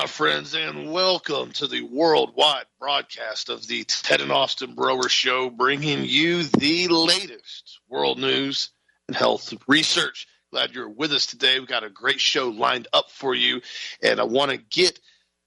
My 0.00 0.06
friends, 0.06 0.54
and 0.54 0.90
welcome 0.90 1.52
to 1.52 1.66
the 1.66 1.82
worldwide 1.82 2.64
broadcast 2.78 3.50
of 3.50 3.66
the 3.66 3.84
Ted 3.84 4.22
and 4.22 4.32
Austin 4.32 4.74
Broer 4.74 5.10
Show, 5.10 5.50
bringing 5.50 6.06
you 6.06 6.44
the 6.44 6.88
latest 6.88 7.80
world 7.86 8.18
news 8.18 8.70
and 9.08 9.14
health 9.14 9.52
research. 9.68 10.26
Glad 10.52 10.72
you're 10.72 10.88
with 10.88 11.12
us 11.12 11.26
today. 11.26 11.58
We've 11.58 11.68
got 11.68 11.84
a 11.84 11.90
great 11.90 12.18
show 12.18 12.48
lined 12.48 12.88
up 12.94 13.10
for 13.10 13.34
you, 13.34 13.60
and 14.02 14.18
I 14.18 14.24
want 14.24 14.52
to 14.52 14.56
get 14.56 14.98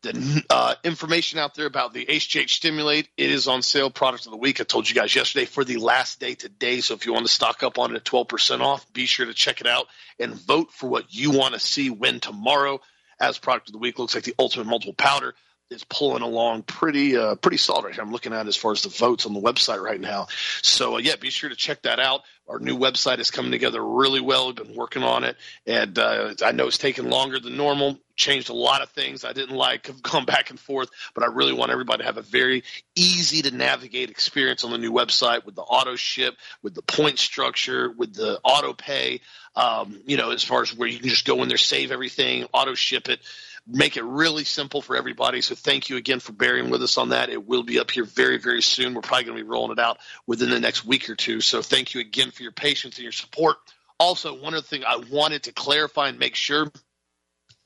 the 0.03 0.43
uh, 0.51 0.75
information 0.83 1.39
out 1.39 1.55
there 1.55 1.65
about 1.65 1.95
the 1.95 2.05
HGH 2.05 2.51
Stimulate. 2.51 3.09
It 3.17 3.31
is 3.31 3.47
on 3.47 3.63
sale, 3.63 3.89
product 3.89 4.27
of 4.27 4.33
the 4.33 4.37
week. 4.37 4.61
I 4.61 4.65
told 4.65 4.87
you 4.87 4.93
guys 4.93 5.15
yesterday 5.15 5.45
for 5.45 5.63
the 5.63 5.77
last 5.77 6.19
day 6.19 6.35
today. 6.35 6.81
So 6.81 6.93
if 6.93 7.07
you 7.07 7.13
want 7.13 7.25
to 7.25 7.33
stock 7.33 7.63
up 7.63 7.79
on 7.79 7.95
it 7.95 7.95
at 7.95 8.05
12% 8.05 8.59
off, 8.59 8.93
be 8.93 9.07
sure 9.07 9.25
to 9.25 9.33
check 9.33 9.61
it 9.61 9.67
out 9.67 9.87
and 10.19 10.35
vote 10.35 10.71
for 10.71 10.87
what 10.87 11.11
you 11.11 11.31
want 11.31 11.55
to 11.55 11.59
see 11.59 11.89
win 11.89 12.19
tomorrow 12.19 12.79
as 13.19 13.37
product 13.37 13.69
of 13.69 13.73
the 13.73 13.79
week. 13.79 13.99
Looks 13.99 14.15
like 14.15 14.23
the 14.23 14.35
Ultimate 14.39 14.67
Multiple 14.67 14.93
Powder 14.93 15.35
is 15.73 15.83
pulling 15.83 16.21
along 16.21 16.63
pretty 16.63 17.17
uh, 17.17 17.35
pretty 17.35 17.57
solid 17.57 17.85
right 17.85 17.93
here. 17.93 18.03
I'm 18.03 18.11
looking 18.11 18.33
at 18.33 18.47
as 18.47 18.55
far 18.55 18.71
as 18.71 18.83
the 18.83 18.89
votes 18.89 19.25
on 19.25 19.33
the 19.33 19.41
website 19.41 19.81
right 19.81 19.99
now. 19.99 20.27
So 20.61 20.95
uh, 20.95 20.99
yeah, 20.99 21.15
be 21.15 21.29
sure 21.29 21.49
to 21.49 21.55
check 21.55 21.81
that 21.83 21.99
out. 21.99 22.21
Our 22.47 22.59
new 22.59 22.77
website 22.77 23.19
is 23.19 23.31
coming 23.31 23.51
together 23.51 23.83
really 23.83 24.19
well. 24.19 24.47
We've 24.47 24.55
been 24.55 24.75
working 24.75 25.03
on 25.03 25.23
it, 25.23 25.37
and 25.65 25.97
uh, 25.97 26.33
I 26.43 26.51
know 26.51 26.67
it's 26.67 26.77
taken 26.77 27.09
longer 27.09 27.39
than 27.39 27.57
normal. 27.57 27.97
Changed 28.15 28.49
a 28.49 28.53
lot 28.53 28.81
of 28.81 28.89
things 28.89 29.25
I 29.25 29.33
didn't 29.33 29.55
like. 29.55 29.87
Have 29.93 30.03
gone 30.03 30.25
back 30.25 30.49
and 30.49 30.59
forth, 30.59 30.89
but 31.15 31.23
I 31.23 31.27
really 31.27 31.53
want 31.53 31.71
everybody 31.71 31.99
to 31.99 32.05
have 32.05 32.17
a 32.17 32.21
very 32.21 32.63
easy 32.95 33.41
to 33.43 33.55
navigate 33.55 34.09
experience 34.09 34.63
on 34.63 34.71
the 34.71 34.77
new 34.77 34.91
website 34.91 35.45
with 35.45 35.55
the 35.55 35.61
auto 35.61 35.95
ship, 35.95 36.35
with 36.61 36.75
the 36.75 36.81
point 36.81 37.17
structure, 37.17 37.89
with 37.89 38.13
the 38.13 38.39
auto 38.43 38.73
pay. 38.73 39.21
Um, 39.55 40.01
you 40.05 40.17
know, 40.17 40.31
as 40.31 40.43
far 40.43 40.63
as 40.63 40.75
where 40.75 40.87
you 40.87 40.99
can 40.99 41.09
just 41.09 41.25
go 41.25 41.41
in 41.43 41.47
there, 41.47 41.57
save 41.57 41.91
everything, 41.91 42.45
auto 42.53 42.73
ship 42.73 43.07
it 43.07 43.21
make 43.65 43.95
it 43.95 44.03
really 44.03 44.43
simple 44.43 44.81
for 44.81 44.95
everybody. 44.95 45.41
So 45.41 45.55
thank 45.55 45.89
you 45.89 45.97
again 45.97 46.19
for 46.19 46.33
bearing 46.33 46.69
with 46.69 46.83
us 46.83 46.97
on 46.97 47.09
that. 47.09 47.29
It 47.29 47.47
will 47.47 47.63
be 47.63 47.79
up 47.79 47.91
here 47.91 48.03
very, 48.03 48.37
very 48.37 48.61
soon. 48.61 48.93
We're 48.93 49.01
probably 49.01 49.25
going 49.25 49.37
to 49.37 49.43
be 49.43 49.49
rolling 49.49 49.71
it 49.71 49.79
out 49.79 49.99
within 50.27 50.49
the 50.49 50.59
next 50.59 50.85
week 50.85 51.09
or 51.09 51.15
two. 51.15 51.39
So 51.39 51.61
thank 51.61 51.93
you 51.93 52.01
again 52.01 52.31
for 52.31 52.43
your 52.43 52.51
patience 52.51 52.97
and 52.97 53.03
your 53.03 53.13
support. 53.13 53.57
Also, 53.99 54.37
one 54.37 54.53
other 54.53 54.63
thing 54.63 54.83
I 54.85 54.97
wanted 55.09 55.43
to 55.43 55.53
clarify 55.53 56.09
and 56.09 56.19
make 56.19 56.35
sure. 56.35 56.71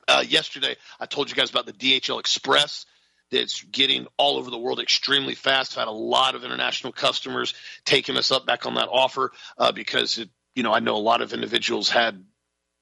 Uh, 0.06 0.24
yesterday, 0.26 0.76
I 1.00 1.06
told 1.06 1.28
you 1.28 1.36
guys 1.36 1.50
about 1.50 1.66
the 1.66 1.72
DHL 1.72 2.20
Express 2.20 2.86
that's 3.30 3.62
getting 3.64 4.06
all 4.16 4.38
over 4.38 4.50
the 4.50 4.58
world 4.58 4.80
extremely 4.80 5.34
fast. 5.34 5.72
I've 5.72 5.80
had 5.80 5.88
a 5.88 5.90
lot 5.90 6.34
of 6.34 6.44
international 6.44 6.92
customers 6.92 7.54
taking 7.84 8.16
us 8.16 8.30
up 8.30 8.46
back 8.46 8.66
on 8.66 8.74
that 8.76 8.88
offer 8.90 9.32
uh, 9.58 9.72
because 9.72 10.18
it, 10.18 10.30
you 10.54 10.62
know 10.62 10.72
I 10.72 10.80
know 10.80 10.96
a 10.96 10.98
lot 10.98 11.20
of 11.20 11.34
individuals 11.34 11.90
had 11.90 12.24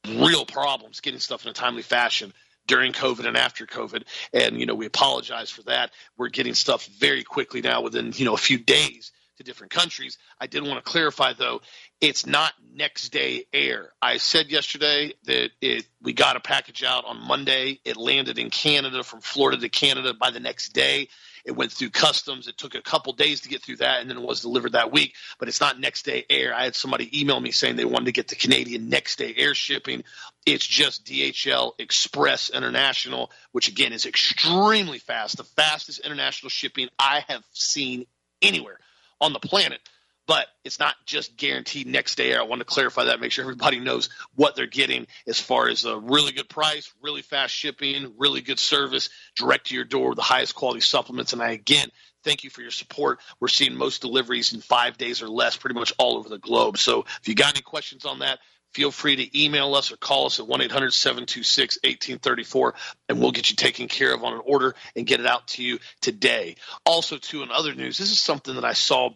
real 0.07 0.47
problems 0.47 1.01
getting 1.01 1.19
stuff 1.19 1.45
in 1.45 1.51
a 1.51 1.53
timely 1.53 1.83
fashion 1.83 2.33
during 2.67 2.93
COVID 2.93 3.27
and 3.27 3.37
after 3.37 3.67
COVID. 3.67 4.05
And, 4.33 4.59
you 4.59 4.67
know, 4.67 4.75
we 4.75 4.87
apologize 4.87 5.51
for 5.51 5.63
that. 5.63 5.91
We're 6.17 6.29
getting 6.29 6.55
stuff 6.55 6.87
very 6.87 7.25
quickly 7.25 7.61
now 7.61 7.83
within, 7.83 8.13
you 8.15 8.25
know, 8.25 8.35
a 8.35 8.39
few 8.39 8.59
days 8.59 9.13
to 9.37 9.45
different 9.45 9.73
countries. 9.73 10.19
I 10.41 10.47
did 10.47 10.63
want 10.63 10.85
to 10.85 10.91
clarify 10.91 11.35
though, 11.35 11.61
it's 12.01 12.27
not 12.27 12.53
next 12.75 13.11
day 13.11 13.45
air. 13.53 13.93
I 14.01 14.17
said 14.17 14.51
yesterday 14.51 15.15
that 15.25 15.51
it 15.61 15.87
we 16.03 16.13
got 16.13 16.37
a 16.37 16.41
package 16.41 16.83
out 16.83 17.05
on 17.05 17.27
Monday. 17.27 17.81
It 17.85 17.97
landed 17.97 18.39
in 18.39 18.51
Canada 18.51 19.03
from 19.03 19.21
Florida 19.21 19.59
to 19.59 19.69
Canada 19.69 20.15
by 20.15 20.31
the 20.31 20.41
next 20.41 20.73
day. 20.73 21.09
It 21.47 21.55
went 21.55 21.71
through 21.71 21.91
customs. 21.91 22.49
It 22.49 22.59
took 22.59 22.75
a 22.75 22.83
couple 22.83 23.13
days 23.13 23.43
to 23.43 23.49
get 23.49 23.63
through 23.63 23.77
that, 23.77 24.01
and 24.01 24.11
then 24.11 24.17
it 24.17 24.23
was 24.23 24.41
delivered 24.41 24.73
that 24.73 24.91
week. 24.91 25.15
But 25.39 25.47
it's 25.47 25.61
not 25.61 25.79
next 25.79 26.05
day 26.05 26.27
air. 26.29 26.53
I 26.53 26.65
had 26.65 26.75
somebody 26.75 27.21
email 27.21 27.39
me 27.39 27.53
saying 27.53 27.77
they 27.77 27.85
wanted 27.85 28.07
to 28.07 28.13
get 28.13 28.29
the 28.29 28.35
Canadian 28.35 28.89
next 28.89 29.17
day 29.17 29.33
air 29.37 29.55
shipping. 29.55 30.03
It's 30.45 30.67
just 30.67 31.07
DHL 31.07 31.73
Express 31.79 32.51
International, 32.51 33.31
which 33.53 33.69
again 33.69 33.93
is 33.93 34.07
extremely 34.07 34.99
fast, 34.99 35.37
the 35.37 35.45
fastest 35.45 36.01
international 36.01 36.51
shipping 36.51 36.89
I 36.99 37.25
have 37.29 37.45
seen 37.53 38.07
anywhere 38.43 38.81
on 39.21 39.33
the 39.33 39.39
planet 39.41 39.81
but 40.27 40.47
it's 40.65 40.79
not 40.79 40.95
just 41.05 41.37
guaranteed 41.37 41.87
next 41.87 42.17
day. 42.17 42.35
I 42.35 42.43
want 42.43 42.61
to 42.61 42.65
clarify 42.65 43.05
that, 43.05 43.21
make 43.21 43.33
sure 43.33 43.45
everybody 43.45 43.79
knows 43.79 44.11
what 44.35 44.57
they're 44.57 44.67
getting 44.67 45.07
as 45.27 45.41
far 45.41 45.69
as 45.69 45.85
a 45.85 45.97
really 45.97 46.33
good 46.33 46.49
price, 46.49 46.93
really 47.03 47.23
fast 47.23 47.55
shipping, 47.55 48.15
really 48.19 48.41
good 48.41 48.59
service, 48.59 49.09
direct 49.37 49.69
to 49.69 49.75
your 49.75 49.85
door, 49.85 50.15
the 50.15 50.23
highest 50.23 50.55
quality 50.55 50.81
supplements. 50.81 51.33
And 51.33 51.43
I 51.43 51.51
again 51.51 51.89
thank 52.25 52.43
you 52.43 52.51
for 52.51 52.61
your 52.61 52.73
support. 52.73 53.21
We're 53.39 53.49
seeing 53.49 53.77
most 53.77 54.03
deliveries 54.03 54.53
in 54.53 54.61
five 54.61 54.99
days 54.99 55.23
or 55.23 55.29
less, 55.29 55.57
pretty 55.57 55.79
much 55.79 55.93
all 55.97 56.17
over 56.17 56.29
the 56.29 56.39
globe. 56.39 56.77
So 56.77 57.05
if 57.21 57.29
you 57.29 57.35
got 57.35 57.55
any 57.55 57.63
questions 57.63 58.05
on 58.05 58.19
that, 58.19 58.41
feel 58.75 58.91
free 58.91 59.17
to 59.17 59.43
email 59.43 59.75
us 59.75 59.93
or 59.93 59.97
call 59.97 60.27
us 60.27 60.41
at 60.41 60.47
1 60.47 60.61
800 60.61 60.93
726 60.93 61.77
1834, 61.77 62.75
and 63.09 63.21
we'll 63.21 63.31
get 63.31 63.49
you 63.49 63.57
taken 63.57 63.87
care 63.87 64.13
of 64.13 64.25
on 64.25 64.35
an 64.35 64.43
order 64.45 64.75
and 64.97 65.07
get 65.07 65.21
it 65.21 65.27
out 65.27 65.47
to 65.49 65.63
you 65.63 65.79
today. 66.01 66.57
Also, 66.85 67.17
too, 67.17 67.43
in 67.43 67.51
other 67.51 67.75
news, 67.75 67.97
this 67.97 68.11
is 68.11 68.19
something 68.19 68.57
that 68.57 68.65
I 68.65 68.73
saw 68.73 69.11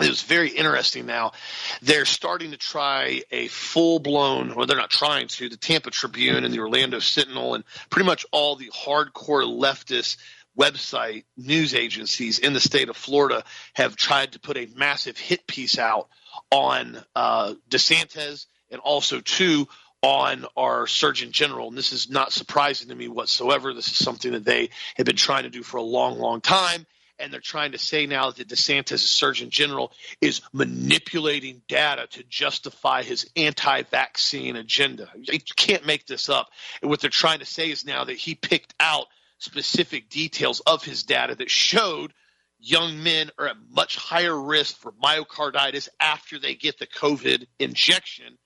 it 0.00 0.08
was 0.08 0.22
very 0.22 0.48
interesting 0.48 1.06
now. 1.06 1.32
They're 1.82 2.06
starting 2.06 2.52
to 2.52 2.56
try 2.56 3.22
a 3.30 3.48
full 3.48 3.98
blown, 3.98 4.54
well, 4.54 4.66
they're 4.66 4.76
not 4.76 4.90
trying 4.90 5.28
to, 5.28 5.48
the 5.48 5.56
Tampa 5.56 5.90
Tribune 5.90 6.44
and 6.44 6.52
the 6.52 6.60
Orlando 6.60 6.98
Sentinel 6.98 7.54
and 7.54 7.64
pretty 7.90 8.06
much 8.06 8.24
all 8.32 8.56
the 8.56 8.70
hardcore 8.70 9.44
leftist 9.44 10.16
website 10.58 11.24
news 11.36 11.74
agencies 11.74 12.38
in 12.38 12.52
the 12.52 12.60
state 12.60 12.88
of 12.88 12.96
Florida 12.96 13.44
have 13.74 13.96
tried 13.96 14.32
to 14.32 14.40
put 14.40 14.56
a 14.56 14.68
massive 14.76 15.16
hit 15.16 15.46
piece 15.46 15.78
out 15.78 16.08
on 16.50 17.02
uh, 17.14 17.54
DeSantis 17.68 18.46
and 18.70 18.80
also, 18.80 19.20
too, 19.20 19.68
on 20.02 20.46
our 20.56 20.86
Surgeon 20.86 21.32
General. 21.32 21.68
And 21.68 21.76
this 21.76 21.92
is 21.92 22.10
not 22.10 22.32
surprising 22.32 22.88
to 22.88 22.94
me 22.94 23.08
whatsoever. 23.08 23.72
This 23.72 23.88
is 23.88 23.96
something 23.96 24.32
that 24.32 24.44
they 24.44 24.70
have 24.96 25.06
been 25.06 25.16
trying 25.16 25.44
to 25.44 25.50
do 25.50 25.62
for 25.62 25.76
a 25.76 25.82
long, 25.82 26.18
long 26.18 26.40
time 26.40 26.86
and 27.22 27.32
they're 27.32 27.40
trying 27.40 27.72
to 27.72 27.78
say 27.78 28.06
now 28.06 28.30
that 28.30 28.48
DeSantis, 28.48 28.92
as 28.92 29.02
Surgeon 29.02 29.50
General, 29.50 29.92
is 30.20 30.42
manipulating 30.52 31.62
data 31.68 32.08
to 32.10 32.24
justify 32.24 33.02
his 33.02 33.30
anti-vaccine 33.36 34.56
agenda. 34.56 35.08
You 35.14 35.38
can't 35.56 35.86
make 35.86 36.06
this 36.06 36.28
up. 36.28 36.48
And 36.82 36.90
what 36.90 37.00
they're 37.00 37.10
trying 37.10 37.38
to 37.38 37.46
say 37.46 37.70
is 37.70 37.84
now 37.84 38.04
that 38.04 38.16
he 38.16 38.34
picked 38.34 38.74
out 38.80 39.06
specific 39.38 40.08
details 40.10 40.60
of 40.60 40.84
his 40.84 41.04
data 41.04 41.34
that 41.36 41.50
showed 41.50 42.12
young 42.58 43.02
men 43.02 43.30
are 43.38 43.48
at 43.48 43.56
much 43.70 43.96
higher 43.96 44.38
risk 44.38 44.76
for 44.76 44.92
myocarditis 44.92 45.88
after 46.00 46.38
they 46.38 46.54
get 46.54 46.78
the 46.78 46.86
COVID 46.86 47.46
injection 47.58 48.38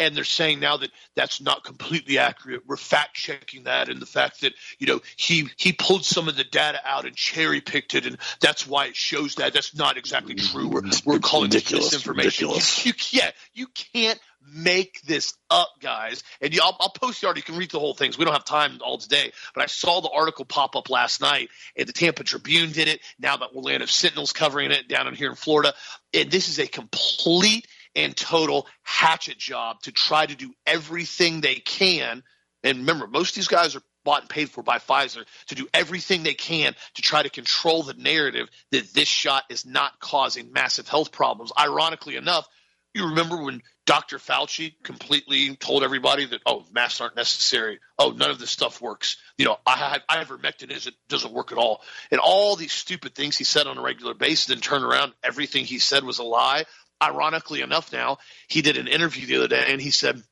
and 0.00 0.16
they're 0.16 0.24
saying 0.24 0.58
now 0.58 0.78
that 0.78 0.90
that's 1.14 1.40
not 1.40 1.62
completely 1.62 2.18
accurate. 2.18 2.62
We're 2.66 2.76
fact 2.76 3.14
checking 3.14 3.64
that, 3.64 3.88
and 3.88 4.00
the 4.00 4.06
fact 4.06 4.40
that 4.40 4.54
you 4.78 4.86
know 4.86 5.00
he 5.16 5.48
he 5.56 5.72
pulled 5.72 6.04
some 6.04 6.26
of 6.26 6.36
the 6.36 6.44
data 6.44 6.80
out 6.84 7.04
and 7.04 7.14
cherry 7.14 7.60
picked 7.60 7.94
it, 7.94 8.06
and 8.06 8.16
that's 8.40 8.66
why 8.66 8.86
it 8.86 8.96
shows 8.96 9.36
that 9.36 9.52
that's 9.52 9.76
not 9.76 9.98
exactly 9.98 10.34
true. 10.34 10.68
We're, 10.68 10.82
we're 11.04 11.18
calling 11.18 11.50
ridiculous, 11.50 11.92
it 11.92 11.96
misinformation. 11.96 12.48
You, 12.48 12.56
you, 12.84 12.92
yeah, 13.10 13.30
you 13.52 13.66
can't 13.92 14.18
make 14.54 15.02
this 15.02 15.34
up, 15.50 15.68
guys. 15.80 16.24
And 16.40 16.58
I'll, 16.62 16.74
I'll, 16.80 16.90
post 16.90 17.20
the 17.20 17.26
article. 17.26 17.52
You 17.52 17.52
can 17.52 17.60
read 17.60 17.70
the 17.70 17.78
whole 17.78 17.92
thing. 17.92 18.10
So 18.10 18.18
we 18.18 18.24
don't 18.24 18.32
have 18.32 18.46
time 18.46 18.78
all 18.82 18.96
today. 18.96 19.32
But 19.54 19.64
I 19.64 19.66
saw 19.66 20.00
the 20.00 20.08
article 20.08 20.46
pop 20.46 20.76
up 20.76 20.88
last 20.88 21.20
night, 21.20 21.50
and 21.76 21.86
the 21.86 21.92
Tampa 21.92 22.24
Tribune 22.24 22.72
did 22.72 22.88
it. 22.88 23.00
Now 23.18 23.36
that 23.36 23.50
Orlando 23.54 23.84
Sentinel's 23.84 24.32
covering 24.32 24.70
it 24.70 24.88
down 24.88 25.06
in 25.08 25.14
here 25.14 25.28
in 25.28 25.36
Florida. 25.36 25.74
And 26.14 26.30
this 26.30 26.48
is 26.48 26.58
a 26.58 26.66
complete– 26.66 27.66
and 27.94 28.16
total 28.16 28.66
hatchet 28.82 29.38
job 29.38 29.80
to 29.82 29.92
try 29.92 30.26
to 30.26 30.34
do 30.34 30.52
everything 30.66 31.40
they 31.40 31.56
can. 31.56 32.22
And 32.62 32.78
remember, 32.78 33.06
most 33.06 33.30
of 33.30 33.34
these 33.36 33.48
guys 33.48 33.76
are 33.76 33.82
bought 34.04 34.22
and 34.22 34.30
paid 34.30 34.50
for 34.50 34.62
by 34.62 34.78
Pfizer 34.78 35.24
to 35.48 35.54
do 35.54 35.68
everything 35.74 36.22
they 36.22 36.34
can 36.34 36.74
to 36.94 37.02
try 37.02 37.22
to 37.22 37.30
control 37.30 37.82
the 37.82 37.94
narrative 37.94 38.48
that 38.70 38.92
this 38.94 39.08
shot 39.08 39.44
is 39.50 39.66
not 39.66 39.98
causing 40.00 40.52
massive 40.52 40.88
health 40.88 41.12
problems. 41.12 41.52
Ironically 41.58 42.16
enough, 42.16 42.46
you 42.94 43.06
remember 43.06 43.42
when 43.42 43.62
Dr. 43.86 44.18
Fauci 44.18 44.74
completely 44.82 45.54
told 45.56 45.82
everybody 45.82 46.26
that 46.26 46.40
oh 46.46 46.64
masks 46.72 47.00
aren't 47.00 47.16
necessary, 47.16 47.78
oh 47.98 48.10
none 48.10 48.30
of 48.30 48.38
this 48.38 48.50
stuff 48.50 48.80
works. 48.80 49.16
You 49.38 49.44
know, 49.46 49.58
I, 49.66 49.76
have 49.76 50.26
ivermectin 50.26 50.70
isn't 50.70 50.94
doesn't 51.08 51.32
work 51.32 51.52
at 51.52 51.58
all, 51.58 51.82
and 52.10 52.20
all 52.20 52.56
these 52.56 52.72
stupid 52.72 53.14
things 53.14 53.36
he 53.36 53.44
said 53.44 53.66
on 53.66 53.78
a 53.78 53.82
regular 53.82 54.14
basis. 54.14 54.46
Then 54.46 54.58
turn 54.58 54.82
around, 54.82 55.12
everything 55.22 55.64
he 55.64 55.78
said 55.78 56.04
was 56.04 56.18
a 56.18 56.24
lie 56.24 56.64
ironically 57.02 57.60
enough, 57.62 57.92
now 57.92 58.18
he 58.48 58.62
did 58.62 58.76
an 58.76 58.88
interview 58.88 59.26
the 59.26 59.36
other 59.36 59.48
day 59.48 59.64
and 59.68 59.80
he 59.80 59.90
said, 59.90 60.22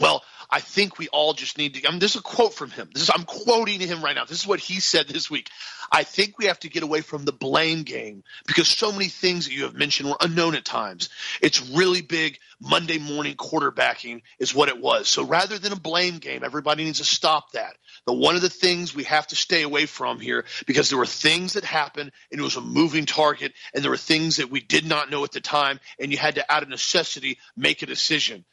well, 0.00 0.24
I 0.50 0.60
think 0.60 0.98
we 0.98 1.08
all 1.08 1.32
just 1.32 1.58
need 1.58 1.74
to. 1.74 1.86
I 1.86 1.90
mean, 1.90 2.00
this 2.00 2.14
is 2.14 2.20
a 2.20 2.24
quote 2.24 2.54
from 2.54 2.70
him. 2.70 2.90
This 2.92 3.04
is 3.04 3.10
I'm 3.14 3.24
quoting 3.24 3.80
him 3.80 4.02
right 4.02 4.16
now. 4.16 4.24
This 4.24 4.40
is 4.40 4.46
what 4.46 4.58
he 4.58 4.80
said 4.80 5.06
this 5.06 5.30
week. 5.30 5.48
I 5.92 6.02
think 6.02 6.38
we 6.38 6.46
have 6.46 6.58
to 6.60 6.68
get 6.68 6.82
away 6.82 7.00
from 7.00 7.24
the 7.24 7.32
blame 7.32 7.82
game 7.82 8.24
because 8.46 8.68
so 8.68 8.92
many 8.92 9.08
things 9.08 9.46
that 9.46 9.52
you 9.52 9.64
have 9.64 9.74
mentioned 9.74 10.08
were 10.08 10.16
unknown 10.20 10.54
at 10.54 10.64
times. 10.64 11.08
It's 11.40 11.68
really 11.70 12.02
big 12.02 12.38
Monday 12.60 12.98
morning 12.98 13.36
quarterbacking 13.36 14.22
is 14.38 14.54
what 14.54 14.68
it 14.68 14.80
was. 14.80 15.08
So 15.08 15.24
rather 15.24 15.58
than 15.58 15.72
a 15.72 15.76
blame 15.76 16.18
game, 16.18 16.44
everybody 16.44 16.84
needs 16.84 16.98
to 16.98 17.04
stop 17.04 17.52
that. 17.52 17.76
The 18.06 18.12
one 18.12 18.36
of 18.36 18.42
the 18.42 18.50
things 18.50 18.94
we 18.94 19.04
have 19.04 19.26
to 19.28 19.36
stay 19.36 19.62
away 19.62 19.86
from 19.86 20.20
here 20.20 20.44
because 20.66 20.88
there 20.88 20.98
were 20.98 21.06
things 21.06 21.52
that 21.52 21.64
happened 21.64 22.12
and 22.30 22.40
it 22.40 22.44
was 22.44 22.56
a 22.56 22.60
moving 22.60 23.06
target 23.06 23.52
and 23.74 23.82
there 23.82 23.90
were 23.90 23.96
things 23.96 24.36
that 24.36 24.50
we 24.50 24.60
did 24.60 24.84
not 24.84 25.10
know 25.10 25.24
at 25.24 25.32
the 25.32 25.40
time 25.40 25.80
and 25.98 26.10
you 26.10 26.18
had 26.18 26.36
to 26.36 26.52
out 26.52 26.62
of 26.62 26.68
necessity 26.68 27.38
make 27.56 27.82
a 27.82 27.86
decision. 27.86 28.44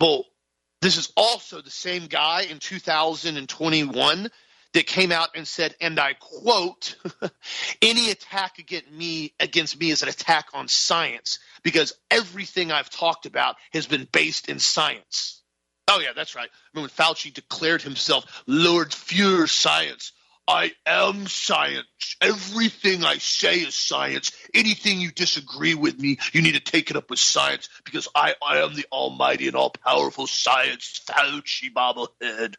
Well, 0.00 0.24
This 0.82 0.96
is 0.98 1.12
also 1.16 1.60
the 1.60 1.70
same 1.70 2.06
guy 2.06 2.42
in 2.42 2.58
2021 2.58 4.30
that 4.74 4.86
came 4.86 5.10
out 5.10 5.30
and 5.34 5.48
said, 5.48 5.74
and 5.80 5.98
I 5.98 6.14
quote, 6.14 6.96
any 7.82 8.10
attack 8.10 8.58
against 8.58 8.90
me 8.90 9.32
against 9.40 9.80
me 9.80 9.90
is 9.90 10.02
an 10.02 10.08
attack 10.08 10.48
on 10.52 10.68
science 10.68 11.38
because 11.62 11.94
everything 12.10 12.72
I've 12.72 12.90
talked 12.90 13.24
about 13.24 13.56
has 13.72 13.86
been 13.86 14.06
based 14.12 14.48
in 14.50 14.58
science. 14.58 15.42
Oh 15.88 16.00
yeah, 16.00 16.12
that's 16.14 16.34
right. 16.34 16.50
Remember 16.74 16.92
when 16.92 17.06
Fauci 17.06 17.32
declared 17.32 17.80
himself 17.80 18.42
Lord 18.46 18.90
Fuhrer 18.90 19.48
Science 19.48 20.12
I 20.48 20.72
am 20.86 21.26
science. 21.26 21.86
Everything 22.20 23.04
I 23.04 23.18
say 23.18 23.56
is 23.56 23.74
science. 23.74 24.30
Anything 24.54 25.00
you 25.00 25.10
disagree 25.10 25.74
with 25.74 25.98
me, 25.98 26.18
you 26.32 26.40
need 26.40 26.54
to 26.54 26.60
take 26.60 26.90
it 26.90 26.96
up 26.96 27.10
with 27.10 27.18
science 27.18 27.68
because 27.84 28.08
I, 28.14 28.34
I 28.46 28.58
am 28.58 28.74
the 28.74 28.86
almighty 28.92 29.48
and 29.48 29.56
all 29.56 29.70
powerful 29.70 30.26
science 30.26 31.00
Fauci 31.06 31.72
bobblehead. 31.72 32.54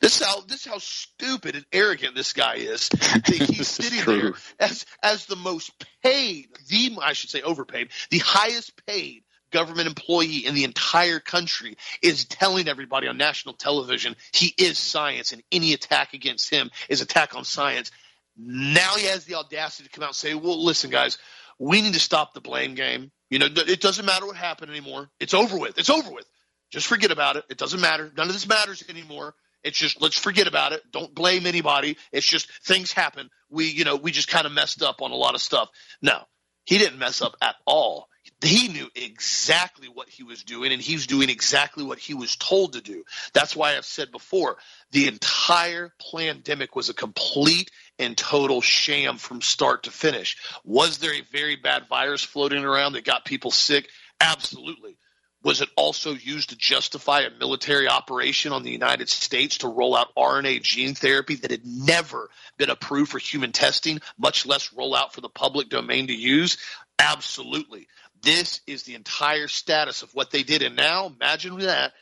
This 0.00 0.20
is 0.20 0.26
how 0.26 0.40
this 0.42 0.66
is 0.66 0.72
how 0.72 0.78
stupid 0.78 1.54
and 1.54 1.66
arrogant 1.72 2.16
this 2.16 2.32
guy 2.32 2.56
is. 2.56 2.88
He's 3.26 3.68
sitting 3.68 4.04
there 4.04 4.34
as 4.58 4.84
as 5.02 5.26
the 5.26 5.36
most 5.36 5.72
paid, 6.02 6.48
the 6.68 6.98
I 7.00 7.12
should 7.12 7.30
say 7.30 7.42
overpaid, 7.42 7.90
the 8.10 8.18
highest 8.18 8.84
paid 8.86 9.22
government 9.50 9.88
employee 9.88 10.46
in 10.46 10.54
the 10.54 10.64
entire 10.64 11.20
country 11.20 11.76
is 12.02 12.24
telling 12.24 12.68
everybody 12.68 13.08
on 13.08 13.16
national 13.16 13.54
television 13.54 14.16
he 14.32 14.54
is 14.58 14.78
science 14.78 15.32
and 15.32 15.42
any 15.52 15.72
attack 15.72 16.14
against 16.14 16.50
him 16.50 16.70
is 16.88 17.00
attack 17.00 17.34
on 17.34 17.44
science. 17.44 17.90
Now 18.36 18.94
he 18.96 19.06
has 19.06 19.24
the 19.24 19.34
audacity 19.34 19.88
to 19.88 19.90
come 19.90 20.04
out 20.04 20.10
and 20.10 20.16
say, 20.16 20.34
well, 20.34 20.64
listen, 20.64 20.90
guys, 20.90 21.18
we 21.58 21.82
need 21.82 21.94
to 21.94 22.00
stop 22.00 22.34
the 22.34 22.40
blame 22.40 22.74
game. 22.74 23.10
You 23.30 23.40
know, 23.40 23.46
it 23.46 23.80
doesn't 23.80 24.06
matter 24.06 24.26
what 24.26 24.36
happened 24.36 24.70
anymore. 24.70 25.10
It's 25.20 25.34
over 25.34 25.58
with. 25.58 25.78
It's 25.78 25.90
over 25.90 26.10
with. 26.10 26.24
Just 26.70 26.86
forget 26.86 27.10
about 27.10 27.36
it. 27.36 27.44
It 27.50 27.58
doesn't 27.58 27.80
matter. 27.80 28.12
None 28.16 28.28
of 28.28 28.32
this 28.32 28.48
matters 28.48 28.84
anymore. 28.88 29.34
It's 29.64 29.76
just 29.76 30.00
let's 30.00 30.18
forget 30.18 30.46
about 30.46 30.72
it. 30.72 30.82
Don't 30.92 31.14
blame 31.14 31.46
anybody. 31.46 31.96
It's 32.12 32.26
just 32.26 32.50
things 32.64 32.92
happen. 32.92 33.28
We, 33.50 33.66
you 33.66 33.84
know, 33.84 33.96
we 33.96 34.12
just 34.12 34.28
kind 34.28 34.46
of 34.46 34.52
messed 34.52 34.82
up 34.82 35.02
on 35.02 35.10
a 35.10 35.16
lot 35.16 35.34
of 35.34 35.40
stuff. 35.40 35.68
No, 36.00 36.22
he 36.64 36.78
didn't 36.78 36.98
mess 36.98 37.22
up 37.22 37.34
at 37.42 37.56
all 37.66 38.08
he 38.40 38.68
knew 38.68 38.88
exactly 38.94 39.88
what 39.88 40.08
he 40.08 40.22
was 40.22 40.44
doing 40.44 40.72
and 40.72 40.80
he 40.80 40.94
was 40.94 41.06
doing 41.06 41.28
exactly 41.28 41.82
what 41.82 41.98
he 41.98 42.14
was 42.14 42.36
told 42.36 42.74
to 42.74 42.80
do. 42.80 43.04
That's 43.32 43.56
why 43.56 43.76
I've 43.76 43.84
said 43.84 44.12
before 44.12 44.58
the 44.92 45.08
entire 45.08 45.92
pandemic 46.12 46.76
was 46.76 46.88
a 46.88 46.94
complete 46.94 47.70
and 47.98 48.16
total 48.16 48.60
sham 48.60 49.18
from 49.18 49.40
start 49.40 49.84
to 49.84 49.90
finish. 49.90 50.36
Was 50.64 50.98
there 50.98 51.14
a 51.14 51.22
very 51.32 51.56
bad 51.56 51.88
virus 51.88 52.22
floating 52.22 52.64
around 52.64 52.92
that 52.92 53.04
got 53.04 53.24
people 53.24 53.50
sick? 53.50 53.88
Absolutely. 54.20 54.96
Was 55.42 55.60
it 55.60 55.68
also 55.76 56.14
used 56.14 56.50
to 56.50 56.56
justify 56.56 57.20
a 57.20 57.30
military 57.30 57.88
operation 57.88 58.52
on 58.52 58.64
the 58.64 58.72
United 58.72 59.08
States 59.08 59.58
to 59.58 59.68
roll 59.68 59.96
out 59.96 60.14
RNA 60.16 60.62
gene 60.62 60.94
therapy 60.94 61.36
that 61.36 61.52
had 61.52 61.64
never 61.64 62.28
been 62.56 62.70
approved 62.70 63.12
for 63.12 63.18
human 63.18 63.52
testing, 63.52 64.00
much 64.18 64.46
less 64.46 64.72
roll 64.72 64.96
out 64.96 65.14
for 65.14 65.20
the 65.20 65.28
public 65.28 65.68
domain 65.68 66.08
to 66.08 66.14
use? 66.14 66.58
Absolutely. 66.98 67.86
This 68.22 68.60
is 68.66 68.82
the 68.82 68.94
entire 68.94 69.48
status 69.48 70.02
of 70.02 70.14
what 70.14 70.30
they 70.30 70.42
did. 70.42 70.62
And 70.62 70.76
now, 70.76 71.06
imagine 71.06 71.58
that. 71.58 71.92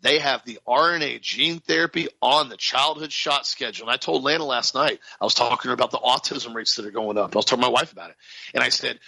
They 0.00 0.18
have 0.18 0.44
the 0.44 0.58
RNA 0.68 1.22
gene 1.22 1.60
therapy 1.60 2.08
on 2.20 2.50
the 2.50 2.58
childhood 2.58 3.10
shot 3.10 3.46
schedule. 3.46 3.86
And 3.86 3.94
I 3.94 3.96
told 3.96 4.22
Lana 4.22 4.44
last 4.44 4.74
night, 4.74 5.00
I 5.18 5.24
was 5.24 5.32
talking 5.32 5.70
about 5.70 5.92
the 5.92 5.98
autism 5.98 6.54
rates 6.54 6.76
that 6.76 6.84
are 6.84 6.90
going 6.90 7.16
up. 7.16 7.34
I 7.34 7.38
was 7.38 7.46
talking 7.46 7.62
to 7.62 7.68
my 7.68 7.72
wife 7.72 7.92
about 7.92 8.10
it. 8.10 8.16
And 8.52 8.62
I 8.62 8.68
said, 8.68 8.98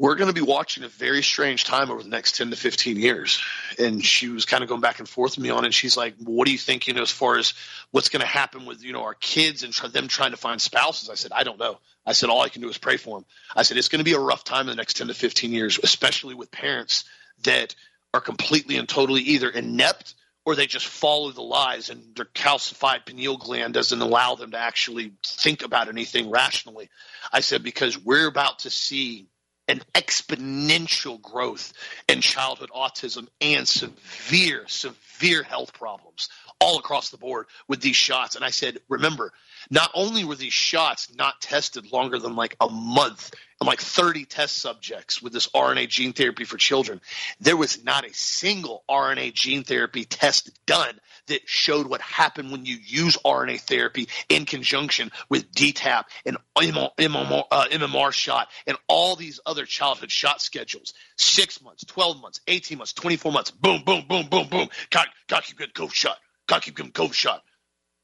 we're 0.00 0.14
going 0.14 0.28
to 0.28 0.34
be 0.34 0.40
watching 0.40 0.82
a 0.82 0.88
very 0.88 1.22
strange 1.22 1.64
time 1.64 1.90
over 1.90 2.02
the 2.02 2.08
next 2.08 2.36
10 2.36 2.48
to 2.48 2.56
15 2.56 2.96
years. 2.96 3.38
And 3.78 4.02
she 4.02 4.28
was 4.28 4.46
kind 4.46 4.62
of 4.62 4.68
going 4.70 4.80
back 4.80 4.98
and 4.98 5.06
forth 5.06 5.36
with 5.36 5.42
me 5.42 5.50
on 5.50 5.64
it. 5.64 5.66
And 5.66 5.74
she's 5.74 5.94
like, 5.94 6.14
what 6.24 6.46
do 6.46 6.52
you 6.52 6.58
think, 6.58 6.86
you 6.86 6.94
know, 6.94 7.02
as 7.02 7.10
far 7.10 7.36
as 7.36 7.52
what's 7.90 8.08
going 8.08 8.22
to 8.22 8.26
happen 8.26 8.64
with, 8.64 8.82
you 8.82 8.94
know, 8.94 9.02
our 9.02 9.12
kids 9.12 9.62
and 9.62 9.74
them 9.92 10.08
trying 10.08 10.30
to 10.30 10.38
find 10.38 10.58
spouses? 10.58 11.10
I 11.10 11.16
said, 11.16 11.32
I 11.34 11.42
don't 11.42 11.58
know. 11.58 11.80
I 12.06 12.12
said, 12.12 12.30
all 12.30 12.40
I 12.40 12.48
can 12.48 12.62
do 12.62 12.70
is 12.70 12.78
pray 12.78 12.96
for 12.96 13.18
them. 13.18 13.26
I 13.54 13.62
said, 13.62 13.76
it's 13.76 13.88
going 13.88 13.98
to 13.98 14.04
be 14.10 14.14
a 14.14 14.18
rough 14.18 14.42
time 14.42 14.62
in 14.62 14.68
the 14.68 14.76
next 14.76 14.96
10 14.96 15.08
to 15.08 15.14
15 15.14 15.52
years, 15.52 15.78
especially 15.82 16.34
with 16.34 16.50
parents 16.50 17.04
that 17.42 17.74
are 18.14 18.22
completely 18.22 18.78
and 18.78 18.88
totally 18.88 19.20
either 19.20 19.50
inept 19.50 20.14
or 20.46 20.54
they 20.54 20.66
just 20.66 20.86
follow 20.86 21.30
the 21.30 21.42
lies 21.42 21.90
and 21.90 22.16
their 22.16 22.24
calcified 22.24 23.04
pineal 23.04 23.36
gland 23.36 23.74
doesn't 23.74 24.00
allow 24.00 24.34
them 24.34 24.52
to 24.52 24.58
actually 24.58 25.12
think 25.26 25.62
about 25.62 25.88
anything 25.88 26.30
rationally. 26.30 26.88
I 27.30 27.40
said, 27.40 27.62
because 27.62 28.02
we're 28.02 28.28
about 28.28 28.60
to 28.60 28.70
see 28.70 29.26
an 29.70 29.80
exponential 29.94 31.20
growth 31.22 31.72
in 32.08 32.20
childhood 32.20 32.70
autism 32.74 33.28
and 33.40 33.66
severe, 33.68 34.66
severe 34.66 35.42
health 35.42 35.72
problems 35.72 36.28
all 36.60 36.78
across 36.78 37.08
the 37.08 37.16
board 37.16 37.46
with 37.68 37.80
these 37.80 37.96
shots. 37.96 38.36
And 38.36 38.44
I 38.44 38.50
said, 38.50 38.78
remember, 38.88 39.32
not 39.70 39.90
only 39.94 40.24
were 40.24 40.36
these 40.36 40.52
shots 40.52 41.14
not 41.16 41.40
tested 41.40 41.90
longer 41.90 42.18
than 42.18 42.36
like 42.36 42.56
a 42.60 42.68
month 42.68 43.34
and 43.60 43.66
like 43.66 43.80
30 43.80 44.26
test 44.26 44.56
subjects 44.56 45.22
with 45.22 45.32
this 45.32 45.48
RNA 45.48 45.88
gene 45.88 46.12
therapy 46.12 46.44
for 46.44 46.56
children, 46.58 47.00
there 47.40 47.56
was 47.56 47.82
not 47.82 48.06
a 48.06 48.12
single 48.12 48.84
RNA 48.88 49.32
gene 49.32 49.64
therapy 49.64 50.04
test 50.04 50.50
done 50.66 50.98
that 51.26 51.48
showed 51.48 51.86
what 51.86 52.00
happened 52.00 52.52
when 52.52 52.64
you 52.64 52.76
use 52.84 53.16
RNA 53.24 53.60
therapy 53.62 54.08
in 54.28 54.44
conjunction 54.44 55.10
with 55.28 55.50
DTaP 55.52 56.04
and 56.26 56.36
MMR, 56.56 57.44
uh, 57.50 57.66
MMR 57.70 58.12
shot 58.12 58.48
and 58.66 58.76
all 58.86 59.16
these 59.16 59.40
other 59.46 59.64
childhood 59.64 60.10
shot 60.10 60.42
schedules. 60.42 60.92
Six 61.16 61.62
months, 61.62 61.84
12 61.84 62.20
months, 62.20 62.40
18 62.46 62.78
months, 62.78 62.92
24 62.92 63.32
months, 63.32 63.50
boom, 63.50 63.82
boom, 63.84 64.04
boom, 64.08 64.26
boom, 64.28 64.48
boom. 64.48 64.68
Got, 64.90 65.08
got 65.28 65.44
keep 65.44 65.58
getting 65.58 65.72
COVID 65.72 65.94
shot. 65.94 66.18
Got 66.50 66.62
to 66.62 66.66
keep 66.66 66.76
getting 66.76 66.92
COVID 66.92 67.14
shot 67.14 67.42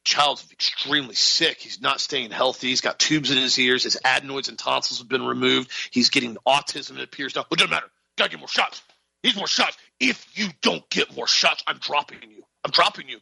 child's 0.06 0.46
extremely 0.52 1.16
sick. 1.16 1.58
He's 1.58 1.80
not 1.80 2.00
staying 2.00 2.30
healthy. 2.30 2.68
He's 2.68 2.80
got 2.80 2.98
tubes 2.98 3.30
in 3.30 3.36
his 3.36 3.58
ears. 3.58 3.82
His 3.82 3.98
adenoids 4.04 4.48
and 4.48 4.56
tonsils 4.56 5.00
have 5.00 5.08
been 5.08 5.26
removed. 5.26 5.70
He's 5.90 6.10
getting 6.10 6.36
autism, 6.46 6.96
it 6.96 7.02
appears 7.02 7.34
now. 7.34 7.44
It 7.50 7.58
doesn't 7.58 7.70
matter. 7.70 7.88
Gotta 8.16 8.30
get 8.30 8.38
more 8.38 8.48
shots. 8.48 8.80
Needs 9.24 9.36
more 9.36 9.48
shots. 9.48 9.76
If 9.98 10.26
you 10.34 10.48
don't 10.62 10.88
get 10.90 11.14
more 11.16 11.26
shots, 11.26 11.64
I'm 11.66 11.78
dropping 11.78 12.18
you. 12.30 12.44
I'm 12.64 12.70
dropping 12.70 13.08
you. 13.08 13.18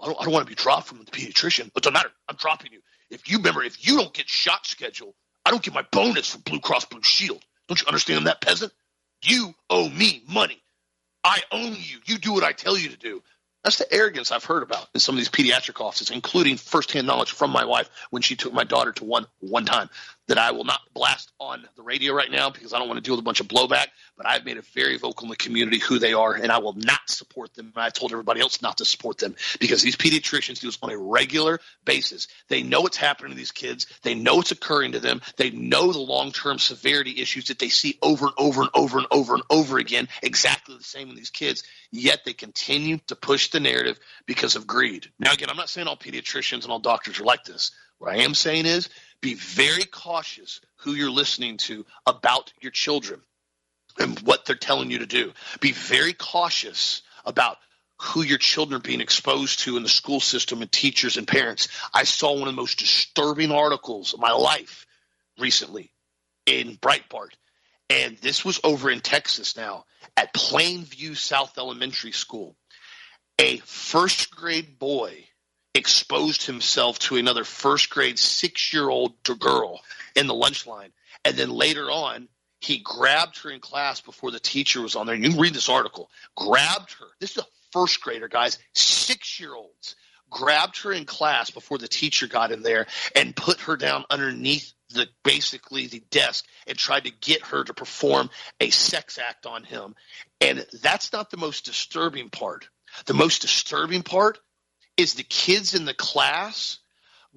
I 0.00 0.06
don't, 0.06 0.20
I 0.20 0.24
don't 0.24 0.32
want 0.32 0.46
to 0.46 0.48
be 0.48 0.54
dropped 0.54 0.86
from 0.86 0.98
the 0.98 1.04
pediatrician. 1.06 1.66
It 1.66 1.74
doesn't 1.74 1.92
matter. 1.92 2.10
I'm 2.28 2.36
dropping 2.36 2.72
you. 2.72 2.80
If 3.10 3.28
you 3.28 3.38
remember, 3.38 3.64
if 3.64 3.84
you 3.84 3.96
don't 3.96 4.14
get 4.14 4.28
shot 4.28 4.64
schedule, 4.64 5.16
I 5.44 5.50
don't 5.50 5.62
get 5.62 5.74
my 5.74 5.84
bonus 5.90 6.30
from 6.30 6.42
Blue 6.42 6.60
Cross 6.60 6.84
Blue 6.84 7.02
Shield. 7.02 7.44
Don't 7.66 7.80
you 7.80 7.86
understand 7.88 8.28
that, 8.28 8.40
peasant? 8.40 8.72
You 9.24 9.54
owe 9.68 9.88
me 9.88 10.22
money. 10.28 10.62
I 11.24 11.42
own 11.50 11.72
you. 11.72 11.98
You 12.04 12.18
do 12.18 12.32
what 12.32 12.44
I 12.44 12.52
tell 12.52 12.78
you 12.78 12.90
to 12.90 12.96
do. 12.96 13.22
That's 13.68 13.76
the 13.76 13.92
arrogance 13.92 14.32
I've 14.32 14.46
heard 14.46 14.62
about 14.62 14.88
in 14.94 15.00
some 15.00 15.14
of 15.14 15.18
these 15.18 15.28
pediatric 15.28 15.78
offices, 15.84 16.10
including 16.10 16.56
firsthand 16.56 17.06
knowledge 17.06 17.32
from 17.32 17.50
my 17.50 17.66
wife 17.66 17.90
when 18.08 18.22
she 18.22 18.34
took 18.34 18.54
my 18.54 18.64
daughter 18.64 18.92
to 18.92 19.04
one 19.04 19.26
one 19.40 19.66
time 19.66 19.90
that 20.28 20.38
I 20.38 20.52
will 20.52 20.64
not 20.64 20.80
blast 20.94 21.32
on 21.40 21.66
the 21.76 21.82
radio 21.82 22.14
right 22.14 22.30
now 22.30 22.50
because 22.50 22.72
I 22.72 22.78
don't 22.78 22.86
want 22.86 22.98
to 22.98 23.02
deal 23.02 23.14
with 23.14 23.22
a 23.22 23.24
bunch 23.24 23.40
of 23.40 23.48
blowback. 23.48 23.88
But 24.16 24.26
I've 24.26 24.44
made 24.44 24.56
it 24.56 24.66
very 24.66 24.98
vocal 24.98 25.24
in 25.24 25.30
the 25.30 25.36
community 25.36 25.78
who 25.78 25.98
they 25.98 26.12
are, 26.12 26.34
and 26.34 26.52
I 26.52 26.58
will 26.58 26.74
not 26.74 27.00
support 27.06 27.54
them. 27.54 27.72
And 27.74 27.82
I 27.82 27.88
told 27.88 28.12
everybody 28.12 28.40
else 28.40 28.60
not 28.60 28.78
to 28.78 28.84
support 28.84 29.18
them 29.18 29.36
because 29.58 29.82
these 29.82 29.96
pediatricians 29.96 30.60
do 30.60 30.68
this 30.68 30.78
on 30.82 30.90
a 30.90 30.98
regular 30.98 31.60
basis. 31.84 32.28
They 32.48 32.62
know 32.62 32.82
what's 32.82 32.96
happening 32.96 33.32
to 33.32 33.36
these 33.36 33.52
kids. 33.52 33.86
They 34.02 34.14
know 34.14 34.36
what's 34.36 34.50
occurring 34.50 34.92
to 34.92 35.00
them. 35.00 35.22
They 35.36 35.50
know 35.50 35.92
the 35.92 35.98
long 35.98 36.32
term 36.32 36.58
severity 36.58 37.20
issues 37.20 37.46
that 37.46 37.58
they 37.58 37.68
see 37.68 37.98
over 38.02 38.26
and 38.26 38.34
over 38.36 38.62
and 38.62 38.70
over 38.74 38.98
and 38.98 39.06
over 39.10 39.34
and 39.34 39.42
over 39.50 39.78
again, 39.78 40.08
exactly 40.22 40.76
the 40.76 40.84
same 40.84 41.08
in 41.08 41.16
these 41.16 41.30
kids. 41.30 41.62
Yet 41.90 42.20
they 42.24 42.34
continue 42.34 42.98
to 43.06 43.16
push 43.16 43.48
the 43.50 43.60
narrative 43.60 43.98
because 44.26 44.56
of 44.56 44.66
greed. 44.66 45.10
Now, 45.18 45.32
again, 45.32 45.48
I'm 45.48 45.56
not 45.56 45.70
saying 45.70 45.86
all 45.86 45.96
pediatricians 45.96 46.64
and 46.64 46.72
all 46.72 46.80
doctors 46.80 47.18
are 47.18 47.24
like 47.24 47.44
this. 47.44 47.70
What 47.98 48.12
I 48.12 48.18
am 48.18 48.34
saying 48.34 48.66
is 48.66 48.88
be 49.20 49.34
very 49.34 49.84
cautious 49.84 50.60
who 50.76 50.92
you're 50.92 51.10
listening 51.10 51.56
to 51.58 51.84
about 52.06 52.52
your 52.60 52.70
children 52.70 53.20
and 53.98 54.18
what 54.20 54.44
they're 54.44 54.56
telling 54.56 54.90
you 54.90 55.00
to 55.00 55.06
do. 55.06 55.32
Be 55.60 55.72
very 55.72 56.12
cautious 56.12 57.02
about 57.24 57.58
who 58.00 58.22
your 58.22 58.38
children 58.38 58.80
are 58.80 58.82
being 58.82 59.00
exposed 59.00 59.60
to 59.60 59.76
in 59.76 59.82
the 59.82 59.88
school 59.88 60.20
system 60.20 60.62
and 60.62 60.70
teachers 60.70 61.16
and 61.16 61.26
parents. 61.26 61.68
I 61.92 62.04
saw 62.04 62.32
one 62.32 62.42
of 62.42 62.54
the 62.54 62.60
most 62.60 62.78
disturbing 62.78 63.50
articles 63.50 64.14
of 64.14 64.20
my 64.20 64.30
life 64.30 64.86
recently 65.38 65.90
in 66.46 66.76
Breitbart. 66.76 67.30
And 67.90 68.16
this 68.18 68.44
was 68.44 68.60
over 68.62 68.90
in 68.90 69.00
Texas 69.00 69.56
now 69.56 69.84
at 70.16 70.34
Plainview 70.34 71.16
South 71.16 71.58
Elementary 71.58 72.12
School. 72.12 72.54
A 73.40 73.58
first 73.58 74.30
grade 74.34 74.78
boy 74.78 75.24
exposed 75.74 76.44
himself 76.46 76.98
to 76.98 77.16
another 77.16 77.44
first 77.44 77.90
grade 77.90 78.18
six 78.18 78.72
year 78.72 78.88
old 78.88 79.12
girl 79.38 79.80
in 80.16 80.26
the 80.26 80.34
lunch 80.34 80.66
line. 80.66 80.90
And 81.24 81.36
then 81.36 81.50
later 81.50 81.90
on, 81.90 82.28
he 82.60 82.78
grabbed 82.78 83.38
her 83.42 83.50
in 83.50 83.60
class 83.60 84.00
before 84.00 84.30
the 84.30 84.40
teacher 84.40 84.80
was 84.80 84.96
on 84.96 85.06
there. 85.06 85.14
You 85.14 85.30
can 85.30 85.38
read 85.38 85.54
this 85.54 85.68
article. 85.68 86.10
Grabbed 86.34 86.92
her. 86.94 87.06
This 87.20 87.32
is 87.32 87.38
a 87.38 87.46
first 87.72 88.00
grader, 88.00 88.28
guys, 88.28 88.58
six 88.74 89.38
year 89.38 89.54
olds. 89.54 89.94
Grabbed 90.30 90.82
her 90.82 90.92
in 90.92 91.06
class 91.06 91.50
before 91.50 91.78
the 91.78 91.88
teacher 91.88 92.26
got 92.26 92.52
in 92.52 92.62
there 92.62 92.86
and 93.14 93.34
put 93.34 93.60
her 93.60 93.76
down 93.76 94.04
underneath 94.10 94.72
the 94.90 95.06
basically 95.22 95.86
the 95.86 96.02
desk 96.10 96.44
and 96.66 96.76
tried 96.76 97.04
to 97.04 97.10
get 97.10 97.42
her 97.42 97.64
to 97.64 97.72
perform 97.72 98.28
a 98.60 98.70
sex 98.70 99.18
act 99.18 99.46
on 99.46 99.64
him. 99.64 99.94
And 100.40 100.66
that's 100.82 101.12
not 101.12 101.30
the 101.30 101.36
most 101.36 101.64
disturbing 101.64 102.28
part. 102.30 102.68
The 103.06 103.14
most 103.14 103.42
disturbing 103.42 104.02
part 104.02 104.38
is 104.98 105.14
the 105.14 105.22
kids 105.22 105.74
in 105.74 105.86
the 105.86 105.94
class 105.94 106.78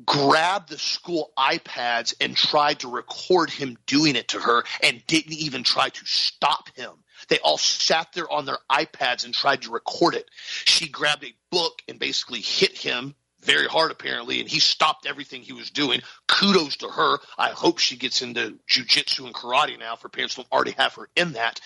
grabbed 0.06 0.70
the 0.70 0.80
school 0.80 1.32
iPads 1.38 2.16
and 2.20 2.36
tried 2.36 2.80
to 2.80 2.90
record 2.90 3.50
him 3.50 3.78
doing 3.86 4.16
it 4.16 4.30
to 4.30 4.40
her 4.40 4.64
and 4.82 5.06
didn't 5.06 5.34
even 5.34 5.64
try 5.64 5.90
to 5.90 6.06
stop 6.06 6.70
him. 6.76 6.92
They 7.30 7.38
all 7.40 7.60
sat 7.60 8.08
there 8.14 8.30
on 8.30 8.46
their 8.46 8.58
iPads 8.70 9.26
and 9.26 9.34
tried 9.34 9.62
to 9.64 9.72
record 9.72 10.16
it. 10.16 10.30
She 10.66 10.90
grabbed 10.90 11.24
a 11.24 11.34
book 11.52 11.82
and 11.88 12.00
basically 12.00 12.42
hit 12.42 12.78
him 12.78 13.16
very 13.42 13.68
hard 13.68 13.92
apparently, 13.92 14.40
and 14.40 14.50
he 14.50 14.60
stopped 14.60 15.06
everything 15.06 15.42
he 15.42 15.54
was 15.54 15.72
doing. 15.72 16.02
Kudos 16.28 16.78
to 16.78 16.88
her. 16.88 17.20
I 17.38 17.50
hope 17.50 17.80
she 17.80 17.98
gets 17.98 18.22
into 18.22 18.58
jujitsu 18.70 19.26
and 19.26 19.34
karate 19.34 19.78
now 19.78 19.96
for 19.96 20.10
parents 20.10 20.36
don't 20.36 20.52
already 20.52 20.72
have 20.78 20.96
her 20.96 21.10
in 21.16 21.34
that. 21.34 21.60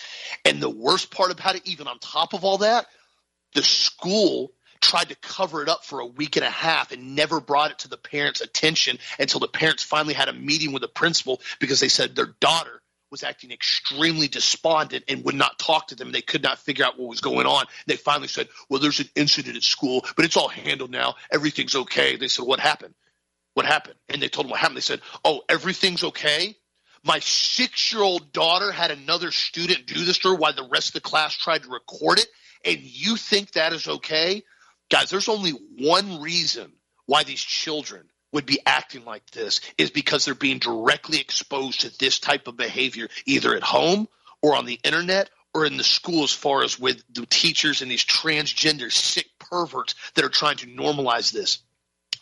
And 0.44 0.60
the 0.60 0.70
worst 0.70 1.10
part 1.10 1.30
about 1.30 1.56
it, 1.56 1.66
even 1.66 1.86
on 1.86 1.98
top 1.98 2.34
of 2.34 2.44
all 2.44 2.58
that, 2.58 2.86
the 3.54 3.62
school 3.62 4.52
tried 4.86 5.08
to 5.08 5.16
cover 5.16 5.62
it 5.62 5.68
up 5.68 5.84
for 5.84 5.98
a 5.98 6.06
week 6.06 6.36
and 6.36 6.44
a 6.44 6.50
half 6.50 6.92
and 6.92 7.16
never 7.16 7.40
brought 7.40 7.72
it 7.72 7.80
to 7.80 7.88
the 7.88 7.96
parents' 7.96 8.40
attention 8.40 8.98
until 9.18 9.40
the 9.40 9.48
parents 9.48 9.82
finally 9.82 10.14
had 10.14 10.28
a 10.28 10.32
meeting 10.32 10.72
with 10.72 10.80
the 10.80 10.88
principal 10.88 11.40
because 11.58 11.80
they 11.80 11.88
said 11.88 12.14
their 12.14 12.34
daughter 12.38 12.80
was 13.10 13.24
acting 13.24 13.50
extremely 13.50 14.28
despondent 14.28 15.04
and 15.08 15.24
would 15.24 15.34
not 15.34 15.58
talk 15.58 15.88
to 15.88 15.96
them. 15.96 16.12
They 16.12 16.22
could 16.22 16.42
not 16.42 16.58
figure 16.58 16.84
out 16.84 16.98
what 16.98 17.08
was 17.08 17.20
going 17.20 17.46
on. 17.46 17.66
They 17.86 17.96
finally 17.96 18.28
said, 18.28 18.48
Well, 18.68 18.80
there's 18.80 19.00
an 19.00 19.08
incident 19.16 19.56
at 19.56 19.64
school, 19.64 20.04
but 20.14 20.24
it's 20.24 20.36
all 20.36 20.48
handled 20.48 20.92
now. 20.92 21.16
Everything's 21.32 21.74
okay. 21.74 22.16
They 22.16 22.28
said, 22.28 22.46
What 22.46 22.60
happened? 22.60 22.94
What 23.54 23.66
happened? 23.66 23.96
And 24.08 24.22
they 24.22 24.28
told 24.28 24.46
them 24.46 24.52
what 24.52 24.60
happened. 24.60 24.76
They 24.76 24.82
said, 24.82 25.00
Oh, 25.24 25.42
everything's 25.48 26.04
okay. 26.04 26.56
My 27.04 27.18
six 27.20 27.92
year 27.92 28.02
old 28.02 28.32
daughter 28.32 28.70
had 28.70 28.92
another 28.92 29.32
student 29.32 29.86
do 29.86 30.04
this 30.04 30.18
to 30.18 30.28
her 30.28 30.34
while 30.36 30.52
the 30.52 30.68
rest 30.70 30.88
of 30.88 30.94
the 30.94 31.00
class 31.00 31.36
tried 31.36 31.64
to 31.64 31.70
record 31.70 32.20
it. 32.20 32.28
And 32.64 32.80
you 32.80 33.16
think 33.16 33.52
that 33.52 33.72
is 33.72 33.88
okay? 33.88 34.42
Guys, 34.90 35.10
there's 35.10 35.28
only 35.28 35.50
one 35.50 36.20
reason 36.20 36.72
why 37.06 37.24
these 37.24 37.40
children 37.40 38.08
would 38.32 38.46
be 38.46 38.60
acting 38.66 39.04
like 39.04 39.24
this 39.30 39.60
is 39.78 39.90
because 39.90 40.24
they're 40.24 40.34
being 40.34 40.58
directly 40.58 41.18
exposed 41.18 41.80
to 41.80 41.98
this 41.98 42.18
type 42.18 42.48
of 42.48 42.56
behavior 42.56 43.08
either 43.24 43.54
at 43.54 43.62
home 43.62 44.08
or 44.42 44.56
on 44.56 44.66
the 44.66 44.78
internet 44.84 45.30
or 45.54 45.64
in 45.64 45.76
the 45.76 45.84
school 45.84 46.22
as 46.22 46.32
far 46.32 46.62
as 46.62 46.78
with 46.78 47.02
the 47.12 47.24
teachers 47.26 47.80
and 47.80 47.90
these 47.90 48.04
transgender 48.04 48.92
sick 48.92 49.26
perverts 49.38 49.94
that 50.14 50.24
are 50.24 50.28
trying 50.28 50.56
to 50.56 50.66
normalize 50.66 51.32
this. 51.32 51.58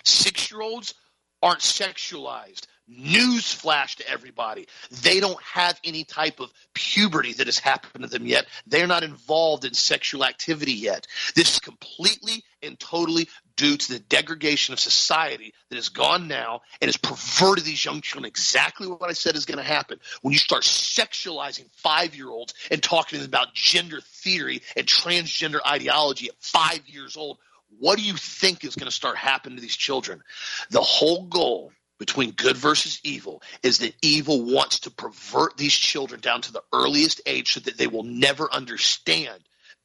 Six 0.04 0.50
year 0.50 0.62
olds 0.62 0.94
aren't 1.42 1.60
sexualized. 1.60 2.66
News 2.86 3.50
flash 3.50 3.96
to 3.96 4.08
everybody. 4.08 4.66
They 5.02 5.18
don't 5.18 5.40
have 5.42 5.80
any 5.84 6.04
type 6.04 6.38
of 6.38 6.52
puberty 6.74 7.32
that 7.34 7.46
has 7.46 7.58
happened 7.58 8.04
to 8.04 8.10
them 8.10 8.26
yet. 8.26 8.44
They're 8.66 8.86
not 8.86 9.02
involved 9.02 9.64
in 9.64 9.72
sexual 9.72 10.22
activity 10.22 10.74
yet. 10.74 11.06
This 11.34 11.54
is 11.54 11.60
completely 11.60 12.44
and 12.62 12.78
totally 12.78 13.28
due 13.56 13.78
to 13.78 13.92
the 13.92 13.98
degradation 14.00 14.74
of 14.74 14.80
society 14.80 15.54
that 15.70 15.76
has 15.76 15.88
gone 15.88 16.28
now 16.28 16.60
and 16.82 16.88
has 16.88 16.98
perverted 16.98 17.64
these 17.64 17.82
young 17.82 18.02
children. 18.02 18.28
Exactly 18.28 18.86
what 18.86 19.08
I 19.08 19.14
said 19.14 19.34
is 19.34 19.46
going 19.46 19.58
to 19.58 19.64
happen 19.64 19.98
when 20.20 20.32
you 20.32 20.38
start 20.38 20.64
sexualizing 20.64 21.70
five 21.76 22.14
year 22.14 22.28
olds 22.28 22.52
and 22.70 22.82
talking 22.82 23.18
to 23.18 23.24
them 23.24 23.30
about 23.30 23.54
gender 23.54 24.02
theory 24.02 24.60
and 24.76 24.86
transgender 24.86 25.60
ideology 25.66 26.28
at 26.28 26.34
five 26.38 26.80
years 26.86 27.16
old. 27.16 27.38
What 27.78 27.98
do 27.98 28.04
you 28.04 28.14
think 28.14 28.62
is 28.62 28.76
going 28.76 28.90
to 28.90 28.94
start 28.94 29.16
happening 29.16 29.56
to 29.56 29.62
these 29.62 29.76
children? 29.76 30.22
The 30.70 30.82
whole 30.82 31.24
goal 31.24 31.72
between 31.98 32.32
good 32.32 32.56
versus 32.56 33.00
evil 33.04 33.42
is 33.62 33.78
that 33.78 33.94
evil 34.02 34.44
wants 34.44 34.80
to 34.80 34.90
pervert 34.90 35.56
these 35.56 35.74
children 35.74 36.20
down 36.20 36.40
to 36.42 36.52
the 36.52 36.62
earliest 36.72 37.20
age 37.26 37.52
so 37.52 37.60
that 37.60 37.78
they 37.78 37.86
will 37.86 38.02
never 38.02 38.52
understand 38.52 39.40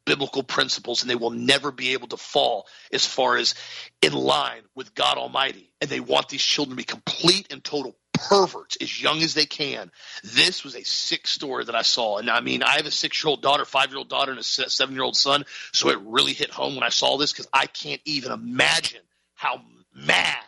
biblical 0.05 0.41
principles 0.41 1.01
and 1.01 1.09
they 1.09 1.15
will 1.15 1.29
never 1.29 1.71
be 1.71 1.93
able 1.93 2.07
to 2.07 2.17
fall 2.17 2.67
as 2.91 3.05
far 3.05 3.37
as 3.37 3.53
in 4.01 4.13
line 4.13 4.63
with 4.73 4.95
God 4.95 5.17
Almighty. 5.17 5.71
And 5.81 5.89
they 5.89 5.99
want 5.99 6.29
these 6.29 6.41
children 6.41 6.75
to 6.75 6.77
be 6.77 6.83
complete 6.83 7.51
and 7.51 7.63
total 7.63 7.95
perverts 8.13 8.77
as 8.81 9.01
young 9.01 9.21
as 9.21 9.33
they 9.33 9.45
can. 9.45 9.91
This 10.23 10.63
was 10.63 10.75
a 10.75 10.83
sick 10.83 11.27
story 11.27 11.65
that 11.65 11.75
I 11.75 11.83
saw. 11.83 12.17
And 12.17 12.29
I 12.29 12.41
mean, 12.41 12.63
I 12.63 12.77
have 12.77 12.85
a 12.85 12.91
six 12.91 13.23
year 13.23 13.29
old 13.29 13.41
daughter, 13.41 13.65
five 13.65 13.89
year 13.89 13.99
old 13.99 14.09
daughter, 14.09 14.31
and 14.31 14.39
a 14.39 14.43
seven 14.43 14.95
year 14.95 15.03
old 15.03 15.15
son. 15.15 15.45
So 15.73 15.89
it 15.89 15.99
really 16.01 16.33
hit 16.33 16.49
home 16.49 16.75
when 16.75 16.83
I 16.83 16.89
saw 16.89 17.17
this 17.17 17.31
because 17.31 17.47
I 17.53 17.67
can't 17.67 18.01
even 18.05 18.31
imagine 18.31 19.01
how 19.35 19.61
mad 19.93 20.43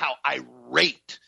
how 0.00 0.14
irate 0.26 1.18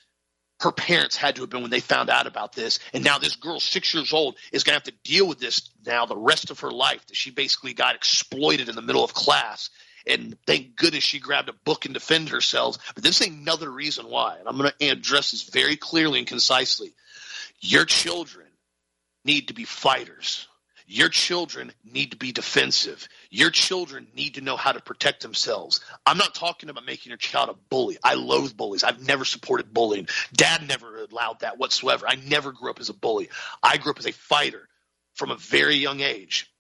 her 0.61 0.73
parents 0.73 1.17
had 1.17 1.37
to 1.37 1.43
have 1.43 1.51
been 1.51 1.63
when 1.63 1.71
they 1.71 1.81
found 1.81 2.09
out 2.09 2.27
about 2.27 2.55
this. 2.55 2.79
And 2.95 3.05
now 3.05 3.19
this 3.19 3.37
girl, 3.37 3.61
six 3.61 3.93
years 3.93 4.13
old, 4.13 4.37
is 4.53 4.65
going 4.65 4.73
to 4.73 4.77
have 4.77 4.95
to 4.95 5.11
deal 5.11 5.27
with 5.27 5.39
this 5.39 5.71
now 5.85 6.07
the 6.07 6.17
rest 6.17 6.51
of 6.51 6.61
her 6.61 6.71
life. 6.71 7.05
That 7.07 7.17
she 7.17 7.31
basically 7.31 7.75
got 7.75 7.97
exploited 7.97 8.69
in 8.69 8.77
the 8.77 8.83
middle 8.83 9.05
of 9.05 9.13
class. 9.13 9.71
And 10.07 10.37
thank 10.47 10.77
goodness 10.77 11.05
she 11.05 11.19
grabbed 11.19 11.49
a 11.49 11.53
book 11.65 11.85
and 11.85 11.95
defend 11.95 12.31
herself. 12.31 12.79
But 12.95 13.05
this 13.05 13.21
ain't 13.23 13.41
another 13.41 13.71
reason 13.71 14.07
why. 14.09 14.37
And 14.39 14.49
I'm 14.49 14.57
going 14.57 14.71
to 14.79 14.89
address 14.89 15.33
this 15.33 15.43
very 15.43 15.77
clearly 15.77 16.21
and 16.21 16.29
concisely. 16.29 16.93
Your 17.61 17.85
children 17.85 18.47
need 19.25 19.49
to 19.49 19.55
be 19.55 19.65
fighters. 19.65 20.49
Your 20.87 21.09
children 21.09 21.73
need 21.85 22.13
to 22.13 22.17
be 22.17 22.33
defensive. 22.33 23.09
Your 23.35 23.49
children 23.49 24.09
need 24.15 24.35
to 24.35 24.43
know 24.43 24.59
how 24.59 24.73
to 24.73 24.81
protect 24.83 25.23
themselves. 25.23 25.81
I'm 26.05 26.19
not 26.19 26.35
talking 26.35 26.69
about 26.69 26.85
making 26.85 27.09
your 27.09 27.17
child 27.17 27.49
a 27.49 27.55
bully. 27.71 27.97
I 28.05 28.13
loathe 28.13 28.55
bullies. 28.55 28.85
I've 28.85 29.07
never 29.07 29.25
supported 29.25 29.73
bullying. 29.73 30.09
Dad 30.35 30.69
never 30.69 31.03
allowed 31.11 31.41
that 31.41 31.57
whatsoever. 31.57 32.05
I 32.07 32.17
never 32.17 32.53
grew 32.53 32.69
up 32.69 32.79
as 32.79 32.91
a 32.91 32.95
bully. 32.95 33.31
I 33.63 33.79
grew 33.79 33.93
up 33.93 33.99
as 33.99 34.07
a 34.07 34.13
fighter 34.13 34.69
from 35.15 35.31
a 35.31 35.37
very 35.37 35.77
young 35.77 36.01
age. 36.01 36.53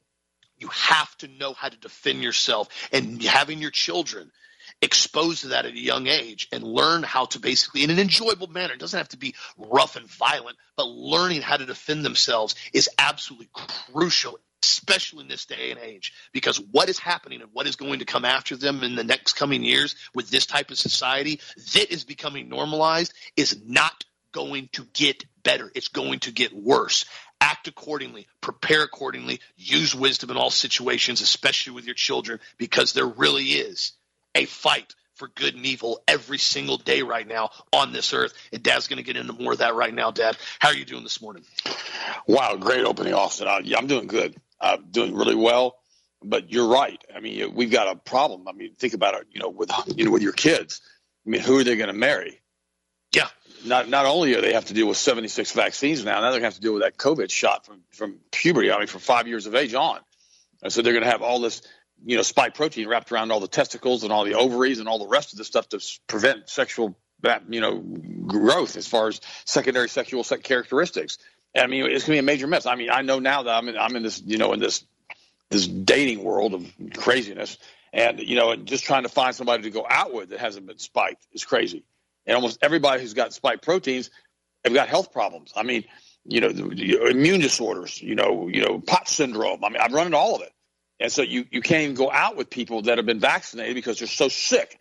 You 0.56 0.68
have 0.68 1.14
to 1.18 1.28
know 1.28 1.52
how 1.52 1.68
to 1.68 1.76
defend 1.76 2.22
yourself 2.22 2.68
and 2.90 3.22
having 3.22 3.58
your 3.58 3.70
children 3.70 4.32
exposed 4.80 5.42
to 5.42 5.48
that 5.48 5.66
at 5.66 5.74
a 5.74 5.78
young 5.78 6.06
age 6.06 6.48
and 6.52 6.64
learn 6.64 7.02
how 7.02 7.26
to 7.26 7.38
basically 7.38 7.84
in 7.84 7.90
an 7.90 7.98
enjoyable 7.98 8.46
manner 8.46 8.72
it 8.72 8.80
doesn't 8.80 8.96
have 8.96 9.08
to 9.08 9.18
be 9.18 9.34
rough 9.58 9.96
and 9.96 10.06
violent 10.06 10.56
but 10.76 10.86
learning 10.86 11.42
how 11.42 11.56
to 11.56 11.66
defend 11.66 12.04
themselves 12.04 12.54
is 12.72 12.88
absolutely 12.96 13.48
crucial 13.52 14.38
especially 14.62 15.22
in 15.22 15.28
this 15.28 15.46
day 15.46 15.70
and 15.70 15.80
age 15.80 16.12
because 16.32 16.58
what 16.70 16.88
is 16.88 16.98
happening 16.98 17.40
and 17.40 17.50
what 17.52 17.66
is 17.66 17.76
going 17.76 17.98
to 17.98 18.04
come 18.04 18.24
after 18.24 18.56
them 18.56 18.82
in 18.82 18.94
the 18.94 19.04
next 19.04 19.34
coming 19.34 19.62
years 19.64 19.96
with 20.14 20.30
this 20.30 20.46
type 20.46 20.70
of 20.70 20.78
society 20.78 21.40
that 21.74 21.92
is 21.92 22.04
becoming 22.04 22.48
normalized 22.48 23.12
is 23.36 23.60
not 23.66 24.04
going 24.32 24.68
to 24.72 24.84
get 24.94 25.24
better 25.42 25.70
it's 25.74 25.88
going 25.88 26.18
to 26.20 26.30
get 26.30 26.54
worse 26.54 27.04
act 27.42 27.66
accordingly, 27.66 28.28
prepare 28.40 28.84
accordingly, 28.84 29.40
use 29.56 29.96
wisdom 29.96 30.30
in 30.30 30.36
all 30.36 30.48
situations, 30.48 31.20
especially 31.20 31.72
with 31.72 31.84
your 31.84 31.94
children, 31.94 32.38
because 32.56 32.92
there 32.92 33.06
really 33.06 33.46
is 33.46 33.92
a 34.36 34.44
fight 34.44 34.94
for 35.14 35.28
good 35.34 35.54
and 35.54 35.66
evil 35.66 36.00
every 36.08 36.38
single 36.38 36.76
day 36.76 37.02
right 37.02 37.26
now 37.26 37.50
on 37.72 37.92
this 37.92 38.14
earth. 38.14 38.32
And 38.52 38.62
Dad's 38.62 38.86
going 38.86 38.98
to 38.98 39.02
get 39.02 39.16
into 39.16 39.32
more 39.32 39.52
of 39.52 39.58
that 39.58 39.74
right 39.74 39.92
now. 39.92 40.12
Dad, 40.12 40.36
how 40.60 40.68
are 40.68 40.74
you 40.74 40.84
doing 40.84 41.02
this 41.02 41.20
morning? 41.20 41.44
Wow, 42.26 42.56
great 42.56 42.84
opening, 42.84 43.12
Austin. 43.12 43.48
I'm 43.48 43.88
doing 43.88 44.06
good. 44.06 44.36
I'm 44.62 44.90
doing 44.90 45.14
really 45.14 45.34
well. 45.34 45.76
But 46.24 46.52
you're 46.52 46.68
right. 46.68 47.02
I 47.14 47.18
mean, 47.18 47.54
we've 47.54 47.70
got 47.70 47.88
a 47.88 47.98
problem. 47.98 48.46
I 48.46 48.52
mean, 48.52 48.74
think 48.78 48.94
about 48.94 49.14
it. 49.14 49.26
You 49.32 49.40
know, 49.40 49.48
with 49.48 49.70
you 49.96 50.04
know, 50.04 50.10
with 50.10 50.22
your 50.22 50.32
kids. 50.32 50.80
I 51.26 51.30
mean, 51.30 51.40
who 51.40 51.58
are 51.58 51.64
they 51.64 51.76
going 51.76 51.88
to 51.88 51.94
marry? 51.94 52.40
Yeah. 53.12 53.28
Not 53.64 53.88
not 53.88 54.06
only 54.06 54.34
are 54.34 54.40
they 54.40 54.52
have 54.54 54.66
to 54.66 54.74
deal 54.74 54.86
with 54.86 54.96
76 54.96 55.52
vaccines 55.52 56.04
now, 56.04 56.20
now 56.20 56.30
they're 56.30 56.40
going 56.40 56.42
to 56.42 56.46
have 56.46 56.54
to 56.54 56.60
deal 56.60 56.74
with 56.74 56.82
that 56.82 56.96
COVID 56.96 57.30
shot 57.30 57.66
from 57.66 57.82
from 57.90 58.18
puberty. 58.30 58.70
I 58.70 58.78
mean, 58.78 58.86
from 58.86 59.00
five 59.00 59.26
years 59.26 59.46
of 59.46 59.54
age 59.54 59.74
on. 59.74 59.98
And 60.62 60.72
so 60.72 60.80
they're 60.82 60.92
going 60.92 61.04
to 61.04 61.10
have 61.10 61.22
all 61.22 61.40
this 61.40 61.62
you 62.04 62.16
know, 62.16 62.22
spike 62.22 62.54
protein 62.54 62.88
wrapped 62.88 63.12
around 63.12 63.30
all 63.30 63.40
the 63.40 63.48
testicles 63.48 64.02
and 64.02 64.12
all 64.12 64.24
the 64.24 64.34
ovaries 64.34 64.80
and 64.80 64.88
all 64.88 64.98
the 64.98 65.06
rest 65.06 65.32
of 65.32 65.38
the 65.38 65.44
stuff 65.44 65.68
to 65.68 65.80
prevent 66.06 66.48
sexual, 66.48 66.96
you 67.48 67.60
know, 67.60 67.78
growth 67.78 68.76
as 68.76 68.86
far 68.86 69.08
as 69.08 69.20
secondary 69.44 69.88
sexual 69.88 70.24
characteristics. 70.24 71.18
I 71.56 71.66
mean, 71.66 71.84
it's 71.84 72.06
going 72.06 72.12
to 72.12 72.12
be 72.12 72.18
a 72.18 72.22
major 72.22 72.46
mess. 72.46 72.66
I 72.66 72.76
mean, 72.76 72.90
I 72.90 73.02
know 73.02 73.18
now 73.18 73.42
that 73.42 73.50
I'm 73.50 73.68
in, 73.68 73.76
I'm 73.76 73.94
in 73.96 74.02
this, 74.02 74.22
you 74.24 74.38
know, 74.38 74.52
in 74.52 74.60
this 74.60 74.84
this 75.50 75.66
dating 75.66 76.24
world 76.24 76.54
of 76.54 76.66
craziness, 76.96 77.58
and 77.92 78.20
you 78.20 78.36
know, 78.36 78.52
and 78.52 78.66
just 78.66 78.84
trying 78.84 79.02
to 79.02 79.10
find 79.10 79.34
somebody 79.34 79.64
to 79.64 79.70
go 79.70 79.86
out 79.88 80.14
with 80.14 80.30
that 80.30 80.40
hasn't 80.40 80.66
been 80.66 80.78
spiked 80.78 81.26
is 81.32 81.44
crazy. 81.44 81.84
And 82.26 82.34
almost 82.34 82.58
everybody 82.62 83.02
who's 83.02 83.14
got 83.14 83.34
spike 83.34 83.62
proteins 83.62 84.10
have 84.64 84.72
got 84.72 84.88
health 84.88 85.12
problems. 85.12 85.52
I 85.54 85.62
mean, 85.62 85.84
you 86.24 86.40
know, 86.40 86.48
immune 86.48 87.40
disorders, 87.40 88.00
you 88.00 88.14
know, 88.14 88.48
you 88.48 88.64
know, 88.64 88.80
pot 88.80 89.08
syndrome. 89.08 89.64
I 89.64 89.68
mean, 89.68 89.80
I've 89.80 89.92
run 89.92 90.06
into 90.06 90.18
all 90.18 90.36
of 90.36 90.42
it. 90.42 90.52
And 91.00 91.10
so 91.10 91.22
you, 91.22 91.44
you 91.50 91.60
can't 91.60 91.82
even 91.82 91.96
go 91.96 92.10
out 92.10 92.36
with 92.36 92.48
people 92.48 92.82
that 92.82 92.98
have 92.98 93.06
been 93.06 93.18
vaccinated 93.18 93.74
because 93.74 93.98
they're 93.98 94.06
so 94.06 94.28
sick. 94.28 94.78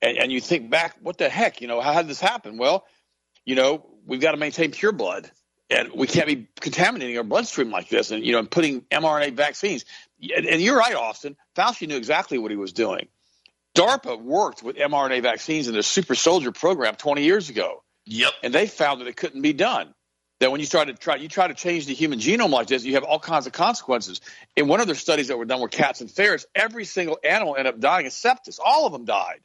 And, 0.00 0.16
and 0.18 0.32
you 0.32 0.40
think 0.40 0.70
back, 0.70 0.96
what 1.02 1.18
the 1.18 1.28
heck? 1.28 1.60
You 1.60 1.66
know, 1.66 1.80
how 1.80 2.00
did 2.00 2.08
this 2.08 2.20
happen? 2.20 2.58
Well, 2.58 2.84
you 3.44 3.56
know, 3.56 3.84
we've 4.06 4.20
got 4.20 4.32
to 4.32 4.36
maintain 4.36 4.70
pure 4.70 4.92
blood 4.92 5.30
and 5.74 5.92
we 5.92 6.06
can't 6.06 6.26
be 6.26 6.46
contaminating 6.60 7.18
our 7.18 7.24
bloodstream 7.24 7.70
like 7.70 7.88
this 7.88 8.12
and, 8.12 8.24
you 8.24 8.32
know, 8.32 8.44
putting 8.44 8.82
mRNA 8.82 9.34
vaccines. 9.34 9.84
And, 10.20 10.46
and 10.46 10.62
you're 10.62 10.78
right, 10.78 10.94
Austin. 10.94 11.36
Fauci 11.56 11.88
knew 11.88 11.96
exactly 11.96 12.38
what 12.38 12.52
he 12.52 12.56
was 12.56 12.72
doing. 12.72 13.08
DARPA 13.76 14.22
worked 14.22 14.62
with 14.62 14.76
mRNA 14.76 15.22
vaccines 15.22 15.66
in 15.66 15.72
their 15.72 15.82
super 15.82 16.14
soldier 16.14 16.52
program 16.52 16.94
20 16.94 17.24
years 17.24 17.50
ago. 17.50 17.82
Yep. 18.06 18.32
And 18.44 18.54
they 18.54 18.68
found 18.68 19.00
that 19.00 19.08
it 19.08 19.16
couldn't 19.16 19.42
be 19.42 19.52
done. 19.52 19.92
that 20.38 20.52
when 20.52 20.60
you 20.60 20.66
try 20.66 20.84
to 20.84 20.92
try 20.92 21.16
you 21.16 21.28
try 21.28 21.48
to 21.48 21.54
change 21.54 21.86
the 21.86 21.94
human 21.94 22.20
genome 22.20 22.50
like 22.50 22.68
this, 22.68 22.84
you 22.84 22.94
have 22.94 23.04
all 23.04 23.18
kinds 23.18 23.46
of 23.46 23.52
consequences. 23.52 24.20
In 24.54 24.68
one 24.68 24.80
of 24.80 24.86
their 24.86 24.94
studies 24.94 25.28
that 25.28 25.38
were 25.38 25.44
done 25.44 25.60
with 25.60 25.72
cats 25.72 26.00
and 26.02 26.10
ferrets, 26.10 26.46
every 26.54 26.84
single 26.84 27.18
animal 27.24 27.56
ended 27.56 27.74
up 27.74 27.80
dying 27.80 28.06
of 28.06 28.12
sepsis. 28.12 28.60
All 28.64 28.86
of 28.86 28.92
them 28.92 29.06
died. 29.06 29.40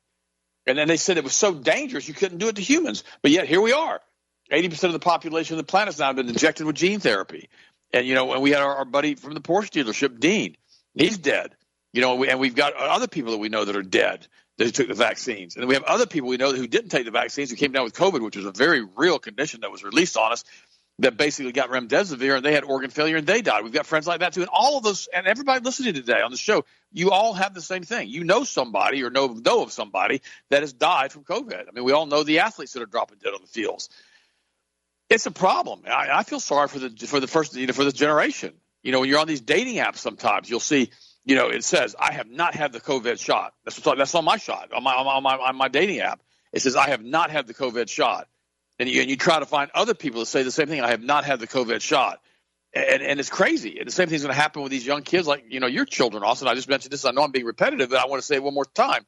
And 0.67 0.77
then 0.77 0.87
they 0.87 0.97
said 0.97 1.17
it 1.17 1.23
was 1.23 1.33
so 1.33 1.55
dangerous 1.55 2.07
you 2.07 2.13
couldn't 2.13 2.37
do 2.37 2.49
it 2.49 2.57
to 2.57 2.61
humans. 2.61 3.03
But 3.23 3.31
yet 3.31 3.47
here 3.47 3.61
we 3.61 3.73
are. 3.73 3.99
80% 4.51 4.85
of 4.85 4.93
the 4.93 4.99
population 4.99 5.55
of 5.55 5.57
the 5.57 5.69
planet 5.69 5.89
has 5.89 5.99
now 5.99 6.13
been 6.13 6.29
injected 6.29 6.65
with 6.65 6.75
gene 6.75 6.99
therapy. 6.99 7.49
And, 7.93 8.07
you 8.07 8.15
know, 8.15 8.33
and 8.33 8.41
we 8.41 8.51
had 8.51 8.61
our, 8.61 8.77
our 8.77 8.85
buddy 8.85 9.15
from 9.15 9.33
the 9.33 9.41
Porsche 9.41 9.69
dealership, 9.69 10.19
Dean. 10.19 10.55
He's 10.93 11.17
dead. 11.17 11.55
You 11.93 12.01
know, 12.01 12.23
and 12.23 12.39
we've 12.39 12.55
got 12.55 12.75
other 12.75 13.07
people 13.07 13.31
that 13.31 13.39
we 13.39 13.49
know 13.49 13.65
that 13.65 13.75
are 13.75 13.81
dead 13.81 14.27
that 14.57 14.75
took 14.75 14.87
the 14.87 14.93
vaccines. 14.93 15.55
And 15.55 15.67
we 15.67 15.73
have 15.73 15.83
other 15.83 16.05
people 16.05 16.29
we 16.29 16.37
know 16.37 16.53
who 16.53 16.67
didn't 16.67 16.89
take 16.89 17.05
the 17.05 17.11
vaccines 17.11 17.49
who 17.49 17.55
came 17.55 17.71
down 17.71 17.83
with 17.83 17.93
COVID, 17.93 18.21
which 18.21 18.35
was 18.35 18.45
a 18.45 18.51
very 18.51 18.85
real 18.95 19.17
condition 19.17 19.61
that 19.61 19.71
was 19.71 19.83
released 19.83 20.17
on 20.17 20.31
us 20.31 20.43
that 20.99 21.15
basically 21.15 21.53
got 21.53 21.69
remdesivir 21.69 22.35
and 22.35 22.45
they 22.45 22.53
had 22.53 22.65
organ 22.65 22.89
failure 22.89 23.15
and 23.15 23.25
they 23.25 23.41
died. 23.41 23.63
We've 23.63 23.73
got 23.73 23.85
friends 23.85 24.05
like 24.05 24.19
that 24.19 24.33
too. 24.33 24.41
And 24.41 24.49
all 24.51 24.77
of 24.77 24.83
those, 24.83 25.07
and 25.13 25.25
everybody 25.27 25.63
listening 25.63 25.93
today 25.93 26.21
on 26.21 26.29
the 26.29 26.37
show, 26.37 26.65
you 26.91 27.11
all 27.11 27.33
have 27.33 27.53
the 27.53 27.61
same 27.61 27.83
thing. 27.83 28.09
You 28.09 28.25
know 28.25 28.43
somebody 28.43 29.01
or 29.03 29.09
know, 29.09 29.27
know 29.27 29.63
of 29.63 29.71
somebody 29.71 30.21
that 30.49 30.61
has 30.61 30.73
died 30.73 31.13
from 31.13 31.23
COVID. 31.23 31.67
I 31.67 31.71
mean, 31.73 31.85
we 31.85 31.93
all 31.93 32.05
know 32.05 32.23
the 32.23 32.39
athletes 32.39 32.73
that 32.73 32.83
are 32.83 32.87
dropping 32.87 33.19
dead 33.23 33.33
on 33.33 33.41
the 33.41 33.47
fields. 33.47 33.89
It's 35.09 35.25
a 35.25 35.31
problem. 35.31 35.81
I, 35.87 36.09
I 36.11 36.23
feel 36.23 36.39
sorry 36.39 36.67
for 36.67 36.79
the, 36.79 36.89
for 37.07 37.19
the 37.19 37.27
first, 37.27 37.55
you 37.55 37.67
know, 37.67 37.73
for 37.73 37.83
this 37.83 37.93
generation. 37.93 38.53
You 38.83 38.91
know, 38.91 38.99
when 39.01 39.09
you're 39.09 39.19
on 39.19 39.27
these 39.27 39.41
dating 39.41 39.77
apps, 39.77 39.97
sometimes 39.97 40.49
you'll 40.49 40.59
see, 40.59 40.91
you 41.25 41.35
know, 41.35 41.49
it 41.49 41.63
says, 41.63 41.95
I 41.99 42.13
have 42.13 42.29
not 42.29 42.55
had 42.55 42.71
the 42.71 42.79
COVID 42.79 43.19
shot. 43.19 43.53
That's, 43.65 43.83
what, 43.83 43.97
that's 43.97 44.15
on 44.15 44.23
my 44.23 44.37
shot, 44.37 44.71
on 44.73 44.83
my, 44.83 44.93
on 44.93 45.23
my, 45.23 45.35
on 45.35 45.55
my 45.55 45.67
dating 45.67 45.99
app. 45.99 46.21
It 46.53 46.61
says, 46.61 46.75
I 46.75 46.89
have 46.89 47.03
not 47.03 47.29
had 47.31 47.47
the 47.47 47.53
COVID 47.53 47.89
shot 47.89 48.27
and 48.79 48.89
you, 48.89 49.01
and 49.01 49.09
you 49.09 49.17
try 49.17 49.39
to 49.39 49.45
find 49.45 49.69
other 49.75 49.93
people 49.93 50.21
to 50.21 50.25
say 50.25 50.43
the 50.43 50.51
same 50.51 50.67
thing. 50.67 50.81
I 50.81 50.89
have 50.89 51.03
not 51.03 51.25
had 51.25 51.39
the 51.39 51.47
COVID 51.47 51.81
shot. 51.81 52.21
And, 52.73 53.01
and 53.01 53.19
it's 53.19 53.29
crazy. 53.29 53.79
And 53.79 53.87
the 53.87 53.91
same 53.91 54.07
thing's 54.07 54.21
going 54.21 54.33
to 54.33 54.39
happen 54.39 54.61
with 54.61 54.71
these 54.71 54.85
young 54.85 55.01
kids, 55.01 55.27
like 55.27 55.43
you 55.49 55.59
know 55.59 55.67
your 55.67 55.85
children. 55.85 56.23
Austin, 56.23 56.47
I 56.47 56.53
just 56.53 56.69
mentioned 56.69 56.93
this. 56.93 57.03
I 57.03 57.11
know 57.11 57.23
I'm 57.23 57.31
being 57.31 57.45
repetitive, 57.45 57.89
but 57.89 57.99
I 57.99 58.05
want 58.05 58.21
to 58.21 58.25
say 58.25 58.35
it 58.35 58.43
one 58.43 58.53
more 58.53 58.65
time. 58.65 59.05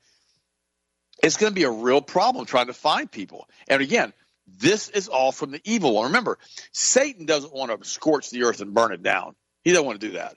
It's 1.23 1.37
going 1.37 1.51
to 1.51 1.55
be 1.55 1.63
a 1.63 1.71
real 1.71 2.01
problem 2.01 2.45
trying 2.45 2.67
to 2.67 2.73
find 2.73 3.09
people. 3.09 3.47
And 3.67 3.81
again, 3.81 4.13
this 4.47 4.89
is 4.89 5.07
all 5.07 5.31
from 5.31 5.51
the 5.51 5.61
evil 5.63 5.93
one. 5.93 6.07
Remember, 6.07 6.37
Satan 6.71 7.25
doesn't 7.25 7.53
want 7.53 7.71
to 7.71 7.87
scorch 7.87 8.29
the 8.29 8.43
earth 8.43 8.61
and 8.61 8.73
burn 8.73 8.93
it 8.93 9.03
down. 9.03 9.35
He 9.63 9.71
doesn't 9.71 9.85
want 9.85 10.01
to 10.01 10.07
do 10.07 10.13
that. 10.13 10.35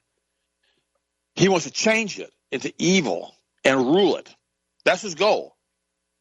He 1.35 1.49
wants 1.49 1.67
to 1.67 1.73
change 1.73 2.19
it 2.19 2.33
into 2.53 2.73
evil 2.79 3.35
and 3.65 3.79
rule 3.79 4.17
it. 4.17 4.33
That's 4.85 5.03
his 5.03 5.15
goal. 5.15 5.57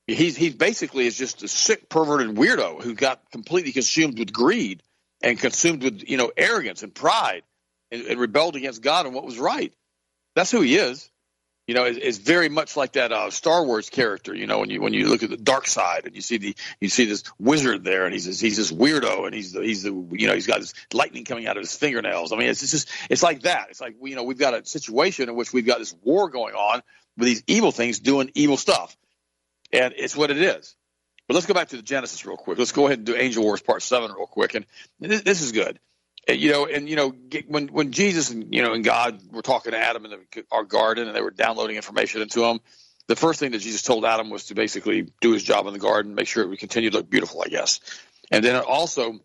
He's 0.07 0.35
he 0.35 0.49
basically 0.49 1.07
is 1.07 1.17
just 1.17 1.43
a 1.43 1.47
sick, 1.47 1.87
perverted 1.87 2.35
weirdo 2.35 2.81
who 2.81 2.93
got 2.93 3.21
completely 3.31 3.71
consumed 3.71 4.19
with 4.19 4.33
greed 4.33 4.83
and 5.21 5.39
consumed 5.39 5.83
with 5.83 6.09
you 6.09 6.17
know 6.17 6.31
arrogance 6.35 6.83
and 6.83 6.93
pride 6.93 7.43
and, 7.91 8.05
and 8.05 8.19
rebelled 8.19 8.55
against 8.55 8.81
God 8.81 9.05
and 9.05 9.15
what 9.15 9.23
was 9.23 9.39
right. 9.39 9.73
That's 10.35 10.51
who 10.51 10.61
he 10.61 10.75
is. 10.75 11.09
You 11.67 11.75
know, 11.75 11.85
it's, 11.85 12.17
very 12.17 12.49
much 12.49 12.75
like 12.75 12.93
that 12.93 13.13
uh, 13.13 13.29
Star 13.29 13.65
Wars 13.65 13.89
character. 13.89 14.35
You 14.35 14.47
know, 14.47 14.59
when 14.59 14.69
you 14.69 14.81
when 14.81 14.93
you 14.93 15.07
look 15.07 15.23
at 15.23 15.29
the 15.29 15.37
dark 15.37 15.65
side 15.65 16.05
and 16.05 16.13
you 16.13 16.21
see 16.21 16.37
the 16.37 16.55
you 16.81 16.89
see 16.89 17.05
this 17.05 17.23
wizard 17.39 17.85
there, 17.85 18.03
and 18.03 18.13
he's 18.13 18.25
this, 18.25 18.41
he's 18.41 18.57
this 18.57 18.71
weirdo, 18.71 19.25
and 19.25 19.33
he's 19.33 19.53
the, 19.53 19.61
he's 19.61 19.83
the 19.83 19.93
you 20.11 20.27
know 20.27 20.33
he's 20.33 20.47
got 20.47 20.59
this 20.59 20.73
lightning 20.91 21.23
coming 21.23 21.47
out 21.47 21.55
of 21.55 21.61
his 21.61 21.73
fingernails. 21.73 22.33
I 22.33 22.35
mean, 22.35 22.49
it's, 22.49 22.63
it's 22.63 22.71
just 22.73 22.89
it's 23.09 23.23
like 23.23 23.43
that. 23.43 23.67
It's 23.69 23.79
like 23.79 23.95
you 24.03 24.15
know 24.15 24.23
we've 24.23 24.37
got 24.37 24.53
a 24.53 24.65
situation 24.65 25.29
in 25.29 25.35
which 25.35 25.53
we've 25.53 25.65
got 25.65 25.79
this 25.79 25.95
war 26.03 26.29
going 26.29 26.53
on 26.53 26.81
with 27.17 27.27
these 27.27 27.43
evil 27.47 27.71
things 27.71 27.99
doing 27.99 28.29
evil 28.33 28.57
stuff 28.57 28.97
and 29.73 29.93
it's 29.97 30.15
what 30.15 30.31
it 30.31 30.37
is. 30.37 30.75
But 31.27 31.33
let's 31.33 31.47
go 31.47 31.53
back 31.53 31.69
to 31.69 31.77
the 31.77 31.81
Genesis 31.81 32.25
real 32.25 32.37
quick. 32.37 32.57
Let's 32.57 32.71
go 32.71 32.85
ahead 32.85 32.99
and 32.99 33.07
do 33.07 33.15
Angel 33.15 33.43
Wars 33.43 33.61
Part 33.61 33.81
Seven 33.81 34.11
real 34.11 34.27
quick, 34.27 34.53
and 34.53 34.65
this, 34.99 35.21
this 35.21 35.41
is 35.41 35.51
good. 35.51 35.79
You 36.27 36.51
know, 36.51 36.65
and 36.65 36.87
you 36.87 36.95
know, 36.95 37.13
when 37.47 37.67
when 37.67 37.91
Jesus 37.91 38.29
and 38.29 38.53
you 38.53 38.61
know 38.61 38.73
and 38.73 38.83
God 38.83 39.19
were 39.31 39.41
talking 39.41 39.73
to 39.73 39.77
Adam 39.77 40.05
in 40.05 40.11
the, 40.11 40.45
our 40.51 40.63
garden, 40.63 41.07
and 41.07 41.15
they 41.15 41.21
were 41.21 41.31
downloading 41.31 41.75
information 41.75 42.21
into 42.21 42.45
him, 42.45 42.61
the 43.07 43.15
first 43.17 43.39
thing 43.41 43.51
that 43.51 43.59
Jesus 43.59 43.81
told 43.81 44.05
Adam 44.05 44.29
was 44.29 44.45
to 44.45 44.55
basically 44.55 45.11
do 45.19 45.33
his 45.33 45.43
job 45.43 45.67
in 45.67 45.73
the 45.73 45.79
garden, 45.79 46.15
make 46.15 46.27
sure 46.27 46.43
it 46.43 46.47
would 46.47 46.59
continue 46.59 46.89
to 46.91 46.97
look 46.97 47.09
beautiful, 47.09 47.43
I 47.45 47.49
guess. 47.49 47.81
And 48.31 48.43
then 48.43 48.55
also, 48.55 49.19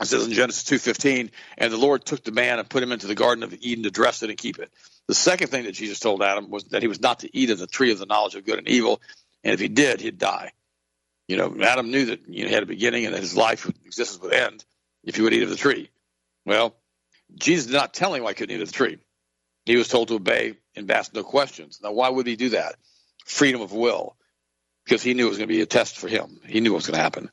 it 0.00 0.06
says 0.06 0.26
in 0.26 0.32
Genesis 0.32 0.64
two 0.64 0.78
fifteen, 0.78 1.30
and 1.58 1.70
the 1.70 1.76
Lord 1.76 2.06
took 2.06 2.24
the 2.24 2.32
man 2.32 2.58
and 2.58 2.68
put 2.68 2.82
him 2.82 2.92
into 2.92 3.06
the 3.06 3.14
garden 3.14 3.44
of 3.44 3.52
Eden 3.52 3.84
to 3.84 3.90
dress 3.90 4.22
it 4.22 4.30
and 4.30 4.38
keep 4.38 4.58
it. 4.58 4.72
The 5.08 5.14
second 5.14 5.48
thing 5.48 5.64
that 5.64 5.72
Jesus 5.72 6.00
told 6.00 6.22
Adam 6.22 6.50
was 6.50 6.64
that 6.64 6.80
he 6.80 6.88
was 6.88 7.00
not 7.00 7.20
to 7.20 7.36
eat 7.36 7.50
of 7.50 7.58
the 7.58 7.66
tree 7.66 7.92
of 7.92 7.98
the 7.98 8.06
knowledge 8.06 8.34
of 8.36 8.46
good 8.46 8.58
and 8.58 8.68
evil, 8.68 9.02
and 9.44 9.52
if 9.52 9.60
he 9.60 9.68
did, 9.68 10.00
he'd 10.00 10.18
die. 10.18 10.52
You 11.28 11.36
know, 11.36 11.56
Adam 11.62 11.90
knew 11.90 12.06
that 12.06 12.26
you 12.26 12.44
know, 12.44 12.48
he 12.48 12.54
had 12.54 12.62
a 12.62 12.66
beginning 12.66 13.04
and 13.04 13.14
that 13.14 13.20
his 13.20 13.36
life 13.36 13.68
existence 13.84 14.22
would 14.22 14.32
end 14.32 14.64
if 15.04 15.16
he 15.16 15.22
would 15.22 15.34
eat 15.34 15.42
of 15.42 15.50
the 15.50 15.56
tree. 15.56 15.90
Well, 16.46 16.76
Jesus 17.34 17.66
did 17.66 17.74
not 17.74 17.92
tell 17.92 18.14
him 18.14 18.22
why 18.22 18.30
he 18.30 18.34
couldn't 18.34 18.56
eat 18.56 18.62
of 18.62 18.68
the 18.68 18.72
tree. 18.74 18.98
He 19.66 19.76
was 19.76 19.88
told 19.88 20.08
to 20.08 20.14
obey 20.14 20.54
and 20.76 20.90
ask 20.90 21.12
no 21.12 21.24
questions. 21.24 21.80
Now, 21.82 21.92
why 21.92 22.08
would 22.08 22.26
he 22.26 22.36
do 22.36 22.50
that? 22.50 22.76
Freedom 23.24 23.60
of 23.60 23.72
will, 23.72 24.16
because 24.84 25.02
he 25.02 25.12
knew 25.12 25.26
it 25.26 25.30
was 25.30 25.38
going 25.38 25.48
to 25.48 25.54
be 25.54 25.60
a 25.60 25.66
test 25.66 25.98
for 25.98 26.06
him. 26.06 26.38
He 26.46 26.60
knew 26.60 26.70
what 26.70 26.76
was 26.76 26.86
going 26.86 26.96
to 26.96 27.02
happen. 27.02 27.30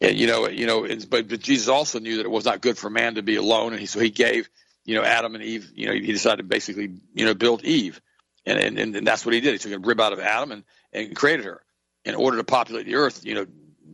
And 0.00 0.18
you 0.18 0.26
know, 0.26 0.48
you 0.48 0.66
know, 0.66 0.88
but, 1.08 1.28
but 1.28 1.40
Jesus 1.40 1.68
also 1.68 2.00
knew 2.00 2.16
that 2.16 2.26
it 2.26 2.30
was 2.30 2.44
not 2.44 2.60
good 2.60 2.76
for 2.76 2.90
man 2.90 3.14
to 3.14 3.22
be 3.22 3.36
alone, 3.36 3.72
and 3.72 3.80
he, 3.80 3.86
so 3.86 4.00
he 4.00 4.10
gave, 4.10 4.50
you 4.84 4.96
know, 4.96 5.04
Adam 5.04 5.36
and 5.36 5.44
Eve. 5.44 5.70
You 5.74 5.86
know, 5.86 5.92
he 5.92 6.12
decided 6.12 6.38
to 6.38 6.42
basically, 6.42 6.90
you 7.14 7.24
know, 7.24 7.34
build 7.34 7.64
Eve, 7.64 8.00
and 8.44 8.58
and, 8.58 8.96
and 8.96 9.06
that's 9.06 9.24
what 9.24 9.34
he 9.34 9.40
did. 9.40 9.52
He 9.52 9.58
took 9.58 9.72
a 9.72 9.78
rib 9.78 10.00
out 10.00 10.12
of 10.12 10.18
Adam 10.18 10.50
and 10.50 10.64
and 10.92 11.14
created 11.14 11.44
her. 11.46 11.62
In 12.04 12.14
order 12.14 12.36
to 12.36 12.44
populate 12.44 12.86
the 12.86 12.96
earth, 12.96 13.24
you 13.24 13.34
know, 13.34 13.46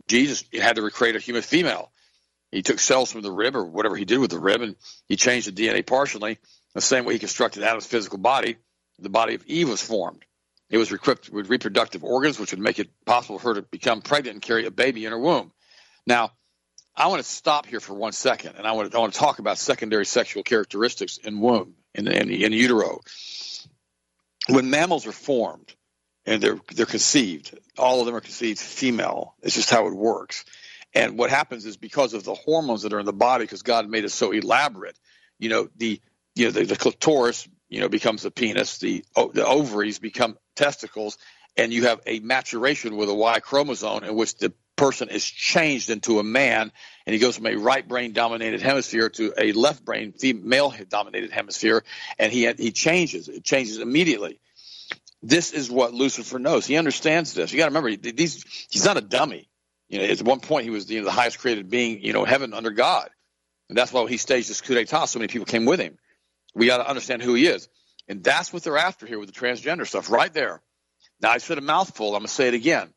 Jesus 0.07 0.43
had 0.53 0.75
to 0.75 0.89
create 0.89 1.15
a 1.15 1.19
human 1.19 1.41
female. 1.41 1.91
He 2.53 2.61
took 2.61 2.79
cells 2.79 3.11
from 3.11 3.21
the 3.21 3.31
rib 3.31 3.55
or 3.55 3.65
whatever 3.65 3.95
he 3.95 4.05
did 4.05 4.19
with 4.19 4.31
the 4.31 4.39
rib 4.39 4.61
and 4.61 4.75
he 5.07 5.15
changed 5.15 5.47
the 5.47 5.51
DNA 5.51 5.85
partially. 5.85 6.37
The 6.73 6.81
same 6.81 7.05
way 7.05 7.13
he 7.13 7.19
constructed 7.19 7.63
Adam's 7.63 7.85
physical 7.85 8.19
body, 8.19 8.57
the 8.99 9.09
body 9.09 9.35
of 9.35 9.45
Eve 9.45 9.69
was 9.69 9.81
formed. 9.81 10.23
It 10.69 10.77
was 10.77 10.91
equipped 10.91 11.29
with 11.29 11.49
reproductive 11.49 12.03
organs, 12.03 12.39
which 12.39 12.51
would 12.51 12.59
make 12.59 12.79
it 12.79 12.89
possible 13.05 13.39
for 13.39 13.49
her 13.49 13.61
to 13.61 13.61
become 13.63 14.01
pregnant 14.01 14.35
and 14.35 14.41
carry 14.41 14.65
a 14.65 14.71
baby 14.71 15.05
in 15.05 15.11
her 15.11 15.19
womb. 15.19 15.51
Now, 16.07 16.31
I 16.95 17.07
want 17.07 17.23
to 17.23 17.27
stop 17.27 17.65
here 17.65 17.79
for 17.79 17.93
one 17.93 18.11
second, 18.11 18.55
and 18.57 18.67
I 18.67 18.71
want 18.73 18.91
to, 18.91 18.97
I 18.97 19.01
want 19.01 19.13
to 19.13 19.19
talk 19.19 19.39
about 19.39 19.57
secondary 19.57 20.05
sexual 20.05 20.43
characteristics 20.43 21.17
in 21.17 21.39
womb, 21.39 21.75
in, 21.93 22.07
in, 22.07 22.29
in 22.29 22.53
utero. 22.53 23.01
When 24.47 24.69
mammals 24.69 25.07
are 25.07 25.11
formed, 25.11 25.73
and 26.25 26.41
they're 26.41 26.59
they're 26.73 26.85
conceived. 26.85 27.57
All 27.77 27.99
of 27.99 28.05
them 28.05 28.15
are 28.15 28.21
conceived 28.21 28.59
female. 28.59 29.35
It's 29.41 29.55
just 29.55 29.69
how 29.69 29.87
it 29.87 29.93
works. 29.93 30.45
And 30.93 31.17
what 31.17 31.29
happens 31.29 31.65
is 31.65 31.77
because 31.77 32.13
of 32.13 32.23
the 32.23 32.35
hormones 32.35 32.83
that 32.83 32.93
are 32.93 32.99
in 32.99 33.05
the 33.05 33.13
body, 33.13 33.45
because 33.45 33.63
God 33.63 33.89
made 33.89 34.03
it 34.03 34.11
so 34.11 34.31
elaborate, 34.31 34.97
you 35.39 35.49
know, 35.49 35.69
the 35.77 35.99
you 36.35 36.45
know 36.45 36.51
the, 36.51 36.65
the 36.65 36.75
clitoris, 36.75 37.47
you 37.69 37.79
know, 37.79 37.89
becomes 37.89 38.25
a 38.25 38.31
penis. 38.31 38.77
The 38.77 39.03
the 39.15 39.45
ovaries 39.45 39.99
become 39.99 40.37
testicles, 40.55 41.17
and 41.57 41.73
you 41.73 41.87
have 41.87 42.01
a 42.05 42.19
maturation 42.19 42.95
with 42.95 43.09
a 43.09 43.13
Y 43.13 43.39
chromosome 43.39 44.03
in 44.03 44.15
which 44.15 44.35
the 44.35 44.53
person 44.75 45.09
is 45.09 45.25
changed 45.25 45.89
into 45.89 46.19
a 46.19 46.23
man, 46.23 46.71
and 47.05 47.13
he 47.13 47.19
goes 47.19 47.37
from 47.37 47.47
a 47.47 47.55
right 47.55 47.87
brain 47.87 48.13
dominated 48.13 48.61
hemisphere 48.61 49.09
to 49.09 49.33
a 49.37 49.51
left 49.53 49.83
brain 49.83 50.11
female 50.11 50.73
dominated 50.89 51.31
hemisphere, 51.31 51.83
and 52.19 52.31
he 52.31 52.51
he 52.53 52.71
changes. 52.71 53.29
It 53.29 53.43
changes 53.43 53.79
immediately 53.79 54.39
this 55.23 55.53
is 55.53 55.71
what 55.71 55.93
Lucifer 55.93 56.37
knows. 56.37 56.65
He 56.65 56.75
understands 56.75 57.33
this. 57.33 57.51
You 57.51 57.57
got 57.57 57.69
to 57.69 57.73
remember, 57.73 57.95
these, 57.95 58.43
he's 58.69 58.83
not 58.83 58.97
a 58.97 59.01
dummy. 59.01 59.47
You 59.93 59.99
know, 59.99 60.05
at 60.05 60.23
one 60.23 60.39
point 60.39 60.63
he 60.63 60.71
was 60.71 60.89
you 60.89 61.01
know, 61.01 61.05
the 61.05 61.11
highest 61.11 61.37
created 61.37 61.69
being, 61.69 62.03
you 62.03 62.13
know, 62.13 62.25
heaven 62.25 62.55
under 62.55 62.71
God, 62.71 63.11
and 63.69 63.77
that's 63.77 63.93
why 63.93 64.07
he 64.07 64.17
staged 64.17 64.49
this 64.49 64.59
coup 64.59 64.73
d'état. 64.73 65.07
So 65.07 65.19
many 65.19 65.27
people 65.27 65.45
came 65.45 65.65
with 65.65 65.79
him. 65.79 65.99
We 66.55 66.65
got 66.65 66.77
to 66.77 66.89
understand 66.89 67.21
who 67.21 67.35
he 67.35 67.45
is, 67.45 67.69
and 68.07 68.23
that's 68.23 68.51
what 68.51 68.63
they're 68.63 68.79
after 68.79 69.05
here 69.05 69.19
with 69.19 69.31
the 69.31 69.39
transgender 69.39 69.85
stuff, 69.85 70.09
right 70.09 70.33
there. 70.33 70.63
Now 71.21 71.29
I 71.29 71.37
said 71.37 71.59
a 71.59 71.61
mouthful. 71.61 72.15
I'm 72.15 72.21
gonna 72.21 72.27
say 72.29 72.47
it 72.47 72.55
again. 72.55 72.89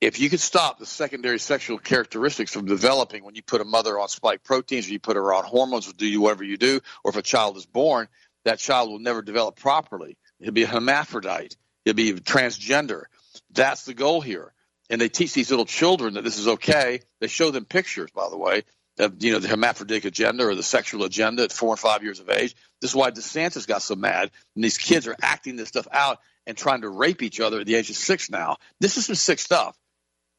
If 0.00 0.20
you 0.20 0.30
could 0.30 0.38
stop 0.38 0.78
the 0.78 0.86
secondary 0.86 1.40
sexual 1.40 1.78
characteristics 1.78 2.52
from 2.52 2.66
developing 2.66 3.24
when 3.24 3.34
you 3.34 3.42
put 3.42 3.60
a 3.60 3.64
mother 3.64 3.98
on 3.98 4.06
spike 4.06 4.44
proteins, 4.44 4.88
or 4.88 4.92
you 4.92 5.00
put 5.00 5.16
her 5.16 5.34
on 5.34 5.42
hormones, 5.42 5.88
or 5.88 5.92
do 5.92 6.06
you 6.06 6.20
whatever 6.20 6.44
you 6.44 6.56
do, 6.56 6.80
or 7.02 7.10
if 7.10 7.16
a 7.16 7.22
child 7.22 7.56
is 7.56 7.66
born, 7.66 8.06
that 8.44 8.60
child 8.60 8.90
will 8.90 9.00
never 9.00 9.22
develop 9.22 9.56
properly 9.56 10.16
He'll 10.38 10.52
be 10.52 10.62
a 10.62 10.68
hermaphrodite. 10.68 11.56
He'll 11.84 11.94
be 11.94 12.12
transgender. 12.12 13.06
That's 13.50 13.84
the 13.84 13.94
goal 13.94 14.20
here. 14.20 14.52
And 14.92 15.00
they 15.00 15.08
teach 15.08 15.32
these 15.32 15.48
little 15.48 15.64
children 15.64 16.14
that 16.14 16.22
this 16.22 16.38
is 16.38 16.46
okay. 16.46 17.00
They 17.18 17.26
show 17.26 17.50
them 17.50 17.64
pictures, 17.64 18.10
by 18.10 18.28
the 18.28 18.36
way, 18.36 18.64
of 18.98 19.24
you 19.24 19.32
know 19.32 19.38
the 19.38 19.48
hermaphroditic 19.48 20.04
agenda 20.04 20.46
or 20.46 20.54
the 20.54 20.62
sexual 20.62 21.04
agenda 21.04 21.44
at 21.44 21.50
four 21.50 21.70
and 21.70 21.80
five 21.80 22.02
years 22.02 22.20
of 22.20 22.28
age. 22.28 22.54
This 22.82 22.90
is 22.90 22.94
why 22.94 23.10
DeSantis 23.10 23.66
got 23.66 23.80
so 23.80 23.94
mad. 23.94 24.30
And 24.54 24.62
these 24.62 24.76
kids 24.76 25.08
are 25.08 25.16
acting 25.22 25.56
this 25.56 25.68
stuff 25.68 25.88
out 25.90 26.18
and 26.46 26.58
trying 26.58 26.82
to 26.82 26.90
rape 26.90 27.22
each 27.22 27.40
other 27.40 27.60
at 27.60 27.66
the 27.66 27.74
age 27.74 27.88
of 27.88 27.96
six 27.96 28.28
now. 28.28 28.58
This 28.80 28.98
is 28.98 29.06
some 29.06 29.14
sick 29.14 29.38
stuff. 29.38 29.78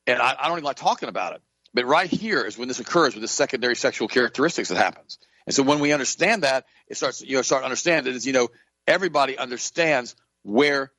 And 0.05 0.21
I, 0.21 0.35
I 0.39 0.47
don't 0.47 0.59
even 0.59 0.65
like 0.65 0.75
talking 0.75 1.09
about 1.09 1.33
it. 1.33 1.41
But 1.73 1.87
right 1.87 2.07
here 2.07 2.45
is 2.45 2.55
when 2.55 2.67
this 2.67 2.79
occurs 2.79 3.15
with 3.15 3.23
the 3.23 3.27
secondary 3.27 3.75
sexual 3.75 4.07
characteristics 4.07 4.69
that 4.69 4.77
happens. 4.77 5.17
And 5.47 5.55
so 5.55 5.63
when 5.63 5.79
we 5.79 5.93
understand 5.93 6.43
that, 6.43 6.65
it 6.87 6.95
starts 6.95 7.23
you 7.23 7.37
know 7.37 7.41
start 7.41 7.63
to 7.63 7.65
understand 7.65 8.05
that 8.05 8.13
it's 8.13 8.27
you 8.27 8.33
know 8.33 8.49
everybody 8.85 9.35
understands 9.35 10.15
where 10.43 10.91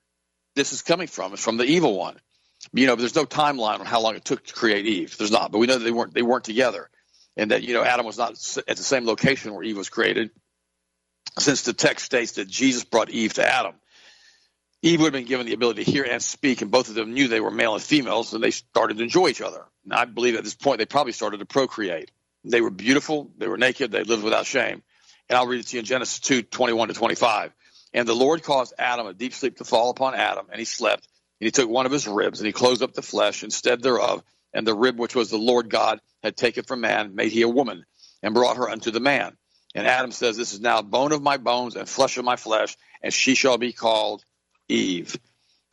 this 0.57 0.73
is 0.73 0.83
coming 0.83 1.07
from. 1.07 1.35
It's 1.35 1.45
from 1.45 1.57
the 1.57 1.65
evil 1.65 1.97
one. 1.97 2.17
You 2.73 2.87
know, 2.87 2.97
there's 2.97 3.15
no 3.15 3.25
timeline 3.27 3.81
on 3.81 3.87
how 3.87 4.01
long 4.01 4.17
it 4.17 4.25
took 4.25 4.45
to 4.47 4.55
create 4.55 4.87
Eve. 4.87 5.17
There's 5.19 5.31
not, 5.31 5.53
but 5.53 5.59
we 5.59 5.67
know 5.67 5.79
that 5.79 5.85
they 5.85 5.93
weren't 5.93 6.15
they 6.15 6.23
weren't 6.23 6.45
together. 6.45 6.89
and 7.37 7.51
that 7.51 7.63
you 7.63 7.75
know 7.75 7.83
Adam 7.83 8.07
was 8.07 8.19
not 8.19 8.31
at 8.69 8.77
the 8.77 8.83
same 8.83 9.07
location 9.07 9.53
where 9.55 9.63
Eve 9.63 9.77
was 9.77 9.89
created, 9.89 10.31
since 11.39 11.63
the 11.63 11.73
text 11.73 12.05
states 12.05 12.33
that 12.33 12.49
Jesus 12.49 12.85
brought 12.85 13.11
Eve 13.11 13.35
to 13.35 13.47
Adam. 13.47 13.75
Eve 14.83 15.01
would 15.01 15.07
have 15.07 15.13
been 15.15 15.29
given 15.29 15.47
the 15.47 15.55
ability 15.55 15.85
to 15.85 15.91
hear 15.91 16.05
and 16.05 16.23
speak, 16.23 16.61
and 16.61 16.71
both 16.71 16.89
of 16.91 16.95
them 16.95 17.15
knew 17.15 17.27
they 17.27 17.41
were 17.41 17.51
male 17.51 17.75
and 17.75 17.83
females, 17.83 18.35
and 18.35 18.45
they 18.45 18.51
started 18.51 18.99
to 18.99 19.03
enjoy 19.03 19.29
each 19.29 19.41
other. 19.41 19.65
And 19.85 19.95
I 19.95 20.05
believe 20.05 20.37
at 20.37 20.45
this 20.45 20.55
point 20.55 20.79
they 20.79 20.85
probably 20.87 21.13
started 21.13 21.39
to 21.39 21.47
procreate. 21.47 22.11
They 22.45 22.61
were 22.61 22.71
beautiful, 22.71 23.31
they 23.39 23.49
were 23.49 23.57
naked, 23.57 23.93
they 23.93 24.05
lived 24.05 24.23
without 24.23 24.45
shame. 24.45 24.83
And 25.29 25.39
I'll 25.39 25.47
read 25.47 25.61
it 25.61 25.69
to 25.69 25.77
you 25.77 25.81
in 25.81 25.87
Genesis 25.87 26.21
2 26.21 26.43
21 26.43 26.89
to 26.89 26.95
25. 26.95 27.53
And 27.95 28.07
the 28.07 28.15
Lord 28.15 28.43
caused 28.43 28.75
Adam 28.79 29.07
a 29.07 29.15
deep 29.15 29.33
sleep 29.33 29.57
to 29.57 29.65
fall 29.65 29.89
upon 29.89 30.15
Adam, 30.15 30.47
and 30.51 30.59
he 30.59 30.67
slept. 30.67 31.09
And 31.45 31.49
he 31.49 31.61
took 31.63 31.69
one 31.69 31.85
of 31.85 31.93
his 31.93 32.09
ribs, 32.09 32.41
and 32.41 32.47
he 32.47 32.55
closed 32.55 32.83
up 32.83 32.95
the 32.95 33.03
flesh 33.03 33.45
instead 33.45 33.83
thereof. 33.83 34.23
And 34.55 34.67
the 34.67 34.73
rib 34.73 34.99
which 34.99 35.15
was 35.15 35.29
the 35.29 35.37
Lord 35.37 35.69
God 35.69 36.01
had 36.23 36.39
taken 36.39 36.65
from 36.65 36.81
man, 36.81 37.15
made 37.15 37.33
he 37.33 37.43
a 37.43 37.49
woman, 37.51 37.85
and 38.23 38.33
brought 38.33 38.57
her 38.57 38.71
unto 38.71 38.91
the 38.91 38.99
man. 38.99 39.37
And 39.75 39.87
Adam 39.87 40.11
says, 40.11 40.39
This 40.39 40.55
is 40.55 40.61
now 40.61 40.81
bone 40.81 41.13
of 41.13 41.21
my 41.21 41.37
bones 41.37 41.77
and 41.77 41.87
flesh 41.87 42.17
of 42.17 42.25
my 42.25 42.37
flesh, 42.37 42.79
and 43.03 43.13
she 43.13 43.35
shall 43.35 43.59
be 43.59 43.75
called 43.75 44.25
Eve. 44.71 45.19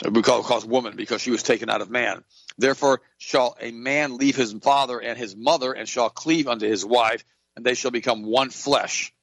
Uh, 0.06 0.10
we 0.12 0.22
call 0.22 0.44
called 0.44 0.70
woman 0.70 0.98
because 0.98 1.22
she 1.22 1.32
was 1.32 1.42
taken 1.42 1.70
out 1.70 1.80
of 1.80 1.90
man. 1.90 2.22
Therefore 2.58 3.00
shall 3.18 3.56
a 3.62 3.72
man 3.72 4.18
leave 4.18 4.36
his 4.36 4.52
father 4.52 5.00
and 5.00 5.18
his 5.18 5.38
mother, 5.38 5.72
and 5.72 5.88
shall 5.88 6.10
cleave 6.10 6.50
unto 6.50 6.68
his 6.68 6.86
wife, 6.86 7.24
and 7.56 7.66
they 7.66 7.76
shall 7.76 7.92
become 7.92 8.26
one 8.26 8.50
flesh. 8.50 9.14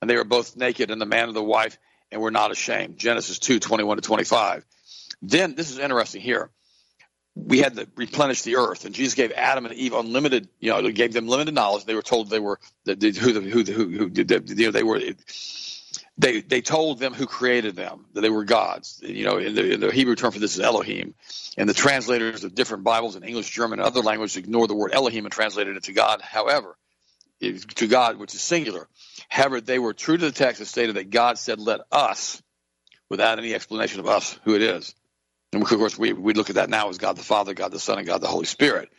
And 0.00 0.10
they 0.10 0.16
were 0.16 0.24
both 0.24 0.56
naked, 0.56 0.90
and 0.90 1.00
the 1.00 1.06
man 1.06 1.28
and 1.28 1.36
the 1.36 1.44
wife, 1.44 1.78
and 2.10 2.20
were 2.20 2.32
not 2.32 2.50
ashamed. 2.50 2.98
Genesis 2.98 3.38
2, 3.38 3.60
21 3.60 3.98
to 3.98 4.02
25. 4.02 4.66
Then, 5.22 5.54
this 5.54 5.70
is 5.70 5.78
interesting 5.78 6.20
here. 6.20 6.50
We 7.34 7.60
had 7.60 7.76
to 7.76 7.88
replenish 7.96 8.42
the 8.42 8.56
earth, 8.56 8.84
and 8.84 8.94
Jesus 8.94 9.14
gave 9.14 9.32
Adam 9.32 9.64
and 9.64 9.74
Eve 9.74 9.94
unlimited, 9.94 10.48
you 10.60 10.70
know, 10.70 10.90
gave 10.90 11.14
them 11.14 11.28
limited 11.28 11.54
knowledge. 11.54 11.86
They 11.86 11.94
were 11.94 12.02
told 12.02 12.28
they 12.28 12.40
were 12.40 12.60
who 12.84 12.94
who 12.94 13.40
who 13.40 13.62
who, 13.62 14.10
you 14.14 14.66
know 14.66 14.70
they 14.70 14.82
were. 14.82 15.00
They 16.18 16.42
they 16.42 16.60
told 16.60 16.98
them 16.98 17.14
who 17.14 17.26
created 17.26 17.74
them 17.74 18.04
that 18.12 18.20
they 18.20 18.28
were 18.28 18.44
gods. 18.44 19.00
You 19.02 19.24
know, 19.24 19.38
in 19.38 19.54
the, 19.54 19.72
in 19.72 19.80
the 19.80 19.90
Hebrew 19.90 20.14
term 20.14 20.32
for 20.32 20.40
this 20.40 20.54
is 20.54 20.60
Elohim, 20.60 21.14
and 21.56 21.66
the 21.66 21.74
translators 21.74 22.44
of 22.44 22.54
different 22.54 22.84
Bibles 22.84 23.16
in 23.16 23.22
English, 23.22 23.48
German, 23.48 23.78
and 23.78 23.86
other 23.86 24.00
languages 24.00 24.36
ignore 24.36 24.66
the 24.66 24.74
word 24.74 24.92
Elohim 24.92 25.24
and 25.24 25.32
translated 25.32 25.76
it 25.76 25.84
to 25.84 25.94
God. 25.94 26.20
However, 26.20 26.76
to 27.40 27.86
God, 27.86 28.18
which 28.18 28.34
is 28.34 28.42
singular. 28.42 28.88
However, 29.28 29.60
they 29.60 29.78
were 29.78 29.94
true 29.94 30.18
to 30.18 30.26
the 30.26 30.32
text 30.32 30.60
and 30.60 30.68
stated 30.68 30.96
that 30.96 31.08
God 31.08 31.38
said, 31.38 31.58
"Let 31.58 31.80
us," 31.90 32.42
without 33.08 33.38
any 33.38 33.54
explanation 33.54 34.00
of 34.00 34.06
us, 34.06 34.38
who 34.44 34.54
it 34.54 34.62
is. 34.62 34.94
And 35.52 35.62
of 35.62 35.68
course, 35.68 35.98
we, 35.98 36.12
we 36.12 36.32
look 36.32 36.48
at 36.48 36.56
that 36.56 36.70
now 36.70 36.88
as 36.88 36.98
God 36.98 37.16
the 37.16 37.24
Father, 37.24 37.54
God 37.54 37.72
the 37.72 37.78
Son, 37.78 37.98
and 37.98 38.06
God 38.06 38.20
the 38.20 38.26
Holy 38.26 38.46
Spirit. 38.46 38.90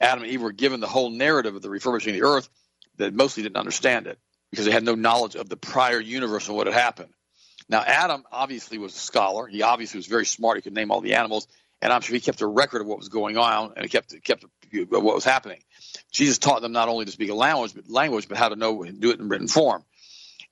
Adam 0.00 0.24
and 0.24 0.32
Eve 0.32 0.42
were 0.42 0.52
given 0.52 0.80
the 0.80 0.88
whole 0.88 1.10
narrative 1.10 1.54
of 1.54 1.62
the 1.62 1.70
refurbishing 1.70 2.14
of 2.14 2.20
the 2.20 2.26
earth 2.26 2.48
that 2.96 3.14
mostly 3.14 3.42
didn't 3.42 3.56
understand 3.56 4.06
it 4.06 4.18
because 4.50 4.66
they 4.66 4.72
had 4.72 4.84
no 4.84 4.94
knowledge 4.94 5.36
of 5.36 5.48
the 5.48 5.56
prior 5.56 6.00
universe 6.00 6.48
and 6.48 6.56
what 6.56 6.66
had 6.66 6.74
happened. 6.74 7.12
Now, 7.68 7.82
Adam 7.82 8.24
obviously 8.32 8.78
was 8.78 8.94
a 8.94 8.98
scholar. 8.98 9.46
He 9.46 9.62
obviously 9.62 9.98
was 9.98 10.06
very 10.06 10.26
smart. 10.26 10.56
He 10.56 10.62
could 10.62 10.74
name 10.74 10.90
all 10.90 11.00
the 11.00 11.14
animals, 11.14 11.46
and 11.80 11.92
I'm 11.92 12.00
sure 12.00 12.14
he 12.14 12.20
kept 12.20 12.40
a 12.40 12.46
record 12.46 12.80
of 12.80 12.88
what 12.88 12.98
was 12.98 13.08
going 13.08 13.36
on 13.36 13.72
and 13.76 13.84
he 13.84 13.88
kept 13.88 14.14
kept 14.24 14.44
what 14.88 15.02
was 15.02 15.24
happening. 15.24 15.60
Jesus 16.10 16.38
taught 16.38 16.62
them 16.62 16.72
not 16.72 16.88
only 16.88 17.04
to 17.04 17.12
speak 17.12 17.30
a 17.30 17.34
language, 17.34 17.74
but 17.74 17.88
language, 17.88 18.28
but 18.28 18.38
how 18.38 18.48
to 18.48 18.56
know 18.56 18.82
and 18.82 19.00
do 19.00 19.10
it 19.10 19.20
in 19.20 19.28
written 19.28 19.48
form. 19.48 19.84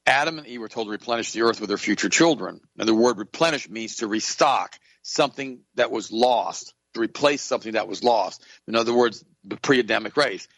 Adam 0.06 0.38
and 0.38 0.46
Eve 0.46 0.60
were 0.60 0.68
told 0.68 0.86
to 0.86 0.90
replenish 0.90 1.32
the 1.32 1.42
earth 1.42 1.60
with 1.60 1.68
their 1.68 1.78
future 1.78 2.08
children. 2.08 2.60
And 2.78 2.88
the 2.88 2.94
word 2.94 3.18
replenish 3.18 3.68
means 3.68 3.96
to 3.96 4.06
restock 4.06 4.78
something 5.02 5.60
that 5.74 5.90
was 5.90 6.12
lost, 6.12 6.74
to 6.94 7.00
replace 7.00 7.42
something 7.42 7.72
that 7.72 7.88
was 7.88 8.02
lost. 8.02 8.44
In 8.66 8.76
other 8.76 8.94
words, 8.94 9.24
the 9.44 9.56
pre 9.56 9.80
Adamic 9.80 10.16
race. 10.16 10.48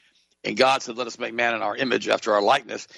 And 0.45 0.57
God 0.57 0.83
said, 0.83 0.97
Let 0.97 1.07
us 1.07 1.19
make 1.19 1.35
man 1.35 1.55
in 1.55 1.63
our 1.63 1.77
image 1.77 2.09
after 2.09 2.33
our 2.35 2.43
likeness, 2.43 2.89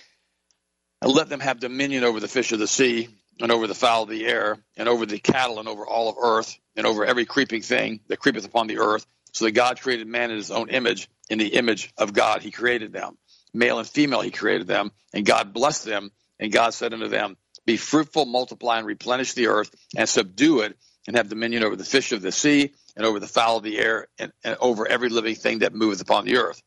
and 1.02 1.12
let 1.12 1.28
them 1.28 1.40
have 1.40 1.60
dominion 1.60 2.04
over 2.04 2.20
the 2.20 2.28
fish 2.28 2.52
of 2.52 2.58
the 2.58 2.66
sea, 2.66 3.08
and 3.40 3.50
over 3.50 3.66
the 3.66 3.74
fowl 3.74 4.04
of 4.04 4.08
the 4.08 4.26
air, 4.26 4.58
and 4.76 4.88
over 4.88 5.06
the 5.06 5.18
cattle, 5.18 5.58
and 5.58 5.68
over 5.68 5.86
all 5.86 6.08
of 6.08 6.16
earth, 6.20 6.56
and 6.76 6.86
over 6.86 7.04
every 7.04 7.24
creeping 7.24 7.62
thing 7.62 8.00
that 8.08 8.18
creepeth 8.18 8.46
upon 8.46 8.66
the 8.66 8.78
earth. 8.78 9.06
So 9.32 9.46
that 9.46 9.52
God 9.52 9.80
created 9.80 10.06
man 10.06 10.30
in 10.30 10.36
his 10.36 10.52
own 10.52 10.70
image. 10.70 11.08
In 11.28 11.38
the 11.38 11.48
image 11.48 11.92
of 11.98 12.12
God, 12.12 12.42
he 12.42 12.52
created 12.52 12.92
them. 12.92 13.18
Male 13.52 13.80
and 13.80 13.88
female, 13.88 14.20
he 14.20 14.30
created 14.30 14.68
them. 14.68 14.92
And 15.12 15.26
God 15.26 15.52
blessed 15.52 15.84
them. 15.84 16.12
And 16.38 16.52
God 16.52 16.72
said 16.72 16.92
unto 16.92 17.08
them, 17.08 17.36
Be 17.66 17.76
fruitful, 17.76 18.26
multiply, 18.26 18.78
and 18.78 18.86
replenish 18.86 19.32
the 19.32 19.48
earth, 19.48 19.74
and 19.96 20.08
subdue 20.08 20.60
it, 20.60 20.76
and 21.06 21.16
have 21.16 21.28
dominion 21.28 21.64
over 21.64 21.76
the 21.76 21.84
fish 21.84 22.12
of 22.12 22.22
the 22.22 22.32
sea, 22.32 22.72
and 22.96 23.04
over 23.04 23.20
the 23.20 23.26
fowl 23.26 23.58
of 23.58 23.62
the 23.62 23.78
air, 23.78 24.08
and, 24.18 24.32
and 24.42 24.56
over 24.60 24.86
every 24.86 25.08
living 25.08 25.34
thing 25.34 25.60
that 25.60 25.74
moveth 25.74 26.00
upon 26.00 26.24
the 26.24 26.36
earth. 26.36 26.62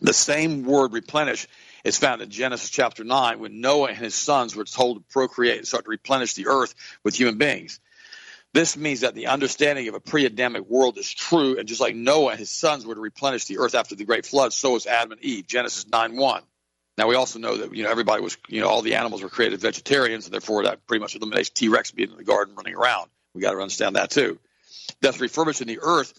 The 0.00 0.12
same 0.12 0.64
word 0.64 0.92
replenish 0.92 1.46
is 1.84 1.98
found 1.98 2.22
in 2.22 2.30
Genesis 2.30 2.70
chapter 2.70 3.04
9 3.04 3.38
when 3.38 3.60
Noah 3.60 3.88
and 3.88 3.98
his 3.98 4.14
sons 4.14 4.56
were 4.56 4.64
told 4.64 4.96
to 4.96 5.12
procreate 5.12 5.58
and 5.58 5.66
start 5.66 5.84
to 5.84 5.90
replenish 5.90 6.34
the 6.34 6.48
earth 6.48 6.74
with 7.04 7.14
human 7.14 7.38
beings. 7.38 7.80
This 8.52 8.76
means 8.76 9.00
that 9.00 9.14
the 9.14 9.26
understanding 9.26 9.88
of 9.88 9.94
a 9.94 10.00
pre 10.00 10.26
Adamic 10.26 10.68
world 10.68 10.96
is 10.96 11.12
true, 11.12 11.58
and 11.58 11.66
just 11.66 11.80
like 11.80 11.96
Noah 11.96 12.30
and 12.30 12.38
his 12.38 12.50
sons 12.50 12.86
were 12.86 12.94
to 12.94 13.00
replenish 13.00 13.46
the 13.46 13.58
earth 13.58 13.74
after 13.74 13.96
the 13.96 14.04
great 14.04 14.24
flood, 14.26 14.52
so 14.52 14.70
was 14.70 14.86
Adam 14.86 15.12
and 15.12 15.20
Eve. 15.24 15.46
Genesis 15.46 15.86
9 15.88 16.16
1. 16.16 16.42
Now 16.96 17.08
we 17.08 17.16
also 17.16 17.40
know 17.40 17.56
that 17.56 17.74
you 17.74 17.82
know 17.82 17.90
everybody 17.90 18.22
was 18.22 18.36
you 18.48 18.60
know 18.60 18.68
all 18.68 18.82
the 18.82 18.94
animals 18.94 19.22
were 19.22 19.28
created 19.28 19.60
vegetarians, 19.60 20.26
and 20.26 20.32
therefore 20.32 20.64
that 20.64 20.86
pretty 20.86 21.00
much 21.00 21.16
eliminates 21.16 21.50
T 21.50 21.68
Rex 21.68 21.90
being 21.90 22.12
in 22.12 22.16
the 22.16 22.24
garden 22.24 22.54
running 22.54 22.76
around. 22.76 23.10
We 23.34 23.40
got 23.40 23.52
to 23.52 23.58
understand 23.60 23.96
that 23.96 24.10
too. 24.10 24.38
Thus, 25.00 25.20
refurbishing 25.20 25.66
the 25.66 25.80
earth 25.80 26.14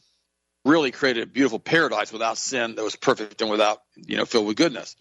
really 0.66 0.92
created 0.92 1.24
a 1.24 1.28
beautiful 1.28 1.60
paradise 1.60 2.12
without 2.12 2.38
sin 2.38 2.76
that 2.76 2.84
was 2.84 2.96
perfect 2.96 3.42
and 3.42 3.52
without 3.52 3.82
you 3.96 4.18
know 4.18 4.26
filled 4.26 4.48
with 4.48 4.58
goodness. 4.58 4.96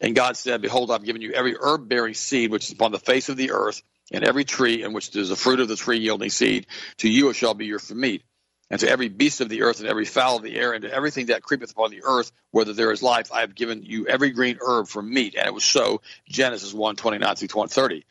And 0.00 0.14
God 0.14 0.36
said, 0.36 0.62
Behold, 0.62 0.90
I've 0.90 1.04
given 1.04 1.22
you 1.22 1.32
every 1.32 1.56
herb 1.58 1.88
bearing 1.88 2.14
seed 2.14 2.50
which 2.50 2.66
is 2.66 2.72
upon 2.72 2.92
the 2.92 2.98
face 2.98 3.28
of 3.28 3.36
the 3.36 3.52
earth, 3.52 3.82
and 4.12 4.24
every 4.24 4.44
tree 4.44 4.82
in 4.82 4.92
which 4.92 5.10
there 5.10 5.22
is 5.22 5.30
a 5.30 5.36
fruit 5.36 5.60
of 5.60 5.68
the 5.68 5.76
tree 5.76 5.98
yielding 5.98 6.30
seed. 6.30 6.66
To 6.98 7.08
you 7.08 7.30
it 7.30 7.34
shall 7.34 7.54
be 7.54 7.66
your 7.66 7.78
for 7.78 7.94
meat. 7.94 8.22
And 8.70 8.78
to 8.80 8.88
every 8.88 9.08
beast 9.08 9.40
of 9.40 9.48
the 9.48 9.62
earth 9.62 9.80
and 9.80 9.88
every 9.88 10.04
fowl 10.04 10.36
of 10.36 10.42
the 10.42 10.54
air 10.54 10.74
and 10.74 10.82
to 10.82 10.92
everything 10.92 11.26
that 11.26 11.42
creepeth 11.42 11.70
upon 11.70 11.90
the 11.90 12.02
earth, 12.04 12.30
whether 12.50 12.74
there 12.74 12.92
is 12.92 13.02
life, 13.02 13.32
I 13.32 13.40
have 13.40 13.54
given 13.54 13.82
you 13.82 14.06
every 14.06 14.30
green 14.30 14.58
herb 14.60 14.88
for 14.88 15.00
meat. 15.00 15.36
And 15.36 15.46
it 15.46 15.54
was 15.54 15.64
so. 15.64 16.02
Genesis 16.28 16.74
1, 16.74 16.96
29 16.96 17.34
through 17.36 17.66
30. 17.66 18.04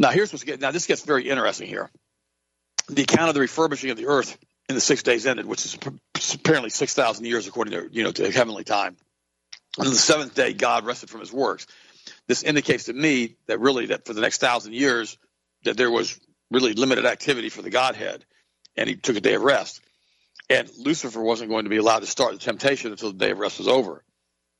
Now 0.00 0.10
here's 0.10 0.32
what's 0.32 0.42
getting, 0.42 0.60
now 0.60 0.72
this 0.72 0.86
gets 0.86 1.02
very 1.02 1.28
interesting 1.28 1.68
here. 1.68 1.90
The 2.88 3.02
account 3.02 3.28
of 3.28 3.34
the 3.34 3.40
refurbishing 3.40 3.90
of 3.90 3.96
the 3.96 4.06
earth 4.06 4.36
in 4.68 4.74
the 4.74 4.80
six 4.80 5.02
days 5.02 5.26
ended, 5.26 5.46
which 5.46 5.64
is 5.64 5.78
apparently 6.34 6.70
6,000 6.70 7.24
years 7.24 7.46
according 7.46 7.72
to, 7.72 7.88
you 7.92 8.04
know, 8.04 8.12
to 8.12 8.30
heavenly 8.30 8.64
time. 8.64 8.96
On 9.78 9.86
the 9.86 9.94
seventh 9.94 10.34
day, 10.34 10.52
God 10.52 10.84
rested 10.86 11.10
from 11.10 11.20
his 11.20 11.32
works. 11.32 11.66
This 12.26 12.42
indicates 12.42 12.84
to 12.84 12.92
me 12.92 13.36
that 13.46 13.60
really 13.60 13.86
that 13.86 14.06
for 14.06 14.12
the 14.12 14.20
next 14.20 14.40
thousand 14.40 14.74
years, 14.74 15.18
that 15.64 15.76
there 15.76 15.90
was 15.90 16.18
really 16.50 16.72
limited 16.72 17.04
activity 17.06 17.48
for 17.48 17.62
the 17.62 17.70
Godhead, 17.70 18.24
and 18.76 18.88
he 18.88 18.96
took 18.96 19.16
a 19.16 19.20
day 19.20 19.34
of 19.34 19.42
rest. 19.42 19.80
And 20.50 20.68
Lucifer 20.78 21.20
wasn't 21.20 21.50
going 21.50 21.64
to 21.64 21.70
be 21.70 21.76
allowed 21.76 22.00
to 22.00 22.06
start 22.06 22.32
the 22.32 22.38
temptation 22.38 22.90
until 22.90 23.12
the 23.12 23.18
day 23.18 23.30
of 23.30 23.38
rest 23.38 23.58
was 23.58 23.68
over. 23.68 24.02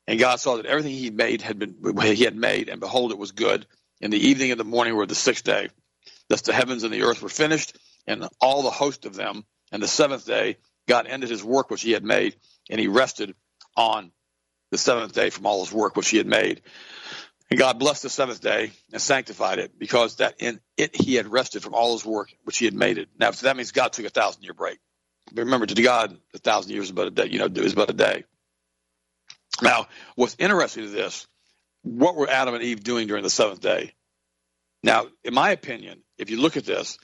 And 0.06 0.18
God 0.18 0.40
saw 0.40 0.56
that 0.56 0.66
everything 0.66 0.92
he 0.92 1.10
made 1.10 1.42
had 1.42 1.58
been 1.58 1.76
he 2.02 2.24
had 2.24 2.36
made, 2.36 2.68
and 2.68 2.80
behold, 2.80 3.12
it 3.12 3.18
was 3.18 3.32
good. 3.32 3.66
In 4.00 4.10
the 4.10 4.28
evening 4.28 4.50
and 4.50 4.60
the 4.60 4.64
morning 4.64 4.94
were 4.94 5.06
the 5.06 5.14
sixth 5.14 5.44
day. 5.44 5.68
Thus 6.28 6.42
the 6.42 6.52
heavens 6.52 6.84
and 6.84 6.92
the 6.92 7.02
earth 7.02 7.22
were 7.22 7.28
finished, 7.28 7.76
and 8.08 8.28
all 8.40 8.62
the 8.62 8.70
host 8.70 9.06
of 9.06 9.14
them. 9.14 9.44
And 9.70 9.82
the 9.82 9.88
seventh 9.88 10.26
day, 10.26 10.56
God 10.88 11.06
ended 11.06 11.30
his 11.30 11.44
work 11.44 11.70
which 11.70 11.82
he 11.82 11.92
had 11.92 12.02
made, 12.02 12.34
and 12.70 12.80
he 12.80 12.88
rested 12.88 13.34
on 13.76 14.10
the 14.70 14.78
seventh 14.78 15.12
day 15.12 15.30
from 15.30 15.46
all 15.46 15.64
his 15.64 15.72
work 15.72 15.94
which 15.94 16.08
he 16.08 16.16
had 16.16 16.26
made. 16.26 16.62
And 17.50 17.58
God 17.58 17.78
blessed 17.78 18.02
the 18.02 18.10
seventh 18.10 18.40
day 18.40 18.72
and 18.92 19.00
sanctified 19.00 19.58
it 19.58 19.78
because 19.78 20.16
that 20.16 20.34
in 20.38 20.60
it 20.76 20.94
he 20.94 21.14
had 21.14 21.26
rested 21.26 21.62
from 21.62 21.74
all 21.74 21.92
his 21.92 22.04
work 22.04 22.30
which 22.44 22.58
he 22.58 22.64
had 22.64 22.74
made 22.74 22.98
it. 22.98 23.08
Now, 23.18 23.30
so 23.30 23.46
that 23.46 23.56
means 23.56 23.72
God 23.72 23.92
took 23.92 24.04
a 24.04 24.10
thousand 24.10 24.42
year 24.42 24.54
break. 24.54 24.78
But 25.32 25.44
remember, 25.44 25.66
to 25.66 25.82
God, 25.82 26.16
a 26.34 26.38
thousand 26.38 26.72
years 26.72 26.86
is 26.86 26.90
about 26.90 27.06
a 27.06 27.10
day. 27.10 27.26
You 27.26 27.38
know, 27.38 27.46
is 27.46 27.72
about 27.74 27.90
a 27.90 27.94
day. 27.94 28.24
Now, 29.62 29.88
what's 30.14 30.36
interesting 30.38 30.84
to 30.84 30.90
this, 30.90 31.26
what 31.82 32.16
were 32.16 32.28
Adam 32.28 32.54
and 32.54 32.62
Eve 32.62 32.82
doing 32.82 33.08
during 33.08 33.22
the 33.22 33.30
seventh 33.30 33.60
day? 33.60 33.94
Now, 34.82 35.06
in 35.24 35.34
my 35.34 35.50
opinion, 35.50 36.02
if 36.18 36.30
you 36.30 36.40
look 36.40 36.56
at 36.56 36.64
this, 36.64 36.98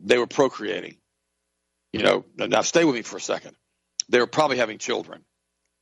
they 0.00 0.18
were 0.18 0.26
procreating. 0.26 0.96
You 1.92 2.02
know, 2.02 2.24
now 2.36 2.62
stay 2.62 2.84
with 2.84 2.94
me 2.94 3.02
for 3.02 3.16
a 3.16 3.20
second. 3.20 3.56
They 4.08 4.18
were 4.18 4.26
probably 4.26 4.58
having 4.58 4.78
children. 4.78 5.24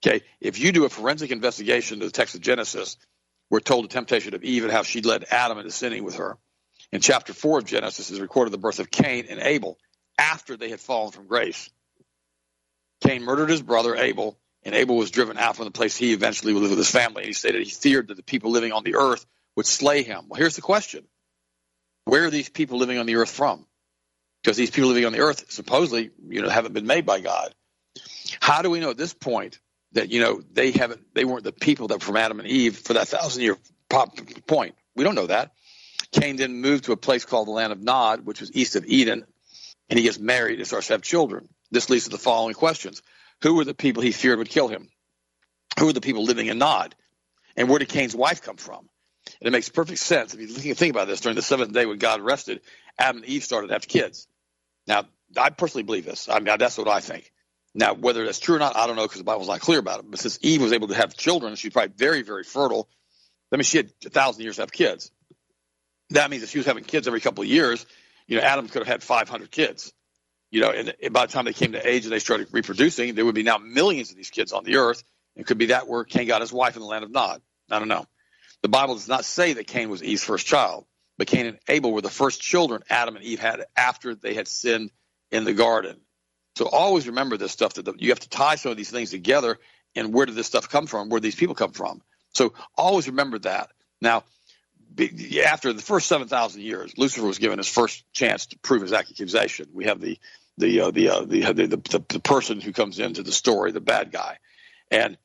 Okay, 0.05 0.23
if 0.41 0.59
you 0.59 0.73
do 0.73 0.85
a 0.85 0.89
forensic 0.89 1.31
investigation 1.31 2.01
to 2.01 2.07
the 2.07 2.13
text 2.13 2.35
of 2.35 2.41
Genesis, 2.41 2.97
we're 3.51 3.61
told 3.61 3.85
the 3.85 3.89
temptation 3.89 4.35
of 4.35 4.45
Eve 4.45 4.65
and 4.65 4.73
how 4.73 4.83
she 4.83 5.01
led 5.03 5.25
Adam 5.31 5.59
into 5.59 5.71
sinning 5.71 6.05
with 6.05 6.17
her. 6.17 6.37
In 6.93 7.01
chapter 7.01 7.33
4 7.33 7.59
of 7.59 7.65
Genesis 7.65 8.11
is 8.11 8.21
recorded 8.21 8.53
the 8.53 8.59
birth 8.59 8.79
of 8.79 8.91
Cain 8.91 9.27
and 9.29 9.41
Abel 9.41 9.79
after 10.19 10.57
they 10.57 10.69
had 10.69 10.81
fallen 10.81 11.13
from 11.13 11.27
grace. 11.27 11.71
Cain 13.01 13.23
murdered 13.23 13.51
his 13.51 13.63
brother 13.63 13.97
Abel, 13.97 14.39
and 14.63 14.75
Abel 14.75 14.97
was 14.97 15.11
driven 15.11 15.39
out 15.39 15.57
from 15.57 15.65
the 15.65 15.71
place 15.71 15.97
he 15.97 16.13
eventually 16.13 16.53
would 16.53 16.63
live 16.63 16.71
with 16.71 16.79
his 16.79 16.91
family. 16.91 17.23
And 17.23 17.29
he 17.29 17.33
stated 17.33 17.63
he 17.63 17.71
feared 17.71 18.09
that 18.09 18.17
the 18.17 18.23
people 18.23 18.51
living 18.51 18.73
on 18.73 18.85
the 18.85 18.97
earth 18.97 19.27
would 19.57 19.67
slay 19.67 20.03
him. 20.03 20.27
Well, 20.29 20.39
here's 20.39 20.57
the 20.57 20.63
question 20.63 21.05
Where 22.05 22.25
are 22.25 22.31
these 22.31 22.49
people 22.49 22.79
living 22.79 22.99
on 22.99 23.07
the 23.07 23.17
earth 23.17 23.31
from? 23.31 23.67
Because 24.47 24.57
these 24.57 24.71
people 24.71 24.91
living 24.91 25.07
on 25.07 25.13
the 25.13 25.19
earth 25.19 25.51
supposedly, 25.51 26.13
you 26.29 26.41
know, 26.41 26.49
haven't 26.49 26.73
been 26.73 26.87
made 26.87 27.05
by 27.05 27.19
God. 27.19 27.53
How 28.39 28.63
do 28.63 28.71
we 28.71 28.79
know 28.79 28.91
at 28.91 28.97
this 28.97 29.13
point 29.13 29.59
that 29.91 30.13
you 30.13 30.21
know 30.21 30.41
they 30.53 30.71
haven't 30.71 31.01
they 31.15 31.25
weren't 31.25 31.43
the 31.43 31.51
people 31.51 31.89
that 31.89 31.95
were 31.95 32.05
from 32.05 32.17
Adam 32.17 32.39
and 32.39 32.49
Eve 32.49 32.77
for 32.79 32.93
that 32.93 33.09
thousand 33.09 33.43
year 33.43 33.59
point. 34.47 34.77
We 34.95 35.03
don't 35.03 35.17
know 35.17 35.27
that. 35.27 35.51
Cain 36.13 36.37
then 36.37 36.61
moved 36.61 36.85
to 36.85 36.93
a 36.93 36.97
place 36.97 37.25
called 37.25 37.49
the 37.49 37.53
land 37.53 37.73
of 37.73 37.83
Nod, 37.83 38.25
which 38.25 38.41
was 38.41 38.55
east 38.55 38.77
of 38.77 38.87
Eden, 38.87 39.27
and 39.91 39.99
he 39.99 40.05
gets 40.05 40.21
married 40.21 40.61
and 40.61 40.67
starts 40.69 40.87
to 40.87 40.93
have 40.93 41.03
children. 41.03 41.49
This 41.73 41.91
leads 41.91 42.05
to 42.05 42.11
the 42.11 42.17
following 42.17 42.55
questions: 42.55 43.03
Who 43.43 43.57
were 43.57 43.65
the 43.65 43.75
people 43.75 44.05
he 44.05 44.13
feared 44.13 44.39
would 44.39 44.49
kill 44.49 44.69
him? 44.69 44.91
Who 45.81 45.87
were 45.87 45.93
the 45.93 46.01
people 46.01 46.23
living 46.23 46.47
in 46.47 46.59
Nod? 46.59 46.95
And 47.57 47.69
where 47.69 47.81
did 47.81 47.89
Cain's 47.89 48.15
wife 48.15 48.43
come 48.43 48.59
from? 48.59 48.89
And 49.41 49.49
it 49.49 49.51
makes 49.51 49.69
perfect 49.71 49.99
sense 49.99 50.35
if 50.35 50.65
you 50.65 50.75
think 50.75 50.95
about 50.95 51.09
this. 51.09 51.21
During 51.21 51.35
the 51.35 51.43
seventh 51.43 51.73
day, 51.73 51.85
when 51.85 51.99
God 51.99 52.21
rested, 52.21 52.61
Adam 52.97 53.17
and 53.17 53.27
Eve 53.27 53.43
started 53.43 53.67
to 53.67 53.73
have 53.73 53.89
kids. 53.89 54.29
Now, 54.87 55.05
I 55.37 55.51
personally 55.51 55.83
believe 55.83 56.05
this. 56.05 56.29
I 56.29 56.41
mean, 56.41 56.57
that's 56.59 56.79
what 56.79 56.89
I 56.89 57.01
think. 57.01 57.33
Now, 57.75 57.93
whether 57.95 58.25
that's 58.25 58.39
true 58.39 58.57
or 58.57 58.59
not, 58.59 58.77
I 58.77 58.87
don't 58.87 58.97
know 58.97 59.03
because 59.03 59.19
the 59.19 59.25
Bible's 59.25 59.49
not 59.49 59.61
clear 59.61 59.79
about 59.79 60.01
it. 60.01 60.11
But 60.11 60.21
since 60.21 60.39
Eve 60.41 60.63
was 60.63 60.73
able 60.73 60.89
to 60.89 60.95
have 60.95 61.15
children, 61.15 61.57
she's 61.57 61.73
probably 61.73 61.93
very, 61.97 62.23
very 62.23 62.43
fertile. 62.43 62.89
I 63.53 63.57
mean, 63.57 63.65
she 63.65 63.77
had 63.77 63.93
a 64.05 64.11
thousand 64.11 64.43
years 64.43 64.57
to 64.57 64.63
have 64.63 64.73
kids. 64.73 65.11
That 66.11 66.31
means 66.31 66.43
if 66.43 66.51
she 66.51 66.59
was 66.59 66.67
having 66.67 66.85
kids 66.85 67.07
every 67.07 67.21
couple 67.21 67.43
of 67.43 67.49
years, 67.49 67.85
you 68.27 68.37
know, 68.37 68.43
Adam 68.43 68.69
could 68.69 68.81
have 68.81 68.89
had 68.89 69.03
500 69.03 69.51
kids. 69.51 69.93
You 70.51 70.61
know, 70.61 70.71
and 70.71 71.13
by 71.13 71.27
the 71.27 71.33
time 71.33 71.45
they 71.45 71.53
came 71.53 71.73
to 71.73 71.87
age 71.87 72.05
and 72.05 72.13
they 72.13 72.19
started 72.19 72.49
reproducing, 72.53 73.15
there 73.15 73.25
would 73.25 73.35
be 73.35 73.43
now 73.43 73.59
millions 73.59 74.11
of 74.11 74.17
these 74.17 74.31
kids 74.31 74.53
on 74.53 74.65
the 74.65 74.77
earth. 74.77 75.03
It 75.35 75.47
could 75.47 75.59
be 75.59 75.67
that 75.67 75.87
where 75.87 76.05
Cain 76.05 76.29
got 76.29 76.41
his 76.41 76.53
wife 76.53 76.77
in 76.77 76.81
the 76.81 76.89
land 76.89 77.05
of 77.05 77.11
Nod. 77.11 77.43
I 77.71 77.79
don't 77.79 77.89
know. 77.89 78.07
The 78.63 78.69
Bible 78.69 78.95
does 78.95 79.09
not 79.09 79.25
say 79.25 79.53
that 79.55 79.67
Cain 79.67 79.91
was 79.91 80.03
Eve's 80.03 80.25
first 80.25 80.47
child, 80.47 80.87
but 81.19 81.27
Cain 81.27 81.47
and 81.47 81.59
Abel 81.69 81.93
were 81.93 82.03
the 82.03 82.11
first 82.11 82.41
children 82.41 82.83
Adam 82.91 83.17
and 83.17 83.25
Eve 83.25 83.41
had 83.41 83.65
after 83.77 84.15
they 84.15 84.35
had 84.35 84.49
sinned 84.49 84.91
in 85.31 85.45
the 85.45 85.53
garden. 85.53 86.01
So 86.57 86.69
always 86.69 87.07
remember 87.07 87.37
this 87.37 87.53
stuff 87.53 87.75
that 87.75 88.01
you 88.01 88.11
have 88.11 88.21
to 88.21 88.29
tie 88.29 88.57
some 88.57 88.71
of 88.71 88.77
these 88.77 88.91
things 88.91 89.11
together 89.11 89.59
and 89.95 90.13
where 90.13 90.27
did 90.27 90.35
this 90.35 90.47
stuff 90.47 90.69
come 90.69 90.87
from? 90.87 91.09
Where 91.09 91.21
these 91.21 91.35
people 91.35 91.55
come 91.55 91.73
from? 91.73 92.03
So 92.35 92.55
always 92.77 93.09
remember 93.09 93.39
that. 93.41 93.71
Now, 94.01 94.25
after 95.45 95.73
the 95.73 95.83
first 95.83 96.07
7,000 96.07 96.61
years, 96.61 96.97
Lucifer 96.97 97.27
was 97.27 97.39
given 97.39 97.59
his 97.59 97.69
first 97.69 98.05
chance 98.13 98.47
to 98.47 98.59
prove 98.59 98.83
his 98.83 98.93
accusation. 98.93 99.69
We 99.73 99.87
have 99.87 100.01
the 100.01 100.19
the 100.59 100.81
uh, 100.81 100.91
the, 100.91 101.11
uh, 101.11 101.21
the, 101.21 101.41
the, 101.53 101.67
the 101.67 102.05
the 102.09 102.21
person 102.21 102.63
who 102.63 102.73
comes 102.73 102.99
into 102.99 103.23
the 103.23 103.33
story, 103.33 103.73
the 103.73 103.81
bad 103.81 104.11
guy, 104.11 104.39
and 104.91 105.19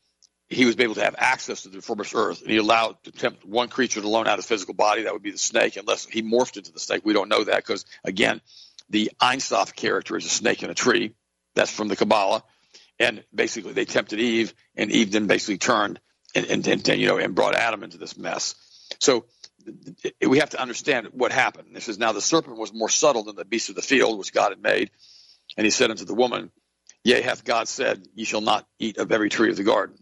he 0.51 0.65
was 0.65 0.77
able 0.79 0.95
to 0.95 1.03
have 1.03 1.15
access 1.17 1.63
to 1.63 1.69
the 1.69 1.81
formless 1.81 2.13
earth, 2.13 2.41
and 2.41 2.51
he 2.51 2.57
allowed 2.57 3.01
to 3.03 3.11
tempt 3.11 3.45
one 3.45 3.69
creature 3.69 4.01
to 4.01 4.07
loan 4.07 4.27
out 4.27 4.37
his 4.37 4.45
physical 4.45 4.73
body. 4.73 5.03
That 5.03 5.13
would 5.13 5.23
be 5.23 5.31
the 5.31 5.37
snake, 5.37 5.77
unless 5.77 6.05
he 6.05 6.21
morphed 6.21 6.57
into 6.57 6.71
the 6.71 6.79
snake. 6.79 7.01
We 7.05 7.13
don't 7.13 7.29
know 7.29 7.43
that 7.43 7.57
because 7.57 7.85
again, 8.03 8.41
the 8.89 9.11
Ein 9.21 9.39
Sof 9.39 9.73
character 9.73 10.17
is 10.17 10.25
a 10.25 10.29
snake 10.29 10.61
in 10.61 10.69
a 10.69 10.73
tree. 10.73 11.13
That's 11.55 11.71
from 11.71 11.87
the 11.87 11.95
Kabbalah. 11.95 12.43
And 12.99 13.23
basically, 13.33 13.73
they 13.73 13.85
tempted 13.85 14.19
Eve, 14.19 14.53
and 14.75 14.91
Eve 14.91 15.11
then 15.11 15.27
basically 15.27 15.57
turned 15.57 15.99
and, 16.35 16.45
and, 16.45 16.67
and 16.67 16.87
you 16.99 17.07
know 17.07 17.17
and 17.17 17.33
brought 17.33 17.55
Adam 17.55 17.83
into 17.83 17.97
this 17.97 18.17
mess. 18.17 18.55
So 18.99 19.25
we 20.25 20.39
have 20.39 20.51
to 20.51 20.61
understand 20.61 21.07
what 21.13 21.31
happened. 21.31 21.69
This 21.73 21.87
is 21.87 21.97
now 21.97 22.11
the 22.11 22.21
serpent 22.21 22.57
was 22.57 22.73
more 22.73 22.89
subtle 22.89 23.23
than 23.23 23.35
the 23.35 23.45
beast 23.45 23.69
of 23.69 23.75
the 23.75 23.81
field, 23.81 24.17
which 24.17 24.33
God 24.33 24.49
had 24.49 24.61
made. 24.61 24.91
And 25.57 25.65
he 25.65 25.71
said 25.71 25.91
unto 25.91 26.05
the 26.05 26.13
woman, 26.13 26.51
Yea, 27.03 27.21
hath 27.21 27.43
God 27.43 27.67
said, 27.67 28.05
Ye 28.15 28.25
shall 28.25 28.41
not 28.41 28.67
eat 28.79 28.97
of 28.97 29.11
every 29.11 29.29
tree 29.29 29.49
of 29.49 29.57
the 29.57 29.63
garden. 29.63 29.97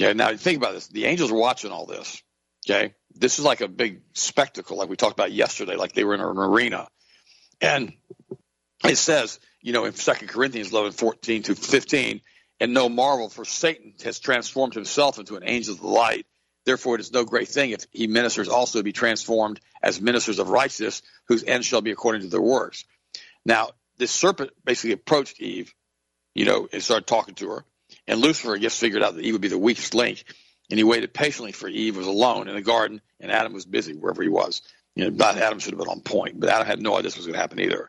Yeah, 0.00 0.14
now 0.14 0.34
think 0.34 0.56
about 0.56 0.72
this. 0.72 0.88
The 0.88 1.04
angels 1.04 1.30
are 1.30 1.36
watching 1.36 1.72
all 1.72 1.84
this. 1.84 2.22
Okay. 2.66 2.94
This 3.14 3.38
is 3.38 3.44
like 3.44 3.60
a 3.60 3.68
big 3.68 4.00
spectacle, 4.14 4.78
like 4.78 4.88
we 4.88 4.96
talked 4.96 5.12
about 5.12 5.30
yesterday, 5.30 5.76
like 5.76 5.92
they 5.92 6.04
were 6.04 6.14
in 6.14 6.22
an 6.22 6.38
arena. 6.38 6.88
And 7.60 7.92
it 8.82 8.96
says, 8.96 9.38
you 9.60 9.74
know, 9.74 9.84
in 9.84 9.92
Second 9.92 10.28
Corinthians 10.28 10.72
11, 10.72 10.92
14 10.92 11.42
to 11.42 11.54
15, 11.54 12.22
and 12.60 12.72
no 12.72 12.88
marvel, 12.88 13.28
for 13.28 13.44
Satan 13.44 13.92
has 14.02 14.18
transformed 14.18 14.72
himself 14.72 15.18
into 15.18 15.36
an 15.36 15.42
angel 15.44 15.74
of 15.74 15.80
the 15.82 15.86
light. 15.86 16.24
Therefore, 16.64 16.94
it 16.94 17.02
is 17.02 17.12
no 17.12 17.26
great 17.26 17.48
thing 17.48 17.72
if 17.72 17.84
he 17.90 18.06
ministers 18.06 18.48
also 18.48 18.82
be 18.82 18.92
transformed 18.92 19.60
as 19.82 20.00
ministers 20.00 20.38
of 20.38 20.48
righteousness, 20.48 21.02
whose 21.28 21.44
end 21.44 21.62
shall 21.62 21.82
be 21.82 21.90
according 21.90 22.22
to 22.22 22.28
their 22.28 22.40
works. 22.40 22.86
Now, 23.44 23.72
this 23.98 24.12
serpent 24.12 24.52
basically 24.64 24.92
approached 24.92 25.42
Eve, 25.42 25.74
you 26.34 26.46
know, 26.46 26.68
and 26.72 26.82
started 26.82 27.06
talking 27.06 27.34
to 27.34 27.50
her. 27.50 27.64
And 28.10 28.20
Lucifer 28.20 28.58
just 28.58 28.80
figured 28.80 29.04
out 29.04 29.14
that 29.14 29.24
Eve 29.24 29.34
would 29.34 29.40
be 29.40 29.48
the 29.48 29.56
weakest 29.56 29.94
link. 29.94 30.24
And 30.68 30.78
he 30.78 30.82
waited 30.82 31.14
patiently 31.14 31.52
for 31.52 31.68
Eve 31.68 31.96
was 31.96 32.08
alone 32.08 32.48
in 32.48 32.56
the 32.56 32.60
garden, 32.60 33.00
and 33.20 33.30
Adam 33.30 33.52
was 33.52 33.64
busy 33.64 33.94
wherever 33.94 34.20
he 34.20 34.28
was. 34.28 34.62
You 34.96 35.08
know, 35.08 35.24
Adam 35.24 35.60
should 35.60 35.72
have 35.72 35.78
been 35.78 35.88
on 35.88 36.00
point, 36.00 36.40
but 36.40 36.48
Adam 36.48 36.66
had 36.66 36.82
no 36.82 36.94
idea 36.94 37.04
this 37.04 37.16
was 37.16 37.26
going 37.26 37.34
to 37.34 37.40
happen 37.40 37.60
either. 37.60 37.88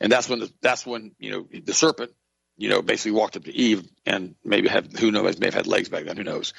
And 0.00 0.10
that's 0.10 0.28
when 0.28 0.40
the, 0.40 0.52
that's 0.60 0.84
when 0.84 1.12
you 1.20 1.30
know 1.30 1.60
the 1.62 1.72
serpent, 1.72 2.10
you 2.56 2.68
know, 2.68 2.82
basically 2.82 3.12
walked 3.12 3.36
up 3.36 3.44
to 3.44 3.54
Eve 3.54 3.88
and 4.04 4.34
maybe 4.44 4.66
had 4.66 4.92
who 4.98 5.12
knows 5.12 5.38
may 5.38 5.46
have 5.46 5.54
had 5.54 5.68
legs 5.68 5.88
back 5.88 6.04
then, 6.04 6.16
who 6.16 6.24
knows. 6.24 6.52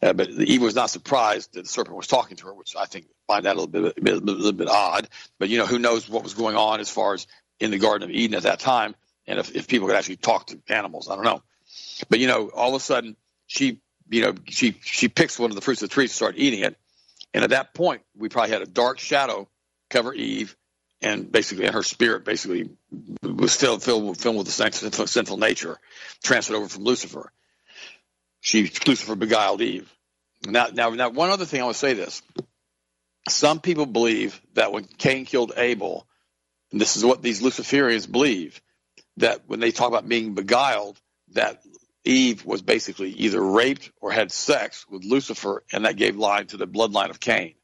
Uh, 0.00 0.12
but 0.12 0.30
Eve 0.30 0.62
was 0.62 0.76
not 0.76 0.88
surprised 0.88 1.54
that 1.54 1.62
the 1.62 1.68
serpent 1.68 1.96
was 1.96 2.06
talking 2.06 2.36
to 2.36 2.46
her, 2.46 2.54
which 2.54 2.76
I 2.76 2.86
think 2.86 3.06
find 3.26 3.44
that 3.44 3.56
a 3.56 3.60
little 3.60 3.92
bit, 3.92 3.98
a, 3.98 4.12
a 4.12 4.14
little 4.14 4.52
bit 4.52 4.68
odd. 4.68 5.08
But 5.40 5.48
you 5.48 5.58
know, 5.58 5.66
who 5.66 5.80
knows 5.80 6.08
what 6.08 6.22
was 6.22 6.34
going 6.34 6.54
on 6.54 6.78
as 6.78 6.88
far 6.88 7.14
as 7.14 7.26
in 7.58 7.72
the 7.72 7.78
Garden 7.78 8.08
of 8.08 8.14
Eden 8.14 8.36
at 8.36 8.44
that 8.44 8.60
time, 8.60 8.94
and 9.26 9.40
if, 9.40 9.54
if 9.56 9.66
people 9.66 9.88
could 9.88 9.96
actually 9.96 10.16
talk 10.16 10.46
to 10.48 10.60
animals, 10.68 11.08
I 11.10 11.16
don't 11.16 11.24
know. 11.24 11.42
But 12.08 12.18
you 12.18 12.26
know, 12.26 12.48
all 12.48 12.74
of 12.74 12.80
a 12.80 12.84
sudden 12.84 13.16
she, 13.46 13.80
you 14.08 14.22
know, 14.22 14.34
she 14.48 14.76
she 14.82 15.08
picks 15.08 15.38
one 15.38 15.50
of 15.50 15.54
the 15.54 15.60
fruits 15.60 15.82
of 15.82 15.88
the 15.88 15.94
tree 15.94 16.06
to 16.06 16.12
start 16.12 16.34
eating 16.36 16.60
it, 16.60 16.76
and 17.34 17.44
at 17.44 17.50
that 17.50 17.74
point 17.74 18.02
we 18.16 18.28
probably 18.28 18.52
had 18.52 18.62
a 18.62 18.66
dark 18.66 18.98
shadow 18.98 19.48
cover 19.90 20.14
Eve, 20.14 20.56
and 21.00 21.30
basically, 21.30 21.66
and 21.66 21.74
her 21.74 21.82
spirit 21.82 22.24
basically 22.24 22.70
was 23.22 23.54
filled 23.54 23.82
filled, 23.82 24.18
filled 24.18 24.36
with 24.36 24.46
the 24.46 25.06
sinful 25.06 25.36
nature, 25.36 25.78
transferred 26.22 26.56
over 26.56 26.68
from 26.68 26.84
Lucifer. 26.84 27.32
She 28.40 28.70
Lucifer 28.86 29.14
beguiled 29.14 29.60
Eve. 29.60 29.92
Now, 30.44 30.68
now, 30.72 30.90
now, 30.90 31.10
one 31.10 31.30
other 31.30 31.44
thing 31.44 31.60
I 31.60 31.64
want 31.64 31.74
to 31.74 31.80
say 31.80 31.94
this: 31.94 32.22
some 33.28 33.60
people 33.60 33.86
believe 33.86 34.40
that 34.54 34.72
when 34.72 34.84
Cain 34.84 35.24
killed 35.24 35.52
Abel, 35.56 36.06
and 36.72 36.80
this 36.80 36.96
is 36.96 37.04
what 37.04 37.22
these 37.22 37.42
Luciferians 37.42 38.10
believe, 38.10 38.60
that 39.18 39.42
when 39.46 39.60
they 39.60 39.70
talk 39.70 39.88
about 39.88 40.08
being 40.08 40.34
beguiled, 40.34 41.00
that 41.32 41.62
Eve 42.04 42.44
was 42.44 42.62
basically 42.62 43.10
either 43.10 43.40
raped 43.40 43.90
or 44.00 44.10
had 44.10 44.32
sex 44.32 44.86
with 44.88 45.04
Lucifer, 45.04 45.62
and 45.72 45.84
that 45.84 45.96
gave 45.96 46.16
line 46.16 46.46
to 46.48 46.56
the 46.56 46.66
bloodline 46.66 47.10
of 47.10 47.20
Cain. 47.20 47.54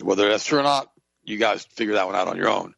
Whether 0.00 0.28
that's 0.28 0.44
true 0.44 0.58
or 0.58 0.64
not, 0.64 0.90
you 1.22 1.38
guys 1.38 1.64
figure 1.64 1.94
that 1.94 2.06
one 2.06 2.16
out 2.16 2.28
on 2.28 2.36
your 2.36 2.48
own. 2.48 2.74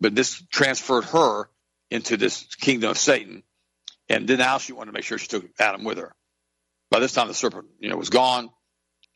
But 0.00 0.14
this 0.14 0.42
transferred 0.50 1.04
her 1.04 1.48
into 1.90 2.16
this 2.16 2.54
kingdom 2.56 2.90
of 2.90 2.98
Satan, 2.98 3.42
and 4.08 4.26
then 4.26 4.38
now 4.38 4.58
she 4.58 4.72
wanted 4.72 4.90
to 4.90 4.94
make 4.94 5.04
sure 5.04 5.18
she 5.18 5.28
took 5.28 5.44
Adam 5.58 5.84
with 5.84 5.98
her. 5.98 6.14
By 6.90 6.98
this 6.98 7.12
time, 7.12 7.28
the 7.28 7.34
serpent, 7.34 7.66
you 7.78 7.88
know, 7.88 7.96
was 7.96 8.10
gone, 8.10 8.50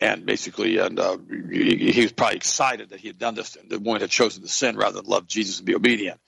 and 0.00 0.26
basically, 0.26 0.78
and 0.78 0.98
uh, 0.98 1.16
he, 1.50 2.02
was 2.02 2.12
probably 2.12 2.36
excited 2.36 2.90
that 2.90 3.00
he 3.00 3.08
had 3.08 3.18
done 3.18 3.34
this. 3.34 3.56
And 3.56 3.70
the 3.70 3.78
woman 3.78 4.02
had 4.02 4.10
chosen 4.10 4.42
to 4.42 4.48
sin 4.48 4.76
rather 4.76 5.00
than 5.00 5.10
love 5.10 5.26
Jesus 5.26 5.58
and 5.58 5.66
be 5.66 5.74
obedient. 5.74 6.20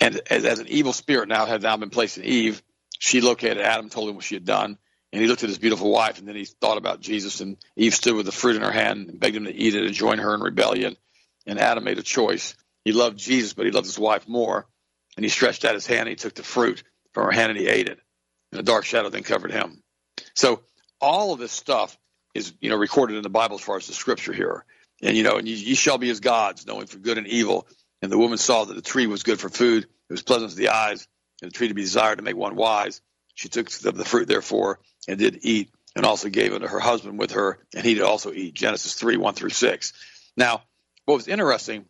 And 0.00 0.20
as, 0.30 0.44
as 0.44 0.58
an 0.60 0.68
evil 0.68 0.92
spirit 0.92 1.28
now 1.28 1.46
had 1.46 1.62
now 1.62 1.76
been 1.76 1.90
placed 1.90 2.18
in 2.18 2.24
Eve, 2.24 2.62
she 2.98 3.20
located 3.20 3.58
Adam, 3.58 3.90
told 3.90 4.08
him 4.08 4.16
what 4.16 4.24
she 4.24 4.34
had 4.34 4.44
done, 4.44 4.78
and 5.12 5.22
he 5.22 5.28
looked 5.28 5.42
at 5.42 5.48
his 5.48 5.58
beautiful 5.58 5.90
wife, 5.90 6.18
and 6.18 6.26
then 6.26 6.34
he 6.36 6.44
thought 6.44 6.76
about 6.76 7.00
Jesus. 7.00 7.40
And 7.40 7.56
Eve 7.76 7.94
stood 7.94 8.16
with 8.16 8.26
the 8.26 8.32
fruit 8.32 8.56
in 8.56 8.62
her 8.62 8.72
hand 8.72 9.08
and 9.08 9.20
begged 9.20 9.36
him 9.36 9.44
to 9.44 9.54
eat 9.54 9.74
it 9.74 9.84
and 9.84 9.94
join 9.94 10.18
her 10.18 10.34
in 10.34 10.40
rebellion. 10.40 10.96
And 11.46 11.60
Adam 11.60 11.84
made 11.84 11.98
a 11.98 12.02
choice. 12.02 12.56
He 12.84 12.92
loved 12.92 13.18
Jesus, 13.18 13.52
but 13.52 13.66
he 13.66 13.72
loved 13.72 13.86
his 13.86 13.98
wife 13.98 14.28
more. 14.28 14.66
And 15.16 15.24
he 15.24 15.30
stretched 15.30 15.64
out 15.64 15.74
his 15.74 15.86
hand, 15.86 16.00
and 16.00 16.08
he 16.08 16.16
took 16.16 16.34
the 16.34 16.42
fruit 16.42 16.82
from 17.12 17.26
her 17.26 17.30
hand, 17.30 17.50
and 17.50 17.58
he 17.60 17.68
ate 17.68 17.88
it. 17.88 18.00
And 18.50 18.60
a 18.60 18.64
dark 18.64 18.84
shadow 18.84 19.08
then 19.08 19.22
covered 19.22 19.52
him. 19.52 19.82
So 20.34 20.62
all 21.00 21.32
of 21.32 21.38
this 21.38 21.52
stuff 21.52 21.96
is, 22.34 22.52
you 22.60 22.70
know, 22.70 22.76
recorded 22.76 23.16
in 23.16 23.22
the 23.22 23.28
Bible 23.28 23.56
as 23.56 23.62
far 23.62 23.76
as 23.76 23.86
the 23.86 23.92
scripture 23.92 24.32
here. 24.32 24.64
And 25.02 25.16
you 25.16 25.22
know, 25.22 25.36
and 25.36 25.46
ye 25.46 25.74
shall 25.74 25.98
be 25.98 26.10
as 26.10 26.20
gods, 26.20 26.66
knowing 26.66 26.86
for 26.86 26.98
good 26.98 27.18
and 27.18 27.26
evil. 27.26 27.68
And 28.02 28.10
the 28.10 28.18
woman 28.18 28.38
saw 28.38 28.64
that 28.64 28.74
the 28.74 28.82
tree 28.82 29.06
was 29.06 29.22
good 29.22 29.38
for 29.38 29.48
food; 29.48 29.84
it 29.84 30.12
was 30.12 30.22
pleasant 30.22 30.50
to 30.50 30.56
the 30.56 30.70
eyes, 30.70 31.06
and 31.44 31.52
the 31.52 31.56
tree 31.56 31.68
to 31.68 31.74
be 31.74 31.82
desired 31.82 32.16
to 32.16 32.24
make 32.24 32.36
one 32.36 32.56
wise. 32.56 33.00
She 33.34 33.48
took 33.48 33.70
the 33.70 34.04
fruit, 34.04 34.28
therefore, 34.28 34.80
and 35.06 35.18
did 35.18 35.40
eat, 35.42 35.70
and 35.94 36.06
also 36.06 36.28
gave 36.28 36.54
unto 36.54 36.66
her 36.66 36.80
husband 36.80 37.18
with 37.18 37.32
her, 37.32 37.58
and 37.74 37.84
he 37.84 37.94
did 37.94 38.02
also 38.02 38.32
eat. 38.32 38.54
Genesis 38.54 38.94
3 38.94 39.16
1 39.16 39.34
through 39.34 39.50
6. 39.50 39.92
Now, 40.36 40.62
what 41.04 41.16
was 41.16 41.28
interesting 41.28 41.84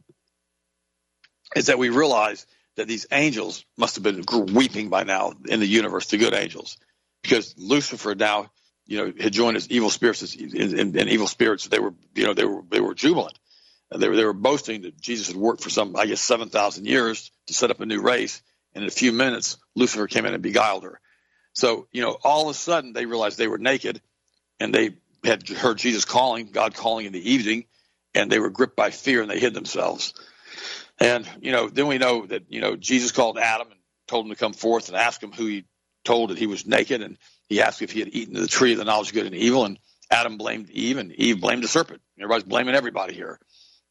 is 1.54 1.66
that 1.66 1.78
we 1.78 1.88
realize 1.90 2.46
that 2.76 2.88
these 2.88 3.06
angels 3.12 3.64
must 3.78 3.94
have 3.94 4.02
been 4.02 4.24
weeping 4.52 4.88
by 4.88 5.04
now 5.04 5.32
in 5.46 5.60
the 5.60 5.66
universe, 5.66 6.08
the 6.08 6.16
good 6.16 6.34
angels, 6.34 6.76
because 7.22 7.54
Lucifer 7.56 8.14
now, 8.14 8.50
you 8.86 8.98
know, 8.98 9.12
had 9.18 9.32
joined 9.32 9.54
his 9.54 9.70
evil 9.70 9.90
spirits 9.90 10.34
and, 10.34 10.96
evil 11.08 11.28
spirits. 11.28 11.68
They 11.68 11.78
were, 11.78 11.94
you 12.14 12.26
know, 12.26 12.34
they 12.34 12.44
were 12.44 12.62
they 12.68 12.80
were 12.80 12.94
jubilant. 12.94 13.38
They 13.90 14.08
were, 14.08 14.16
they 14.16 14.24
were 14.24 14.32
boasting 14.32 14.82
that 14.82 15.00
Jesus 15.00 15.28
had 15.28 15.36
worked 15.36 15.62
for 15.62 15.70
some, 15.70 15.94
I 15.94 16.06
guess, 16.06 16.20
7,000 16.20 16.84
years 16.84 17.30
to 17.46 17.54
set 17.54 17.70
up 17.70 17.80
a 17.80 17.86
new 17.86 18.00
race. 18.00 18.42
And 18.74 18.82
in 18.82 18.88
a 18.88 18.92
few 18.92 19.12
minutes, 19.12 19.56
Lucifer 19.74 20.06
came 20.06 20.26
in 20.26 20.34
and 20.34 20.42
beguiled 20.42 20.84
her. 20.84 21.00
So, 21.52 21.86
you 21.92 22.02
know, 22.02 22.18
all 22.24 22.42
of 22.42 22.48
a 22.48 22.58
sudden 22.58 22.92
they 22.92 23.06
realized 23.06 23.38
they 23.38 23.48
were 23.48 23.58
naked 23.58 24.00
and 24.58 24.74
they 24.74 24.96
had 25.22 25.48
heard 25.48 25.78
Jesus 25.78 26.04
calling, 26.04 26.46
God 26.46 26.74
calling 26.74 27.06
in 27.06 27.12
the 27.12 27.32
evening, 27.32 27.64
and 28.14 28.30
they 28.30 28.38
were 28.38 28.50
gripped 28.50 28.76
by 28.76 28.90
fear 28.90 29.22
and 29.22 29.30
they 29.30 29.38
hid 29.38 29.54
themselves. 29.54 30.14
And, 30.98 31.28
you 31.40 31.52
know, 31.52 31.68
then 31.68 31.86
we 31.86 31.98
know 31.98 32.26
that, 32.26 32.44
you 32.48 32.60
know, 32.60 32.76
Jesus 32.76 33.12
called 33.12 33.38
Adam 33.38 33.68
and 33.70 33.80
told 34.06 34.26
him 34.26 34.30
to 34.30 34.36
come 34.38 34.52
forth 34.52 34.88
and 34.88 34.96
ask 34.96 35.22
him 35.22 35.32
who 35.32 35.46
he 35.46 35.64
told 36.04 36.30
that 36.30 36.38
he 36.38 36.46
was 36.46 36.66
naked. 36.66 37.02
And 37.02 37.16
he 37.48 37.62
asked 37.62 37.82
if 37.82 37.90
he 37.90 38.00
had 38.00 38.14
eaten 38.14 38.34
the 38.34 38.46
tree 38.46 38.72
of 38.72 38.78
the 38.78 38.84
knowledge 38.84 39.08
of 39.08 39.14
good 39.14 39.26
and 39.26 39.34
evil, 39.34 39.64
and 39.64 39.78
Adam 40.10 40.36
blamed 40.36 40.70
Eve, 40.70 40.98
and 40.98 41.12
Eve 41.12 41.40
blamed 41.40 41.64
the 41.64 41.68
serpent. 41.68 42.00
Everybody's 42.18 42.44
blaming 42.44 42.74
everybody 42.74 43.14
here. 43.14 43.40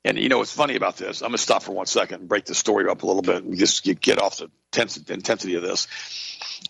And 0.06 0.18
you 0.18 0.28
know 0.28 0.40
what's 0.40 0.52
funny 0.52 0.76
about 0.76 0.98
this? 0.98 1.22
I'm 1.22 1.30
going 1.30 1.38
to 1.38 1.44
stop 1.44 1.64
for 1.64 1.72
one 1.72 1.86
second 1.86 2.20
and 2.22 2.30
break 2.30 2.46
the 2.46 2.56
story 2.56 2.90
up 2.90 3.04
a 3.04 3.08
little 3.08 3.22
bit 3.22 3.44
and 3.44 3.58
just 3.58 3.84
get 4.02 4.22
off 4.22 4.38
the 4.38 4.50
intensity 4.74 5.56
of 5.56 5.62
this. 5.62 5.88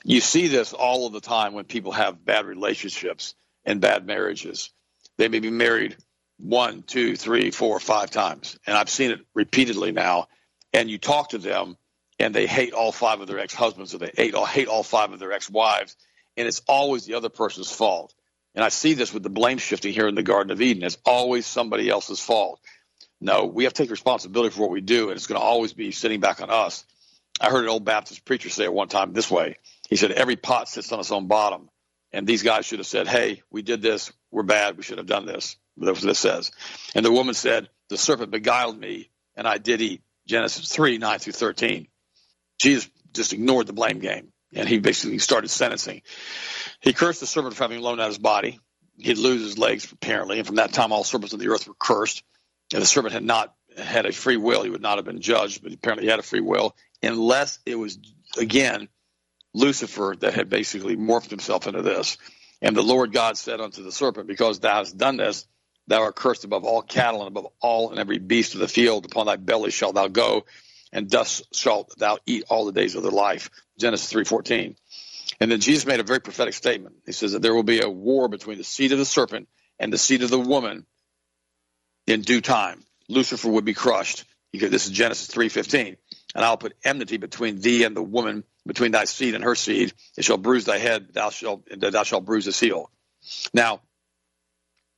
You 0.03 0.21
see 0.21 0.47
this 0.47 0.73
all 0.73 1.07
of 1.07 1.13
the 1.13 1.21
time 1.21 1.53
when 1.53 1.65
people 1.65 1.93
have 1.93 2.23
bad 2.23 2.45
relationships 2.45 3.33
and 3.65 3.81
bad 3.81 4.05
marriages. 4.05 4.69
They 5.17 5.29
may 5.29 5.39
be 5.39 5.51
married 5.51 5.97
one, 6.37 6.83
two, 6.83 7.15
three, 7.15 7.51
four, 7.51 7.79
five 7.79 8.11
times, 8.11 8.59
and 8.67 8.75
I've 8.75 8.89
seen 8.89 9.11
it 9.11 9.21
repeatedly 9.33 9.91
now. 9.91 10.27
And 10.73 10.89
you 10.89 10.97
talk 10.97 11.29
to 11.29 11.37
them, 11.37 11.77
and 12.19 12.33
they 12.33 12.47
hate 12.47 12.73
all 12.73 12.91
five 12.91 13.21
of 13.21 13.27
their 13.27 13.39
ex-husbands, 13.39 13.93
or 13.93 13.99
they 13.99 14.11
hate 14.15 14.35
all, 14.35 14.45
hate 14.45 14.67
all 14.67 14.83
five 14.83 15.11
of 15.11 15.19
their 15.19 15.31
ex-wives, 15.31 15.95
and 16.35 16.47
it's 16.47 16.61
always 16.67 17.05
the 17.05 17.13
other 17.13 17.29
person's 17.29 17.71
fault. 17.71 18.13
And 18.55 18.63
I 18.63 18.69
see 18.69 18.93
this 18.93 19.13
with 19.13 19.23
the 19.23 19.29
blame 19.29 19.57
shifting 19.57 19.93
here 19.93 20.07
in 20.07 20.15
the 20.15 20.23
Garden 20.23 20.51
of 20.51 20.61
Eden. 20.61 20.83
It's 20.83 20.97
always 21.05 21.45
somebody 21.45 21.89
else's 21.89 22.19
fault. 22.19 22.59
No, 23.23 23.45
we 23.45 23.63
have 23.63 23.71
to 23.73 23.83
take 23.83 23.89
responsibility 23.89 24.53
for 24.53 24.63
what 24.63 24.71
we 24.71 24.81
do, 24.81 25.07
and 25.07 25.15
it's 25.15 25.27
going 25.27 25.39
to 25.39 25.45
always 25.45 25.71
be 25.71 25.91
sitting 25.91 26.19
back 26.19 26.41
on 26.41 26.49
us. 26.49 26.83
I 27.39 27.49
heard 27.49 27.63
an 27.63 27.69
old 27.69 27.85
Baptist 27.85 28.25
preacher 28.25 28.49
say 28.49 28.65
at 28.65 28.73
one 28.73 28.89
time 28.89 29.13
this 29.13 29.31
way. 29.31 29.59
He 29.89 29.95
said, 29.95 30.11
Every 30.11 30.35
pot 30.35 30.67
sits 30.67 30.91
on 30.91 30.99
its 30.99 31.09
own 31.09 31.27
bottom. 31.27 31.69
And 32.11 32.27
these 32.27 32.43
guys 32.43 32.65
should 32.65 32.79
have 32.79 32.85
said, 32.85 33.07
Hey, 33.07 33.41
we 33.49 33.61
did 33.61 33.81
this. 33.81 34.11
We're 34.29 34.43
bad. 34.43 34.75
We 34.75 34.83
should 34.83 34.97
have 34.97 35.07
done 35.07 35.25
this. 35.25 35.55
That's 35.77 36.01
what 36.01 36.11
it 36.11 36.15
says. 36.15 36.51
And 36.95 37.05
the 37.05 37.13
woman 37.13 37.33
said, 37.33 37.69
The 37.89 37.97
serpent 37.97 38.29
beguiled 38.29 38.77
me, 38.77 39.09
and 39.37 39.47
I 39.47 39.57
did 39.57 39.81
eat. 39.81 40.01
Genesis 40.27 40.69
3 40.73 40.97
9 40.97 41.19
through 41.19 41.33
13. 41.33 41.87
Jesus 42.59 42.89
just 43.13 43.31
ignored 43.31 43.67
the 43.67 43.73
blame 43.73 43.99
game, 43.99 44.33
and 44.53 44.67
he 44.67 44.79
basically 44.79 45.19
started 45.19 45.47
sentencing. 45.47 46.01
He 46.81 46.91
cursed 46.91 47.21
the 47.21 47.25
serpent 47.25 47.55
for 47.55 47.63
having 47.63 47.79
blown 47.79 48.01
out 48.01 48.07
his 48.07 48.17
body. 48.17 48.59
He'd 48.97 49.17
lose 49.17 49.41
his 49.41 49.57
legs, 49.57 49.89
apparently, 49.91 50.39
and 50.39 50.45
from 50.45 50.57
that 50.57 50.73
time 50.73 50.91
all 50.91 51.05
serpents 51.05 51.33
on 51.33 51.39
the 51.39 51.49
earth 51.49 51.67
were 51.67 51.73
cursed. 51.79 52.21
If 52.71 52.79
the 52.79 52.85
serpent 52.85 53.13
had 53.13 53.23
not 53.23 53.53
had 53.77 54.05
a 54.05 54.11
free 54.11 54.37
will, 54.37 54.63
he 54.63 54.69
would 54.69 54.81
not 54.81 54.97
have 54.97 55.05
been 55.05 55.21
judged, 55.21 55.63
but 55.63 55.73
apparently 55.73 56.05
he 56.05 56.11
had 56.11 56.19
a 56.19 56.23
free 56.23 56.41
will, 56.41 56.75
unless 57.01 57.59
it 57.65 57.75
was, 57.75 57.97
again, 58.37 58.87
Lucifer 59.53 60.15
that 60.19 60.33
had 60.33 60.49
basically 60.49 60.95
morphed 60.95 61.29
himself 61.29 61.67
into 61.67 61.81
this. 61.81 62.17
And 62.61 62.75
the 62.75 62.81
Lord 62.81 63.11
God 63.11 63.37
said 63.37 63.59
unto 63.61 63.83
the 63.83 63.91
serpent, 63.91 64.27
Because 64.27 64.59
thou 64.59 64.77
hast 64.77 64.97
done 64.97 65.17
this, 65.17 65.45
thou 65.87 66.01
art 66.01 66.15
cursed 66.15 66.43
above 66.43 66.63
all 66.63 66.81
cattle 66.81 67.21
and 67.21 67.27
above 67.27 67.51
all 67.61 67.91
and 67.91 67.99
every 67.99 68.19
beast 68.19 68.53
of 68.55 68.61
the 68.61 68.67
field. 68.67 69.05
Upon 69.05 69.25
thy 69.25 69.35
belly 69.35 69.71
shalt 69.71 69.95
thou 69.95 70.07
go, 70.07 70.45
and 70.91 71.09
dust 71.09 71.53
shalt 71.53 71.93
thou 71.97 72.19
eat 72.25 72.45
all 72.49 72.65
the 72.65 72.71
days 72.71 72.95
of 72.95 73.03
thy 73.03 73.09
life. 73.09 73.49
Genesis 73.77 74.11
3.14. 74.11 74.75
And 75.39 75.51
then 75.51 75.59
Jesus 75.59 75.85
made 75.85 75.99
a 75.99 76.03
very 76.03 76.21
prophetic 76.21 76.53
statement. 76.53 76.95
He 77.05 77.11
says 77.11 77.33
that 77.33 77.41
there 77.41 77.53
will 77.53 77.63
be 77.63 77.81
a 77.81 77.89
war 77.89 78.29
between 78.29 78.57
the 78.57 78.63
seed 78.63 78.91
of 78.91 78.97
the 78.97 79.05
serpent 79.05 79.49
and 79.79 79.91
the 79.91 79.97
seed 79.97 80.23
of 80.23 80.29
the 80.29 80.39
woman 80.39 80.85
in 82.07 82.21
due 82.21 82.41
time. 82.41 82.81
Lucifer 83.09 83.49
would 83.49 83.65
be 83.65 83.73
crushed. 83.73 84.25
This 84.53 84.85
is 84.85 84.91
Genesis 84.91 85.33
3.15. 85.33 85.97
And 86.35 86.45
I'll 86.45 86.57
put 86.57 86.75
enmity 86.83 87.17
between 87.17 87.59
thee 87.59 87.83
and 87.83 87.95
the 87.95 88.03
woman, 88.03 88.43
between 88.65 88.91
thy 88.91 89.05
seed 89.05 89.35
and 89.35 89.43
her 89.43 89.55
seed. 89.55 89.93
It 90.17 90.23
shall 90.23 90.37
bruise 90.37 90.65
thy 90.65 90.77
head, 90.77 91.13
thou 91.13 91.29
shalt, 91.29 91.67
thou 91.69 92.03
shalt 92.03 92.25
bruise 92.25 92.45
his 92.45 92.59
heel. 92.59 92.89
Now, 93.53 93.81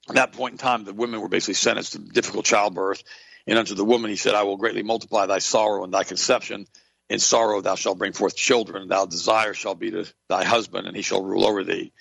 at 0.10 0.15
that 0.15 0.34
point 0.34 0.54
in 0.54 0.58
time, 0.58 0.84
the 0.84 0.94
women 0.94 1.22
were 1.22 1.30
basically 1.30 1.56
sentenced 1.56 1.94
to 1.94 2.00
difficult 2.00 2.46
childbirth. 2.46 3.04
And 3.48 3.60
unto 3.60 3.76
the 3.76 3.86
woman 3.86 4.10
he 4.10 4.18
said, 4.18 4.36
I 4.36 4.44
will 4.44 4.58
greatly 4.58 4.84
multiply 4.84 5.26
thy 5.26 5.39
sorrow 5.39 5.84
and 5.84 5.94
thy 5.94 6.04
conception. 6.04 6.68
In 7.10 7.20
sorrow 7.20 7.62
thou 7.62 7.76
shalt 7.76 8.00
bring 8.00 8.13
forth 8.13 8.36
children, 8.36 8.84
and 8.84 8.91
thou 8.91 9.06
desire 9.06 9.54
shall 9.54 9.76
be 9.76 9.91
to 9.91 10.06
thy 10.28 10.44
husband, 10.44 10.88
and 10.88 10.96
he 10.96 11.04
shall 11.04 11.24
rule 11.24 11.46
over 11.46 11.63
thee. 11.63 11.94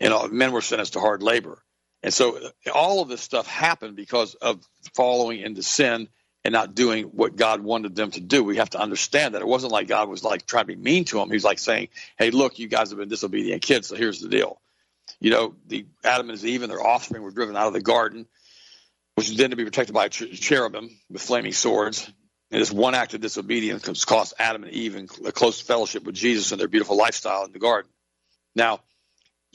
And 0.00 0.12
uh, 0.12 0.28
men 0.28 0.52
were 0.52 0.60
sentenced 0.60 0.94
to 0.94 1.00
hard 1.00 1.22
labor. 1.22 1.62
And 2.04 2.12
so 2.12 2.38
all 2.72 3.00
of 3.00 3.08
this 3.08 3.22
stuff 3.22 3.46
happened 3.46 3.96
because 3.96 4.34
of 4.34 4.62
following 4.94 5.40
into 5.40 5.62
sin 5.62 6.08
and 6.44 6.52
not 6.52 6.74
doing 6.74 7.04
what 7.06 7.34
God 7.34 7.62
wanted 7.62 7.96
them 7.96 8.10
to 8.10 8.20
do. 8.20 8.44
We 8.44 8.58
have 8.58 8.68
to 8.70 8.78
understand 8.78 9.34
that 9.34 9.40
it 9.40 9.48
wasn't 9.48 9.72
like 9.72 9.88
God 9.88 10.10
was 10.10 10.22
like 10.22 10.44
trying 10.44 10.64
to 10.64 10.76
be 10.76 10.76
mean 10.76 11.06
to 11.06 11.16
them. 11.16 11.30
He 11.30 11.34
was 11.34 11.44
like 11.44 11.58
saying, 11.58 11.88
"Hey, 12.18 12.30
look, 12.30 12.58
you 12.58 12.68
guys 12.68 12.90
have 12.90 12.98
been 12.98 13.08
disobedient 13.08 13.62
kids, 13.62 13.88
so 13.88 13.96
here's 13.96 14.20
the 14.20 14.28
deal." 14.28 14.60
You 15.18 15.30
know, 15.30 15.54
the 15.66 15.86
Adam 16.04 16.28
and 16.28 16.44
Eve 16.44 16.62
and 16.62 16.70
their 16.70 16.86
offspring 16.86 17.22
were 17.22 17.30
driven 17.30 17.56
out 17.56 17.68
of 17.68 17.72
the 17.72 17.80
garden, 17.80 18.26
which 19.14 19.30
was 19.30 19.38
then 19.38 19.48
to 19.48 19.56
be 19.56 19.64
protected 19.64 19.94
by 19.94 20.08
cherubim 20.08 20.90
with 21.08 21.22
flaming 21.22 21.52
swords. 21.52 22.06
And 22.50 22.60
this 22.60 22.70
one 22.70 22.94
act 22.94 23.14
of 23.14 23.22
disobedience 23.22 24.04
cost 24.04 24.34
Adam 24.38 24.62
and 24.62 24.72
Eve 24.74 25.08
a 25.24 25.32
close 25.32 25.58
fellowship 25.58 26.04
with 26.04 26.14
Jesus 26.14 26.52
and 26.52 26.60
their 26.60 26.68
beautiful 26.68 26.98
lifestyle 26.98 27.46
in 27.46 27.52
the 27.52 27.58
garden. 27.58 27.90
Now, 28.54 28.80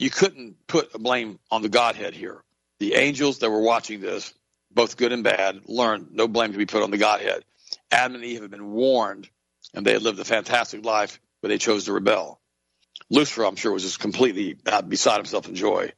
you 0.00 0.10
couldn't 0.10 0.66
put 0.66 0.94
a 0.94 0.98
blame 0.98 1.38
on 1.50 1.62
the 1.62 1.68
Godhead 1.68 2.14
here. 2.14 2.42
The 2.78 2.94
angels 2.94 3.40
that 3.40 3.50
were 3.50 3.60
watching 3.60 4.00
this 4.00 4.32
both 4.72 4.96
good 4.96 5.12
and 5.12 5.24
bad, 5.24 5.60
learned 5.66 6.08
no 6.12 6.28
blame 6.28 6.52
to 6.52 6.58
be 6.58 6.66
put 6.66 6.82
on 6.82 6.90
the 6.90 6.96
Godhead. 6.96 7.44
Adam 7.90 8.14
and 8.14 8.24
Eve 8.24 8.42
had 8.42 8.50
been 8.50 8.70
warned, 8.70 9.28
and 9.74 9.84
they 9.84 9.92
had 9.92 10.02
lived 10.02 10.18
a 10.20 10.24
fantastic 10.24 10.84
life, 10.84 11.20
but 11.42 11.48
they 11.48 11.58
chose 11.58 11.84
to 11.84 11.92
rebel. 11.92 12.40
Lucifer, 13.10 13.44
I'm 13.44 13.56
sure, 13.56 13.72
was 13.72 13.82
just 13.82 13.98
completely 13.98 14.56
beside 14.88 15.16
himself 15.16 15.48
in 15.48 15.54
joy. 15.54 15.92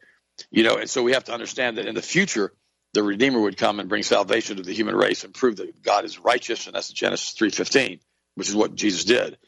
You 0.50 0.64
know, 0.64 0.78
and 0.78 0.88
so 0.88 1.02
we 1.02 1.12
have 1.12 1.24
to 1.24 1.32
understand 1.32 1.78
that 1.78 1.86
in 1.86 1.94
the 1.94 2.02
future, 2.02 2.52
the 2.94 3.02
Redeemer 3.02 3.40
would 3.40 3.56
come 3.56 3.78
and 3.78 3.88
bring 3.88 4.02
salvation 4.02 4.56
to 4.56 4.62
the 4.62 4.72
human 4.72 4.96
race 4.96 5.22
and 5.24 5.32
prove 5.32 5.56
that 5.56 5.82
God 5.82 6.04
is 6.04 6.18
righteous, 6.18 6.66
and 6.66 6.74
that's 6.74 6.90
Genesis 6.90 7.34
3.15, 7.34 8.00
which 8.34 8.48
is 8.48 8.56
what 8.56 8.74
Jesus 8.74 9.04
did. 9.04 9.38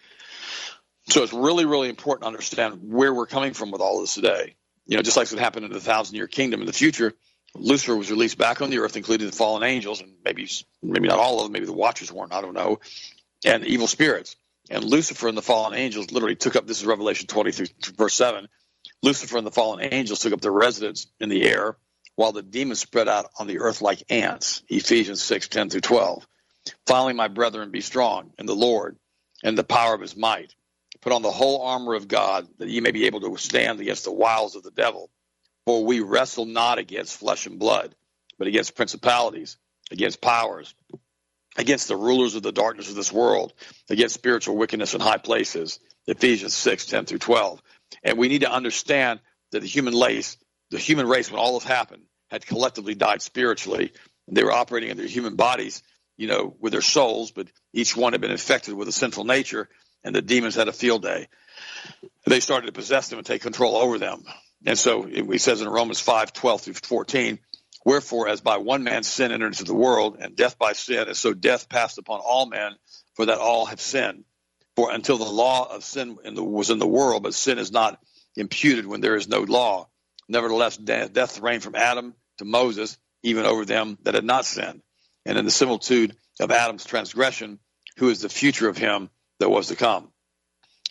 So 1.08 1.22
it's 1.22 1.32
really, 1.32 1.64
really 1.64 1.88
important 1.88 2.22
to 2.22 2.26
understand 2.28 2.80
where 2.82 3.12
we're 3.12 3.26
coming 3.26 3.52
from 3.52 3.70
with 3.70 3.80
all 3.80 4.00
this 4.00 4.14
today. 4.14 4.56
You 4.86 4.96
know, 4.96 5.02
just 5.02 5.16
like 5.16 5.30
what 5.30 5.38
happened 5.38 5.66
in 5.66 5.72
the 5.72 5.80
thousand 5.80 6.16
year 6.16 6.26
kingdom 6.26 6.60
in 6.60 6.66
the 6.66 6.72
future, 6.72 7.14
Lucifer 7.54 7.96
was 7.96 8.10
released 8.10 8.38
back 8.38 8.60
on 8.62 8.70
the 8.70 8.78
earth, 8.78 8.96
including 8.96 9.26
the 9.26 9.36
fallen 9.36 9.62
angels, 9.62 10.00
and 10.00 10.12
maybe 10.24 10.48
maybe 10.82 11.08
not 11.08 11.18
all 11.18 11.38
of 11.38 11.44
them, 11.44 11.52
maybe 11.52 11.66
the 11.66 11.72
Watchers 11.72 12.10
weren't, 12.10 12.32
I 12.32 12.40
don't 12.40 12.54
know, 12.54 12.80
and 13.44 13.64
evil 13.64 13.86
spirits. 13.86 14.36
And 14.70 14.82
Lucifer 14.82 15.28
and 15.28 15.36
the 15.36 15.42
fallen 15.42 15.74
angels 15.74 16.10
literally 16.10 16.36
took 16.36 16.56
up. 16.56 16.66
This 16.66 16.80
is 16.80 16.86
Revelation 16.86 17.26
23, 17.26 17.68
verse 17.96 18.14
seven. 18.14 18.48
Lucifer 19.02 19.38
and 19.38 19.46
the 19.46 19.50
fallen 19.50 19.86
angels 19.92 20.20
took 20.20 20.32
up 20.32 20.40
their 20.40 20.52
residence 20.52 21.06
in 21.20 21.28
the 21.28 21.44
air, 21.44 21.76
while 22.16 22.32
the 22.32 22.42
demons 22.42 22.80
spread 22.80 23.08
out 23.08 23.26
on 23.38 23.46
the 23.46 23.60
earth 23.60 23.82
like 23.82 24.02
ants. 24.10 24.62
Ephesians 24.68 25.22
6 25.22 25.48
10 25.48 25.70
through 25.70 25.80
12. 25.80 26.26
Finally, 26.86 27.12
my 27.12 27.28
brethren, 27.28 27.70
be 27.70 27.82
strong 27.82 28.32
in 28.38 28.46
the 28.46 28.54
Lord 28.54 28.96
and 29.42 29.56
the 29.56 29.64
power 29.64 29.94
of 29.94 30.00
his 30.00 30.16
might. 30.16 30.54
Put 31.04 31.12
on 31.12 31.20
the 31.20 31.30
whole 31.30 31.60
armor 31.60 31.92
of 31.92 32.08
God, 32.08 32.48
that 32.56 32.68
ye 32.68 32.80
may 32.80 32.90
be 32.90 33.04
able 33.04 33.20
to 33.20 33.28
withstand 33.28 33.78
against 33.78 34.04
the 34.04 34.12
wiles 34.12 34.56
of 34.56 34.62
the 34.62 34.70
devil. 34.70 35.10
For 35.66 35.84
we 35.84 36.00
wrestle 36.00 36.46
not 36.46 36.78
against 36.78 37.18
flesh 37.18 37.44
and 37.44 37.58
blood, 37.58 37.94
but 38.38 38.48
against 38.48 38.74
principalities, 38.74 39.58
against 39.90 40.22
powers, 40.22 40.74
against 41.58 41.88
the 41.88 41.96
rulers 41.96 42.36
of 42.36 42.42
the 42.42 42.52
darkness 42.52 42.88
of 42.88 42.94
this 42.94 43.12
world, 43.12 43.52
against 43.90 44.14
spiritual 44.14 44.56
wickedness 44.56 44.94
in 44.94 45.02
high 45.02 45.18
places. 45.18 45.78
Ephesians 46.06 46.54
6, 46.54 46.86
10 46.86 47.04
through 47.04 47.18
12. 47.18 47.62
And 48.02 48.16
we 48.16 48.28
need 48.28 48.40
to 48.40 48.50
understand 48.50 49.20
that 49.52 49.60
the 49.60 49.66
human 49.68 49.94
race, 49.94 50.38
the 50.70 50.78
human 50.78 51.06
race, 51.06 51.30
when 51.30 51.38
all 51.38 51.58
this 51.58 51.68
happened, 51.68 52.04
had 52.30 52.46
collectively 52.46 52.94
died 52.94 53.20
spiritually. 53.20 53.92
And 54.26 54.34
They 54.34 54.42
were 54.42 54.52
operating 54.52 54.88
in 54.88 54.96
their 54.96 55.06
human 55.06 55.36
bodies, 55.36 55.82
you 56.16 56.28
know, 56.28 56.56
with 56.60 56.72
their 56.72 56.80
souls, 56.80 57.30
but 57.30 57.48
each 57.74 57.94
one 57.94 58.14
had 58.14 58.22
been 58.22 58.30
infected 58.30 58.72
with 58.72 58.88
a 58.88 58.92
sinful 58.92 59.24
nature, 59.24 59.68
and 60.04 60.14
the 60.14 60.22
demons 60.22 60.54
had 60.54 60.68
a 60.68 60.72
field 60.72 61.02
day. 61.02 61.28
They 62.26 62.40
started 62.40 62.66
to 62.66 62.72
possess 62.72 63.08
them 63.08 63.18
and 63.18 63.26
take 63.26 63.42
control 63.42 63.76
over 63.76 63.98
them. 63.98 64.24
And 64.66 64.78
so 64.78 65.02
he 65.02 65.38
says 65.38 65.60
in 65.60 65.68
Romans 65.68 66.00
5 66.00 66.32
12 66.32 66.60
through 66.60 66.74
14, 66.74 67.38
Wherefore, 67.84 68.28
as 68.28 68.40
by 68.40 68.56
one 68.56 68.82
man 68.82 69.02
sin 69.02 69.30
entered 69.30 69.48
into 69.48 69.64
the 69.64 69.74
world, 69.74 70.16
and 70.18 70.36
death 70.36 70.58
by 70.58 70.72
sin, 70.72 71.06
and 71.06 71.16
so 71.16 71.34
death 71.34 71.68
passed 71.68 71.98
upon 71.98 72.20
all 72.20 72.46
men, 72.46 72.72
for 73.14 73.26
that 73.26 73.38
all 73.38 73.66
have 73.66 73.80
sinned. 73.80 74.24
For 74.74 74.90
until 74.90 75.18
the 75.18 75.24
law 75.24 75.70
of 75.70 75.84
sin 75.84 76.16
in 76.24 76.34
the, 76.34 76.42
was 76.42 76.70
in 76.70 76.78
the 76.78 76.86
world, 76.86 77.22
but 77.22 77.34
sin 77.34 77.58
is 77.58 77.70
not 77.70 78.00
imputed 78.36 78.86
when 78.86 79.00
there 79.00 79.16
is 79.16 79.28
no 79.28 79.40
law. 79.40 79.88
Nevertheless, 80.28 80.78
death 80.78 81.40
reigned 81.40 81.62
from 81.62 81.74
Adam 81.74 82.14
to 82.38 82.44
Moses, 82.46 82.98
even 83.22 83.44
over 83.44 83.64
them 83.64 83.98
that 84.02 84.14
had 84.14 84.24
not 84.24 84.46
sinned. 84.46 84.82
And 85.26 85.38
in 85.38 85.44
the 85.44 85.50
similitude 85.50 86.16
of 86.40 86.50
Adam's 86.50 86.84
transgression, 86.84 87.58
who 87.98 88.08
is 88.08 88.20
the 88.20 88.28
future 88.28 88.68
of 88.68 88.78
him 88.78 89.10
that 89.40 89.50
was 89.50 89.68
to 89.68 89.76
come. 89.76 90.08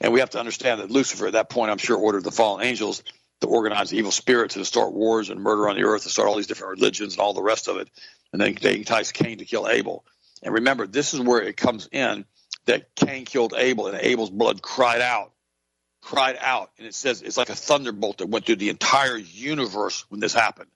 And 0.01 0.11
we 0.11 0.19
have 0.19 0.31
to 0.31 0.39
understand 0.39 0.81
that 0.81 0.91
Lucifer, 0.91 1.27
at 1.27 1.33
that 1.33 1.49
point, 1.49 1.71
I'm 1.71 1.77
sure, 1.77 1.97
ordered 1.97 2.23
the 2.23 2.31
fallen 2.31 2.65
angels 2.65 3.03
to 3.41 3.47
organize 3.47 3.93
evil 3.93 4.11
spirits 4.11 4.55
and 4.55 4.63
to 4.63 4.67
start 4.67 4.93
wars 4.93 5.29
and 5.29 5.39
murder 5.39 5.69
on 5.69 5.75
the 5.75 5.83
earth, 5.83 6.03
to 6.03 6.09
start 6.09 6.27
all 6.27 6.35
these 6.35 6.47
different 6.47 6.79
religions 6.79 7.13
and 7.13 7.21
all 7.21 7.33
the 7.33 7.41
rest 7.41 7.67
of 7.67 7.77
it. 7.77 7.89
And 8.31 8.41
then 8.41 8.55
they 8.61 8.77
entice 8.77 9.11
Cain 9.11 9.37
to 9.37 9.45
kill 9.45 9.67
Abel. 9.67 10.05
And 10.41 10.53
remember, 10.53 10.87
this 10.87 11.13
is 11.13 11.19
where 11.19 11.41
it 11.41 11.55
comes 11.55 11.87
in 11.91 12.25
that 12.65 12.95
Cain 12.95 13.25
killed 13.25 13.53
Abel 13.55 13.87
and 13.87 13.97
Abel's 13.99 14.29
blood 14.29 14.61
cried 14.61 15.01
out, 15.01 15.31
cried 16.01 16.37
out. 16.39 16.71
And 16.77 16.87
it 16.87 16.95
says 16.95 17.21
it's 17.21 17.37
like 17.37 17.49
a 17.49 17.55
thunderbolt 17.55 18.17
that 18.17 18.29
went 18.29 18.45
through 18.45 18.57
the 18.57 18.69
entire 18.69 19.17
universe 19.17 20.05
when 20.09 20.19
this 20.19 20.33
happened. 20.33 20.69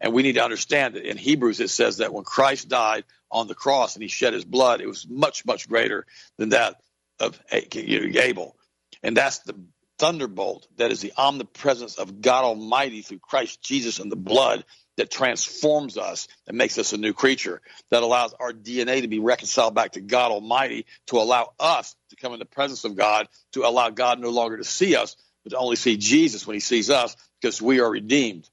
And 0.00 0.12
we 0.12 0.22
need 0.22 0.34
to 0.34 0.44
understand 0.44 0.94
that 0.94 1.08
in 1.08 1.16
Hebrews 1.16 1.60
it 1.60 1.70
says 1.70 1.98
that 1.98 2.12
when 2.12 2.24
Christ 2.24 2.68
died 2.68 3.04
on 3.30 3.46
the 3.46 3.54
cross 3.54 3.94
and 3.94 4.02
he 4.02 4.08
shed 4.08 4.32
his 4.32 4.44
blood, 4.44 4.80
it 4.80 4.88
was 4.88 5.06
much, 5.08 5.44
much 5.44 5.68
greater 5.68 6.06
than 6.38 6.50
that 6.50 6.80
of 7.22 7.40
Abel. 7.50 8.56
And 9.02 9.16
that's 9.16 9.38
the 9.40 9.54
thunderbolt 9.98 10.66
that 10.76 10.90
is 10.90 11.00
the 11.00 11.12
omnipresence 11.16 11.96
of 11.96 12.20
God 12.20 12.44
Almighty 12.44 13.02
through 13.02 13.20
Christ 13.20 13.62
Jesus 13.62 14.00
and 14.00 14.10
the 14.10 14.16
blood 14.16 14.64
that 14.96 15.10
transforms 15.10 15.96
us 15.96 16.28
and 16.46 16.58
makes 16.58 16.76
us 16.76 16.92
a 16.92 16.98
new 16.98 17.12
creature, 17.12 17.62
that 17.90 18.02
allows 18.02 18.34
our 18.34 18.52
DNA 18.52 19.02
to 19.02 19.08
be 19.08 19.20
reconciled 19.20 19.74
back 19.74 19.92
to 19.92 20.00
God 20.00 20.32
Almighty, 20.32 20.86
to 21.06 21.16
allow 21.16 21.52
us 21.58 21.94
to 22.10 22.16
come 22.16 22.32
in 22.34 22.38
the 22.38 22.44
presence 22.44 22.84
of 22.84 22.96
God, 22.96 23.28
to 23.52 23.64
allow 23.64 23.90
God 23.90 24.20
no 24.20 24.28
longer 24.28 24.58
to 24.58 24.64
see 24.64 24.96
us, 24.96 25.16
but 25.44 25.50
to 25.50 25.56
only 25.56 25.76
see 25.76 25.96
Jesus 25.96 26.46
when 26.46 26.54
he 26.54 26.60
sees 26.60 26.90
us 26.90 27.16
because 27.40 27.62
we 27.62 27.80
are 27.80 27.90
redeemed. 27.90 28.48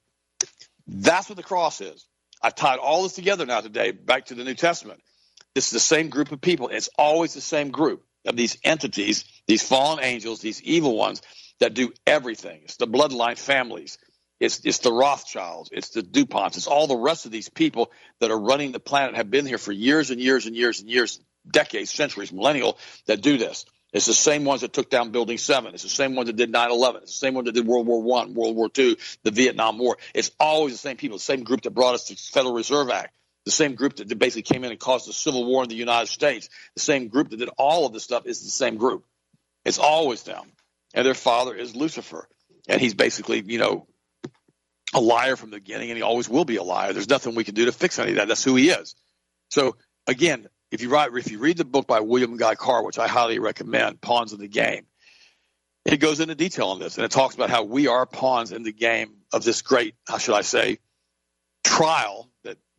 That's 0.86 1.28
what 1.28 1.36
the 1.36 1.42
cross 1.42 1.80
is. 1.80 2.06
I've 2.42 2.54
tied 2.54 2.78
all 2.78 3.02
this 3.02 3.12
together 3.12 3.44
now 3.44 3.60
today 3.60 3.90
back 3.90 4.26
to 4.26 4.34
the 4.34 4.44
New 4.44 4.54
Testament. 4.54 5.02
This 5.54 5.66
is 5.66 5.72
the 5.72 5.80
same 5.80 6.08
group 6.08 6.32
of 6.32 6.40
people. 6.40 6.68
It's 6.68 6.88
always 6.96 7.34
the 7.34 7.40
same 7.40 7.70
group 7.70 8.02
of 8.26 8.36
these 8.36 8.58
entities, 8.64 9.24
these 9.46 9.66
fallen 9.66 10.02
angels, 10.02 10.40
these 10.40 10.62
evil 10.62 10.96
ones 10.96 11.22
that 11.58 11.74
do 11.74 11.92
everything. 12.06 12.60
It's 12.64 12.76
the 12.76 12.86
bloodline 12.86 13.38
families. 13.38 13.98
It's, 14.40 14.60
it's 14.64 14.78
the 14.78 14.92
Rothschilds. 14.92 15.70
It's 15.72 15.90
the 15.90 16.02
DuPonts. 16.02 16.56
It's 16.56 16.66
all 16.66 16.86
the 16.86 16.96
rest 16.96 17.26
of 17.26 17.32
these 17.32 17.48
people 17.48 17.90
that 18.20 18.30
are 18.30 18.38
running 18.38 18.72
the 18.72 18.80
planet, 18.80 19.16
have 19.16 19.30
been 19.30 19.46
here 19.46 19.58
for 19.58 19.72
years 19.72 20.10
and 20.10 20.20
years 20.20 20.46
and 20.46 20.56
years 20.56 20.80
and 20.80 20.88
years, 20.88 21.20
decades, 21.50 21.90
centuries, 21.90 22.32
millennial, 22.32 22.78
that 23.06 23.20
do 23.20 23.36
this. 23.36 23.66
It's 23.92 24.06
the 24.06 24.14
same 24.14 24.44
ones 24.44 24.60
that 24.60 24.72
took 24.72 24.88
down 24.88 25.10
Building 25.10 25.36
7. 25.36 25.74
It's 25.74 25.82
the 25.82 25.88
same 25.88 26.14
ones 26.14 26.28
that 26.28 26.36
did 26.36 26.50
9 26.50 26.70
11. 26.70 27.02
It's 27.02 27.12
the 27.12 27.26
same 27.26 27.34
ones 27.34 27.46
that 27.46 27.52
did 27.52 27.66
World 27.66 27.86
War 27.86 28.00
One, 28.02 28.34
World 28.34 28.56
War 28.56 28.70
II, 28.76 28.96
the 29.24 29.30
Vietnam 29.30 29.78
War. 29.78 29.98
It's 30.14 30.30
always 30.38 30.72
the 30.74 30.78
same 30.78 30.96
people, 30.96 31.18
the 31.18 31.22
same 31.22 31.42
group 31.42 31.62
that 31.62 31.72
brought 31.72 31.94
us 31.94 32.08
the 32.08 32.14
Federal 32.14 32.54
Reserve 32.54 32.90
Act, 32.90 33.12
the 33.44 33.50
same 33.50 33.74
group 33.74 33.96
that 33.96 34.18
basically 34.18 34.42
came 34.42 34.64
in 34.64 34.70
and 34.70 34.78
caused 34.78 35.08
the 35.08 35.12
Civil 35.12 35.44
War 35.44 35.62
in 35.62 35.68
the 35.68 35.74
United 35.74 36.08
States, 36.08 36.48
the 36.74 36.80
same 36.80 37.08
group 37.08 37.30
that 37.30 37.38
did 37.38 37.48
all 37.56 37.86
of 37.86 37.92
this 37.92 38.04
stuff 38.04 38.26
is 38.26 38.42
the 38.42 38.50
same 38.50 38.76
group. 38.76 39.04
It's 39.64 39.78
always 39.78 40.22
them. 40.22 40.44
And 40.94 41.06
their 41.06 41.14
father 41.14 41.54
is 41.54 41.74
Lucifer. 41.74 42.28
And 42.68 42.80
he's 42.80 42.94
basically, 42.94 43.42
you 43.44 43.58
know, 43.58 43.86
a 44.92 45.00
liar 45.00 45.36
from 45.36 45.50
the 45.50 45.56
beginning, 45.56 45.90
and 45.90 45.96
he 45.96 46.02
always 46.02 46.28
will 46.28 46.44
be 46.44 46.56
a 46.56 46.62
liar. 46.62 46.92
There's 46.92 47.08
nothing 47.08 47.34
we 47.34 47.44
can 47.44 47.54
do 47.54 47.66
to 47.66 47.72
fix 47.72 47.98
any 47.98 48.10
of 48.10 48.16
that. 48.16 48.28
That's 48.28 48.44
who 48.44 48.56
he 48.56 48.70
is. 48.70 48.94
So 49.50 49.76
again, 50.06 50.48
if 50.70 50.82
you 50.82 50.88
write, 50.88 51.10
if 51.14 51.30
you 51.30 51.38
read 51.38 51.56
the 51.56 51.64
book 51.64 51.86
by 51.86 52.00
William 52.00 52.36
Guy 52.36 52.54
Carr, 52.54 52.84
which 52.84 52.98
I 52.98 53.08
highly 53.08 53.38
recommend, 53.38 54.00
Pawns 54.00 54.32
of 54.32 54.38
the 54.38 54.48
Game, 54.48 54.86
it 55.84 55.98
goes 55.98 56.20
into 56.20 56.34
detail 56.34 56.68
on 56.68 56.78
this, 56.78 56.96
and 56.96 57.04
it 57.04 57.10
talks 57.10 57.34
about 57.34 57.50
how 57.50 57.64
we 57.64 57.86
are 57.86 58.04
pawns 58.06 58.52
in 58.52 58.62
the 58.62 58.72
game 58.72 59.14
of 59.32 59.44
this 59.44 59.62
great, 59.62 59.94
how 60.06 60.18
should 60.18 60.34
I 60.34 60.42
say, 60.42 60.78
trial 61.64 62.29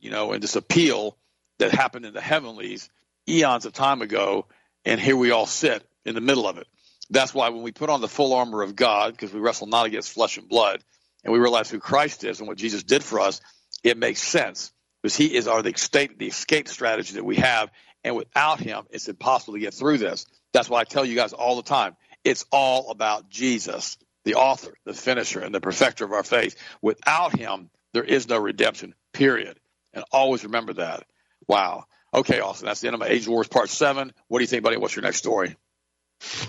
you 0.01 0.11
know, 0.11 0.33
and 0.33 0.43
this 0.43 0.55
appeal 0.55 1.17
that 1.59 1.71
happened 1.71 2.05
in 2.05 2.13
the 2.13 2.21
heavenlies 2.21 2.89
eons 3.29 3.65
of 3.65 3.73
time 3.73 4.01
ago, 4.01 4.47
and 4.83 4.99
here 4.99 5.15
we 5.15 5.31
all 5.31 5.45
sit 5.45 5.83
in 6.05 6.15
the 6.15 6.21
middle 6.21 6.47
of 6.47 6.57
it. 6.57 6.67
That's 7.09 7.33
why 7.33 7.49
when 7.49 7.61
we 7.61 7.71
put 7.71 7.89
on 7.89 8.01
the 8.01 8.07
full 8.07 8.33
armor 8.33 8.61
of 8.63 8.75
God, 8.75 9.11
because 9.13 9.33
we 9.33 9.39
wrestle 9.39 9.67
not 9.67 9.85
against 9.85 10.11
flesh 10.11 10.37
and 10.37 10.49
blood, 10.49 10.83
and 11.23 11.31
we 11.31 11.39
realize 11.39 11.69
who 11.69 11.79
Christ 11.79 12.23
is 12.23 12.39
and 12.39 12.47
what 12.47 12.57
Jesus 12.57 12.83
did 12.83 13.03
for 13.03 13.19
us, 13.19 13.41
it 13.83 13.97
makes 13.97 14.21
sense 14.21 14.71
because 15.01 15.15
he 15.15 15.35
is 15.35 15.47
our 15.47 15.61
the 15.61 15.71
escape, 15.71 16.17
the 16.17 16.27
escape 16.27 16.67
strategy 16.67 17.15
that 17.15 17.25
we 17.25 17.37
have. 17.37 17.69
And 18.03 18.15
without 18.15 18.59
him, 18.59 18.85
it's 18.89 19.07
impossible 19.07 19.53
to 19.53 19.59
get 19.59 19.73
through 19.73 19.99
this. 19.99 20.25
That's 20.53 20.69
why 20.69 20.81
I 20.81 20.83
tell 20.83 21.05
you 21.05 21.15
guys 21.15 21.33
all 21.33 21.55
the 21.55 21.63
time. 21.63 21.95
It's 22.23 22.45
all 22.51 22.89
about 22.89 23.29
Jesus, 23.29 23.97
the 24.25 24.35
author, 24.35 24.73
the 24.85 24.93
finisher, 24.93 25.39
and 25.39 25.53
the 25.53 25.61
perfecter 25.61 26.05
of 26.05 26.11
our 26.11 26.23
faith. 26.23 26.55
Without 26.81 27.37
him, 27.37 27.69
there 27.93 28.03
is 28.03 28.27
no 28.27 28.37
redemption, 28.37 28.95
period. 29.13 29.59
And 29.93 30.03
always 30.11 30.43
remember 30.43 30.73
that. 30.73 31.05
Wow. 31.47 31.85
Okay, 32.13 32.39
Austin, 32.39 32.65
that's 32.65 32.81
the 32.81 32.87
end 32.87 32.95
of 32.95 32.99
my 32.99 33.07
Angel 33.07 33.33
Wars 33.33 33.47
Part 33.47 33.69
7. 33.69 34.11
What 34.27 34.39
do 34.39 34.43
you 34.43 34.47
think, 34.47 34.63
buddy? 34.63 34.77
What's 34.77 34.95
your 34.95 35.03
next 35.03 35.17
story? 35.17 35.55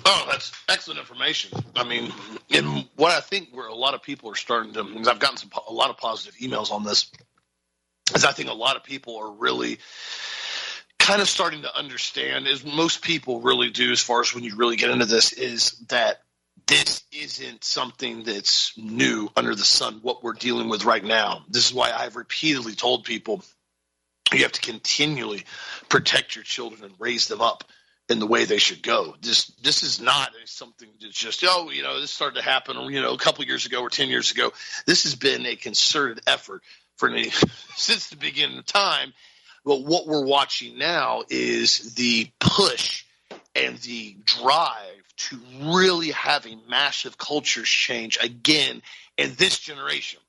Oh, 0.05 0.26
that's 0.30 0.53
excellent 0.68 1.01
information. 1.01 1.59
I 1.74 1.84
mean, 1.84 2.12
and 2.51 2.88
what 2.97 3.12
I 3.12 3.20
think 3.20 3.49
where 3.53 3.68
a 3.68 3.74
lot 3.74 3.95
of 3.95 4.03
people 4.03 4.30
are 4.30 4.34
starting 4.34 4.74
to, 4.74 4.84
because 4.84 5.09
I've 5.09 5.18
gotten 5.18 5.38
some, 5.38 5.51
a 5.68 5.72
lot 5.72 5.90
of 5.90 5.97
positive 5.97 6.34
emails 6.40 6.70
on 6.70 6.84
this, 6.84 7.11
is 8.14 8.24
I 8.24 8.32
think 8.32 8.51
a 8.51 8.55
lot 8.55 8.76
of 8.76 8.84
people 8.84 9.16
are 9.16 9.30
really 9.30 9.78
kind 10.99 11.22
of 11.22 11.28
starting 11.28 11.62
to 11.62 11.74
understand, 11.76 12.47
as 12.47 12.64
most 12.64 13.03
people 13.03 13.40
really 13.40 13.70
do, 13.70 13.93
as 13.93 14.01
far 14.01 14.20
as 14.20 14.34
when 14.34 14.45
you 14.45 14.57
really 14.57 14.76
get 14.76 14.90
into 14.90 15.07
this, 15.07 15.32
is 15.32 15.72
that 15.88 16.20
this 16.67 17.03
isn't 17.13 17.65
something 17.65 18.25
that's 18.25 18.73
new 18.77 19.31
under 19.37 19.55
the 19.55 19.65
sun, 19.65 20.01
what 20.03 20.23
we're 20.23 20.33
dealing 20.33 20.69
with 20.69 20.85
right 20.85 21.05
now. 21.05 21.45
This 21.49 21.67
is 21.67 21.75
why 21.75 21.93
I've 21.93 22.17
repeatedly 22.17 22.75
told 22.75 23.05
people 23.05 23.43
you 24.33 24.43
have 24.43 24.53
to 24.53 24.61
continually 24.61 25.45
protect 25.89 26.35
your 26.35 26.45
children 26.45 26.85
and 26.85 26.95
raise 26.99 27.29
them 27.29 27.41
up 27.41 27.65
in 28.09 28.19
the 28.19 28.27
way 28.27 28.45
they 28.45 28.59
should 28.59 28.83
go. 28.83 29.15
This 29.21 29.47
this 29.63 29.83
is 29.83 30.01
not 30.01 30.31
something 30.45 30.89
that's 31.01 31.15
just 31.17 31.45
oh 31.47 31.71
you 31.71 31.83
know 31.83 32.01
this 32.01 32.11
started 32.11 32.37
to 32.37 32.43
happen 32.43 32.77
you 32.93 33.01
know 33.01 33.15
a 33.15 33.19
couple 33.19 33.45
years 33.45 33.67
ago 33.67 33.81
or 33.81 33.91
ten 33.91 34.09
years 34.09 34.31
ago. 34.31 34.53
This 34.87 35.05
has 35.05 35.15
been 35.15 35.47
a 35.47 35.57
concerted 35.57 36.23
effort 36.27 36.63
for 36.97 37.11
me 37.11 37.31
since 37.77 38.09
the 38.09 38.17
beginning 38.17 38.59
of 38.59 38.67
time. 38.67 39.13
But 39.65 39.85
what 39.85 40.07
we're 40.07 40.25
watching 40.25 40.77
now 40.77 41.23
is 41.29 41.95
the 41.95 42.29
push 42.41 43.05
and 43.55 43.79
the 43.79 44.17
drive 44.25 45.01
to 45.29 45.39
really 45.62 46.11
have 46.11 46.47
a 46.47 46.57
massive 46.68 47.18
culture 47.18 47.62
change 47.62 48.18
again 48.23 48.83
in 49.16 49.35
this 49.35 49.59
generation. 49.59 50.20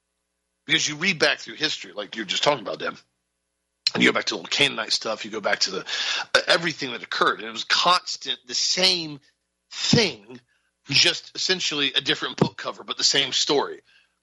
Because 0.66 0.88
you 0.88 0.96
read 0.96 1.20
back 1.20 1.39
through 1.39 1.56
history, 1.56 1.91
like 1.94 2.16
you're 2.16 2.26
just 2.26 2.44
talking 2.44 2.62
about 2.62 2.80
them, 2.80 2.98
and 3.94 4.02
you 4.02 4.10
go 4.10 4.14
back 4.14 4.26
to 4.26 4.38
the 4.38 4.44
Canaanite 4.44 4.91
stuff, 4.91 5.26
you 5.26 5.32
go 5.32 5.41
back 5.41 5.60
to 5.60 5.72
the 5.72 5.86
uh, 6.34 6.39
everything 6.48 6.91
that 6.91 7.04
occurred, 7.04 7.39
and 7.39 7.48
it 7.48 7.52
was 7.52 7.66
constant, 7.66 8.39
the 8.48 8.56
same 8.56 9.20
thing, 9.72 10.39
just 10.89 11.32
essentially 11.36 11.94
a 11.96 12.02
different 12.02 12.38
book 12.38 12.58
cover, 12.58 12.84
but 12.84 12.98
the 12.98 13.04
same 13.04 13.32
story. 13.32 13.82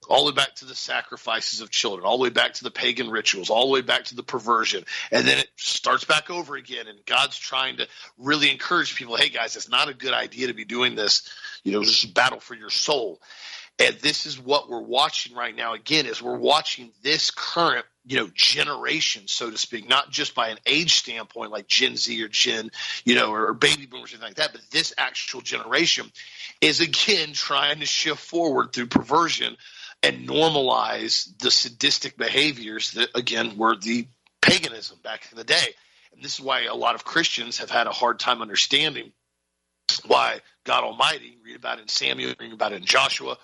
All 0.09 0.25
the 0.25 0.31
way 0.31 0.35
back 0.35 0.55
to 0.55 0.65
the 0.65 0.75
sacrifices 0.75 1.61
of 1.61 1.69
children, 1.69 2.05
all 2.05 2.17
the 2.17 2.23
way 2.23 2.29
back 2.29 2.53
to 2.55 2.63
the 2.63 2.71
pagan 2.71 3.09
rituals, 3.09 3.49
all 3.49 3.67
the 3.67 3.73
way 3.73 3.81
back 3.81 4.05
to 4.05 4.15
the 4.15 4.23
perversion, 4.23 4.83
and 5.11 5.27
then 5.27 5.37
it 5.37 5.47
starts 5.57 6.03
back 6.03 6.29
over 6.29 6.55
again. 6.55 6.87
And 6.87 7.05
God's 7.05 7.37
trying 7.37 7.77
to 7.77 7.87
really 8.17 8.51
encourage 8.51 8.95
people, 8.95 9.15
hey 9.15 9.29
guys, 9.29 9.55
it's 9.55 9.69
not 9.69 9.89
a 9.89 9.93
good 9.93 10.13
idea 10.13 10.47
to 10.47 10.53
be 10.53 10.65
doing 10.65 10.95
this. 10.95 11.29
You 11.63 11.71
know, 11.73 11.81
this 11.81 12.03
is 12.03 12.09
battle 12.09 12.39
for 12.39 12.55
your 12.55 12.71
soul. 12.71 13.21
And 13.79 13.95
this 13.95 14.25
is 14.25 14.39
what 14.39 14.69
we're 14.69 14.81
watching 14.81 15.35
right 15.35 15.55
now. 15.55 15.73
Again, 15.73 16.05
is 16.05 16.21
we're 16.21 16.37
watching 16.37 16.91
this 17.01 17.31
current, 17.31 17.85
you 18.05 18.17
know, 18.17 18.29
generation, 18.33 19.27
so 19.27 19.49
to 19.49 19.57
speak, 19.57 19.87
not 19.87 20.11
just 20.11 20.35
by 20.35 20.49
an 20.49 20.57
age 20.65 20.95
standpoint 20.95 21.51
like 21.51 21.67
Gen 21.67 21.95
Z 21.95 22.21
or 22.23 22.27
Gen, 22.27 22.69
you 23.05 23.15
know, 23.15 23.31
or 23.31 23.53
baby 23.53 23.85
boomers 23.85 24.13
or 24.13 24.15
anything 24.15 24.29
like 24.29 24.35
that, 24.35 24.51
but 24.51 24.61
this 24.71 24.93
actual 24.97 25.41
generation 25.41 26.11
is 26.59 26.79
again 26.79 27.33
trying 27.33 27.79
to 27.79 27.85
shift 27.85 28.19
forward 28.19 28.73
through 28.73 28.87
perversion 28.87 29.55
and 30.03 30.27
normalize 30.27 31.37
the 31.39 31.51
sadistic 31.51 32.17
behaviors 32.17 32.91
that 32.91 33.09
again 33.15 33.57
were 33.57 33.75
the 33.75 34.07
paganism 34.41 34.97
back 35.03 35.27
in 35.31 35.37
the 35.37 35.43
day. 35.43 35.73
And 36.13 36.23
this 36.23 36.35
is 36.35 36.41
why 36.41 36.63
a 36.63 36.75
lot 36.75 36.95
of 36.95 37.05
Christians 37.05 37.59
have 37.59 37.69
had 37.69 37.87
a 37.87 37.91
hard 37.91 38.19
time 38.19 38.41
understanding 38.41 39.11
why 40.05 40.39
God 40.65 40.83
Almighty, 40.83 41.37
read 41.43 41.55
about 41.55 41.79
in 41.79 41.87
Samuel, 41.87 42.33
read 42.39 42.53
about 42.53 42.73
it 42.73 42.77
in 42.77 42.85
Joshua, 42.85 43.37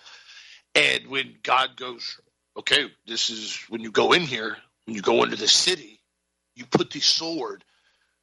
and 0.75 1.07
when 1.07 1.35
God 1.43 1.75
goes, 1.75 2.19
okay, 2.55 2.91
this 3.07 3.29
is 3.29 3.57
when 3.69 3.81
you 3.81 3.91
go 3.91 4.13
in 4.13 4.21
here, 4.21 4.57
when 4.85 4.95
you 4.95 5.01
go 5.01 5.23
into 5.23 5.35
the 5.35 5.47
city, 5.47 5.99
you 6.55 6.65
put 6.65 6.91
the 6.91 6.99
sword 6.99 7.63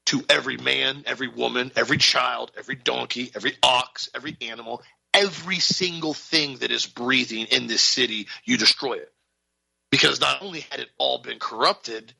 to 0.07 0.22
every 0.28 0.57
man, 0.57 1.03
every 1.07 1.28
woman, 1.28 1.72
every 1.76 1.99
child, 1.99 2.53
every 2.57 2.76
donkey, 2.76 3.30
every 3.35 3.57
ox, 3.62 4.09
every 4.14 4.37
animal, 4.41 4.82
every 5.15 5.61
single 5.61 6.12
thing 6.12 6.59
that 6.59 6.71
is 6.71 6.87
breathing 6.87 7.47
in 7.47 7.67
this 7.67 7.83
city, 7.83 8.29
you 8.45 8.59
destroy 8.59 8.95
it. 8.95 9.12
Because 9.91 10.21
not 10.21 10.43
only 10.43 10.61
had 10.71 10.81
it 10.81 10.89
all 10.99 11.19
been 11.19 11.39
corrupted, 11.39 12.12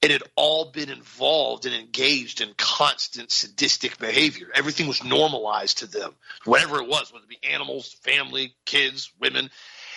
it 0.00 0.12
had 0.12 0.22
all 0.36 0.70
been 0.70 0.90
involved 0.90 1.66
and 1.66 1.74
engaged 1.74 2.40
in 2.40 2.54
constant 2.56 3.32
sadistic 3.32 3.98
behavior. 3.98 4.46
Everything 4.54 4.86
was 4.86 5.02
normalized 5.02 5.78
to 5.78 5.86
them, 5.86 6.14
whatever 6.44 6.80
it 6.80 6.88
was, 6.88 7.12
whether 7.12 7.24
it 7.24 7.28
be 7.28 7.48
animals, 7.48 7.92
family, 8.04 8.54
kids, 8.64 9.12
women. 9.20 9.50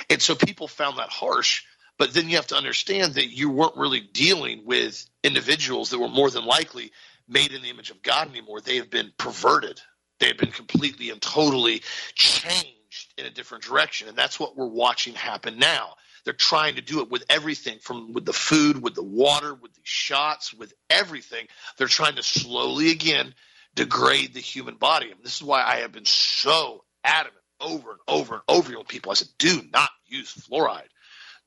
And 0.10 0.20
so 0.22 0.34
people 0.34 0.68
found 0.68 0.98
that 0.98 1.10
harsh. 1.10 1.64
But 2.00 2.16
then 2.16 2.30
you 2.30 2.38
have 2.38 2.48
to 2.48 2.56
understand 2.56 3.14
that 3.14 3.28
you 3.28 3.52
weren't 3.52 3.78
really 3.78 4.00
dealing 4.00 4.66
with 4.66 5.06
individuals 5.24 5.92
that 5.92 6.00
were 6.00 6.10
more 6.10 6.32
than 6.32 6.46
likely 6.46 6.92
made 7.28 7.52
in 7.52 7.62
the 7.62 7.70
image 7.70 7.92
of 7.92 8.02
God 8.02 8.28
anymore. 8.28 8.60
They 8.60 8.78
have 8.78 8.90
been 8.90 9.12
perverted, 9.18 9.80
they 10.22 10.28
have 10.28 10.38
been 10.38 10.52
completely 10.52 11.10
and 11.10 11.22
totally 11.22 11.82
changed 12.14 13.14
in 13.18 13.26
a 13.26 13.30
different 13.30 13.64
direction. 13.64 14.08
And 14.08 14.16
that's 14.16 14.40
what 14.40 14.56
we're 14.56 14.68
watching 14.68 15.16
happen 15.16 15.58
now. 15.58 15.96
They're 16.24 16.34
trying 16.34 16.76
to 16.76 16.82
do 16.82 17.02
it 17.02 17.10
with 17.10 17.26
everything 17.30 17.80
from 17.80 18.14
with 18.14 18.26
the 18.26 18.34
food, 18.34 18.82
with 18.82 18.94
the 18.94 19.04
water, 19.04 19.56
with 19.56 19.74
the 19.74 19.82
shots, 19.84 20.54
with 20.54 20.72
everything. 20.90 21.48
They're 21.78 21.88
trying 21.88 22.16
to 22.18 22.24
slowly 22.24 22.92
again 22.92 23.34
degrade 23.74 24.36
the 24.36 24.40
human 24.40 24.76
body. 24.76 25.10
And 25.10 25.20
this 25.24 25.38
is 25.38 25.44
why 25.44 25.64
I 25.64 25.78
have 25.78 25.92
been 25.92 26.06
so 26.06 26.84
adamant 27.04 27.42
over 27.60 27.92
and 27.92 28.00
over 28.08 28.36
and 28.36 28.44
over 28.48 28.78
with 28.78 28.88
people. 28.88 29.12
I 29.12 29.16
said, 29.16 29.30
do 29.40 29.62
not 29.74 29.90
use 30.06 30.32
fluoride. 30.34 30.88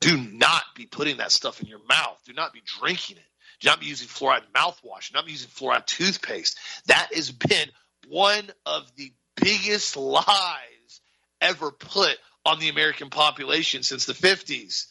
Do 0.00 0.16
not 0.16 0.64
be 0.74 0.86
putting 0.86 1.18
that 1.18 1.30
stuff 1.30 1.60
in 1.60 1.68
your 1.68 1.80
mouth. 1.88 2.18
Do 2.26 2.32
not 2.32 2.52
be 2.52 2.62
drinking 2.80 3.18
it. 3.18 3.22
Do 3.60 3.68
not 3.68 3.78
be 3.78 3.86
using 3.86 4.08
fluoride 4.08 4.42
mouthwash. 4.52 5.10
Do 5.10 5.14
not 5.14 5.26
be 5.26 5.32
using 5.32 5.50
fluoride 5.50 5.86
toothpaste. 5.86 6.58
That 6.86 7.10
has 7.14 7.30
been 7.30 7.68
one 8.08 8.50
of 8.66 8.90
the 8.96 9.12
biggest 9.36 9.96
lies 9.96 11.00
ever 11.40 11.70
put 11.70 12.16
on 12.46 12.58
the 12.58 12.68
American 12.68 13.10
population 13.10 13.82
since 13.82 14.06
the 14.06 14.12
50s 14.12 14.86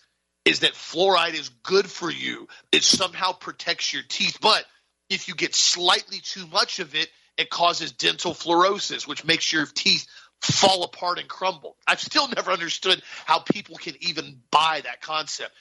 is 0.45 0.59
that 0.59 0.73
fluoride 0.73 1.35
is 1.35 1.49
good 1.49 1.89
for 1.89 2.11
you. 2.11 2.47
It 2.71 2.83
somehow 2.83 3.31
protects 3.31 3.93
your 3.93 4.03
teeth. 4.07 4.39
But 4.41 4.65
if 5.09 5.27
you 5.27 5.35
get 5.35 5.55
slightly 5.55 6.19
too 6.19 6.45
much 6.47 6.79
of 6.79 6.95
it, 6.95 7.09
it 7.37 7.49
causes 7.49 7.91
dental 7.93 8.33
fluorosis, 8.33 9.07
which 9.07 9.25
makes 9.25 9.51
your 9.51 9.65
teeth 9.65 10.05
fall 10.41 10.83
apart 10.83 11.19
and 11.19 11.27
crumble. 11.27 11.77
I've 11.87 12.01
still 12.01 12.27
never 12.27 12.51
understood 12.51 13.01
how 13.25 13.39
people 13.39 13.77
can 13.77 13.95
even 14.01 14.41
buy 14.51 14.81
that 14.83 15.01
concept. 15.01 15.51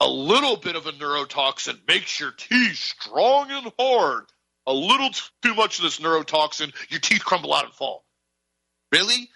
A 0.00 0.08
little 0.08 0.56
bit 0.56 0.74
of 0.74 0.86
a 0.86 0.92
neurotoxin 0.92 1.86
makes 1.86 2.18
your 2.18 2.32
teeth 2.32 2.76
strong 2.76 3.50
and 3.50 3.72
hard. 3.78 4.24
A 4.66 4.72
little 4.72 5.10
too 5.42 5.54
much 5.54 5.78
of 5.78 5.84
this 5.84 6.00
neurotoxin, 6.00 6.72
your 6.90 7.00
teeth 7.00 7.24
crumble 7.24 7.52
out 7.52 7.64
and 7.64 7.74
fall. 7.74 8.04
Really? 8.92 9.28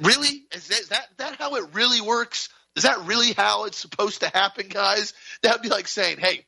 Really? 0.00 0.44
Is 0.52 0.68
that, 0.68 0.80
is 0.80 0.88
that, 0.88 1.08
that 1.18 1.36
how 1.36 1.56
it 1.56 1.74
really 1.74 2.00
works? 2.00 2.48
Is 2.76 2.84
that 2.84 3.04
really 3.06 3.32
how 3.32 3.64
it's 3.64 3.78
supposed 3.78 4.20
to 4.20 4.28
happen, 4.28 4.68
guys? 4.68 5.12
That 5.42 5.52
would 5.54 5.62
be 5.62 5.68
like 5.68 5.88
saying, 5.88 6.18
hey, 6.18 6.46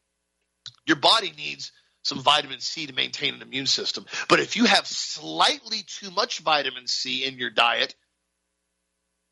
your 0.87 0.97
body 0.97 1.33
needs 1.37 1.73
some 2.03 2.21
vitamin 2.21 2.61
C 2.61 2.87
to 2.87 2.95
maintain 2.95 3.35
an 3.35 3.43
immune 3.43 3.67
system. 3.67 4.07
But 4.29 4.41
if 4.41 4.57
you 4.57 4.65
have 4.65 4.87
slightly 4.87 5.79
too 5.87 6.11
much 6.11 6.39
vitamin 6.39 6.87
C 6.87 7.25
in 7.25 7.37
your 7.37 7.51
diet, 7.51 7.95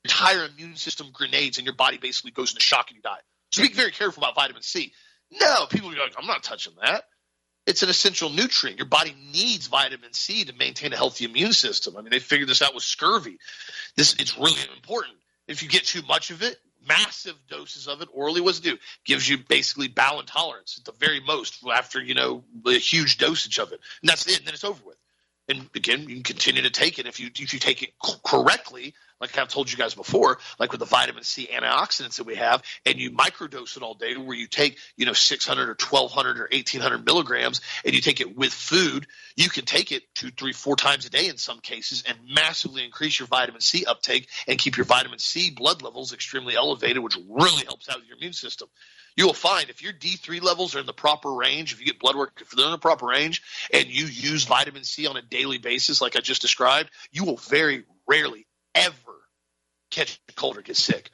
your 0.04 0.12
entire 0.12 0.46
immune 0.46 0.76
system 0.76 1.08
grenades 1.12 1.58
and 1.58 1.64
your 1.64 1.76
body 1.76 1.98
basically 1.98 2.32
goes 2.32 2.50
into 2.50 2.60
shock 2.60 2.90
and 2.90 2.96
you 2.96 3.02
die. 3.02 3.20
So 3.52 3.62
be 3.62 3.72
very 3.72 3.92
careful 3.92 4.22
about 4.22 4.34
vitamin 4.34 4.62
C. 4.62 4.92
No, 5.40 5.66
people 5.66 5.90
are 5.90 5.96
like, 5.96 6.14
I'm 6.18 6.26
not 6.26 6.42
touching 6.42 6.74
that. 6.82 7.04
It's 7.66 7.82
an 7.82 7.88
essential 7.88 8.28
nutrient. 8.28 8.78
Your 8.78 8.86
body 8.86 9.14
needs 9.32 9.68
vitamin 9.68 10.12
C 10.12 10.44
to 10.44 10.52
maintain 10.52 10.92
a 10.92 10.96
healthy 10.96 11.24
immune 11.24 11.52
system. 11.52 11.96
I 11.96 12.02
mean, 12.02 12.10
they 12.10 12.18
figured 12.18 12.48
this 12.48 12.60
out 12.60 12.74
with 12.74 12.82
scurvy. 12.82 13.38
This 13.96 14.14
it's 14.18 14.36
really 14.36 14.60
important. 14.76 15.16
If 15.48 15.62
you 15.62 15.68
get 15.68 15.84
too 15.84 16.02
much 16.02 16.30
of 16.30 16.42
it, 16.42 16.58
massive 16.86 17.36
doses 17.48 17.88
of 17.88 18.02
it 18.02 18.08
orally 18.12 18.40
was 18.40 18.60
due 18.60 18.76
gives 19.04 19.28
you 19.28 19.38
basically 19.38 19.88
bowel 19.88 20.20
intolerance 20.20 20.78
at 20.78 20.84
the 20.84 20.92
very 20.98 21.20
most 21.20 21.64
after 21.72 22.00
you 22.00 22.14
know 22.14 22.44
a 22.66 22.72
huge 22.72 23.18
dosage 23.18 23.58
of 23.58 23.72
it 23.72 23.80
and 24.02 24.08
that's 24.08 24.26
it 24.26 24.38
and 24.38 24.46
then 24.46 24.54
it's 24.54 24.64
over 24.64 24.82
with 24.84 24.96
and 25.48 25.68
again 25.74 26.00
you 26.00 26.14
can 26.16 26.22
continue 26.22 26.62
to 26.62 26.70
take 26.70 26.98
it 26.98 27.06
if 27.06 27.20
you 27.20 27.30
if 27.34 27.52
you 27.52 27.58
take 27.58 27.82
it 27.82 27.90
correctly 28.24 28.94
like 29.20 29.38
I've 29.38 29.48
told 29.48 29.70
you 29.70 29.78
guys 29.78 29.94
before, 29.94 30.38
like 30.58 30.72
with 30.72 30.80
the 30.80 30.86
vitamin 30.86 31.22
C 31.22 31.48
antioxidants 31.52 32.16
that 32.16 32.26
we 32.26 32.34
have, 32.34 32.62
and 32.84 32.98
you 32.98 33.10
microdose 33.10 33.76
it 33.76 33.82
all 33.82 33.94
day, 33.94 34.16
where 34.16 34.36
you 34.36 34.46
take 34.46 34.78
you 34.96 35.06
know 35.06 35.12
600 35.12 35.62
or 35.62 35.76
1200 35.80 36.38
or 36.38 36.48
1800 36.52 37.06
milligrams, 37.06 37.60
and 37.84 37.94
you 37.94 38.00
take 38.00 38.20
it 38.20 38.36
with 38.36 38.52
food, 38.52 39.06
you 39.36 39.48
can 39.48 39.64
take 39.64 39.92
it 39.92 40.02
two, 40.14 40.30
three, 40.30 40.52
four 40.52 40.76
times 40.76 41.06
a 41.06 41.10
day 41.10 41.28
in 41.28 41.36
some 41.36 41.60
cases, 41.60 42.04
and 42.06 42.18
massively 42.34 42.84
increase 42.84 43.18
your 43.18 43.28
vitamin 43.28 43.60
C 43.60 43.84
uptake 43.86 44.28
and 44.46 44.58
keep 44.58 44.76
your 44.76 44.86
vitamin 44.86 45.18
C 45.18 45.50
blood 45.50 45.82
levels 45.82 46.12
extremely 46.12 46.56
elevated, 46.56 47.02
which 47.02 47.16
really 47.28 47.64
helps 47.64 47.88
out 47.88 48.04
your 48.06 48.16
immune 48.16 48.32
system 48.32 48.68
you 49.16 49.26
will 49.26 49.34
find 49.34 49.70
if 49.70 49.82
your 49.82 49.92
D3 49.92 50.42
levels 50.42 50.74
are 50.74 50.80
in 50.80 50.86
the 50.86 50.92
proper 50.92 51.32
range, 51.32 51.72
if 51.72 51.80
you 51.80 51.86
get 51.86 51.98
blood 51.98 52.16
work, 52.16 52.40
if 52.40 52.50
they're 52.50 52.66
in 52.66 52.72
the 52.72 52.78
proper 52.78 53.06
range, 53.06 53.42
and 53.72 53.86
you 53.86 54.06
use 54.06 54.44
vitamin 54.44 54.84
C 54.84 55.06
on 55.06 55.16
a 55.16 55.22
daily 55.22 55.58
basis, 55.58 56.00
like 56.00 56.16
I 56.16 56.20
just 56.20 56.42
described, 56.42 56.90
you 57.12 57.24
will 57.24 57.36
very 57.36 57.84
rarely 58.08 58.46
ever 58.74 58.94
catch 59.90 60.20
a 60.28 60.32
cold 60.32 60.58
or 60.58 60.62
get 60.62 60.76
sick 60.76 61.10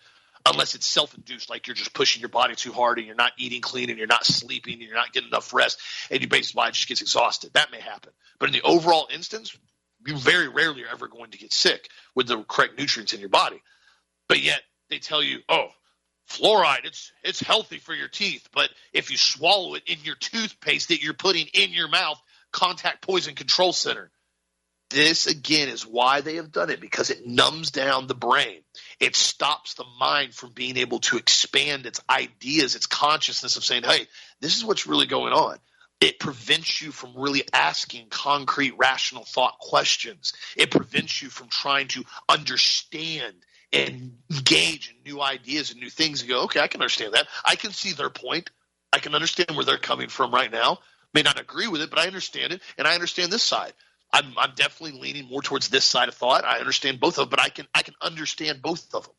unless 0.46 0.74
it's 0.74 0.86
self-induced, 0.86 1.50
like 1.50 1.66
you're 1.66 1.76
just 1.76 1.92
pushing 1.92 2.20
your 2.20 2.30
body 2.30 2.54
too 2.54 2.72
hard 2.72 2.98
and 2.98 3.06
you're 3.06 3.16
not 3.16 3.32
eating 3.36 3.60
clean 3.60 3.90
and 3.90 3.98
you're 3.98 4.06
not 4.06 4.24
sleeping 4.24 4.74
and 4.74 4.82
you're 4.82 4.94
not 4.94 5.12
getting 5.12 5.28
enough 5.28 5.52
rest 5.52 5.78
and 6.10 6.20
your 6.20 6.28
body 6.28 6.72
just 6.72 6.88
gets 6.88 7.02
exhausted. 7.02 7.52
That 7.52 7.70
may 7.70 7.80
happen. 7.80 8.12
But 8.38 8.48
in 8.48 8.54
the 8.54 8.62
overall 8.62 9.08
instance, 9.12 9.56
you 10.06 10.16
very 10.16 10.48
rarely 10.48 10.84
are 10.84 10.88
ever 10.88 11.08
going 11.08 11.32
to 11.32 11.38
get 11.38 11.52
sick 11.52 11.88
with 12.14 12.26
the 12.26 12.42
correct 12.44 12.78
nutrients 12.78 13.12
in 13.12 13.20
your 13.20 13.28
body. 13.28 13.60
But 14.28 14.42
yet 14.42 14.62
they 14.88 14.98
tell 14.98 15.22
you, 15.22 15.40
oh, 15.48 15.68
fluoride, 16.30 16.84
it's 16.84 17.12
it's 17.22 17.40
healthy 17.40 17.78
for 17.78 17.94
your 17.94 18.08
teeth. 18.08 18.48
But 18.52 18.70
if 18.92 19.10
you 19.10 19.16
swallow 19.16 19.74
it 19.74 19.82
in 19.86 19.98
your 20.02 20.14
toothpaste 20.14 20.88
that 20.88 21.02
you're 21.02 21.14
putting 21.14 21.46
in 21.48 21.72
your 21.72 21.88
mouth, 21.88 22.20
contact 22.52 23.02
poison 23.02 23.34
control 23.34 23.72
center. 23.72 24.10
This 24.90 25.28
again 25.28 25.68
is 25.68 25.86
why 25.86 26.20
they 26.20 26.36
have 26.36 26.50
done 26.50 26.68
it 26.68 26.80
because 26.80 27.10
it 27.10 27.24
numbs 27.24 27.70
down 27.70 28.08
the 28.08 28.14
brain. 28.14 28.62
It 28.98 29.14
stops 29.14 29.74
the 29.74 29.84
mind 30.00 30.34
from 30.34 30.50
being 30.50 30.76
able 30.76 30.98
to 31.00 31.16
expand 31.16 31.86
its 31.86 32.00
ideas, 32.10 32.74
its 32.74 32.86
consciousness 32.86 33.56
of 33.56 33.64
saying, 33.64 33.84
hey, 33.84 34.08
this 34.40 34.56
is 34.56 34.64
what's 34.64 34.88
really 34.88 35.06
going 35.06 35.32
on. 35.32 35.58
It 36.00 36.18
prevents 36.18 36.82
you 36.82 36.90
from 36.90 37.12
really 37.14 37.44
asking 37.52 38.06
concrete, 38.08 38.74
rational 38.78 39.24
thought 39.24 39.58
questions. 39.60 40.32
It 40.56 40.72
prevents 40.72 41.22
you 41.22 41.28
from 41.28 41.48
trying 41.48 41.88
to 41.88 42.04
understand 42.28 43.34
and 43.72 44.16
engage 44.30 44.90
in 44.90 45.12
new 45.12 45.20
ideas 45.20 45.70
and 45.70 45.80
new 45.80 45.90
things 45.90 46.20
and 46.20 46.30
go, 46.30 46.44
okay, 46.44 46.60
I 46.60 46.66
can 46.66 46.80
understand 46.80 47.14
that. 47.14 47.28
I 47.44 47.56
can 47.56 47.72
see 47.72 47.92
their 47.92 48.10
point. 48.10 48.50
I 48.92 48.98
can 48.98 49.14
understand 49.14 49.50
where 49.54 49.64
they're 49.64 49.78
coming 49.78 50.08
from 50.08 50.32
right 50.32 50.50
now. 50.50 50.78
May 51.14 51.22
not 51.22 51.40
agree 51.40 51.68
with 51.68 51.80
it, 51.82 51.90
but 51.90 51.98
I 51.98 52.06
understand 52.06 52.52
it, 52.52 52.62
and 52.78 52.86
I 52.86 52.94
understand 52.94 53.32
this 53.32 53.42
side. 53.42 53.72
I'm, 54.12 54.32
I'm 54.36 54.52
definitely 54.56 55.00
leaning 55.00 55.28
more 55.28 55.42
towards 55.42 55.68
this 55.68 55.84
side 55.84 56.08
of 56.08 56.14
thought. 56.14 56.44
I 56.44 56.58
understand 56.58 56.98
both 56.98 57.18
of 57.18 57.24
them, 57.24 57.30
but 57.30 57.40
I 57.40 57.48
can 57.48 57.66
I 57.74 57.82
can 57.82 57.94
understand 58.00 58.60
both 58.62 58.92
of 58.94 59.04
them 59.04 59.14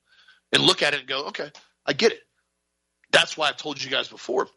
and 0.52 0.64
look 0.64 0.82
at 0.82 0.93
it 0.93 1.02
and 1.02 1.08
go, 1.08 1.28
okay, 1.28 1.49
I 1.86 1.93
get 1.93 2.12
it. 2.12 2.20
That's 3.12 3.38
why 3.38 3.49
I've 3.49 3.58
told 3.58 3.82
you 3.82 3.89
guys 3.89 4.08
before. 4.08 4.47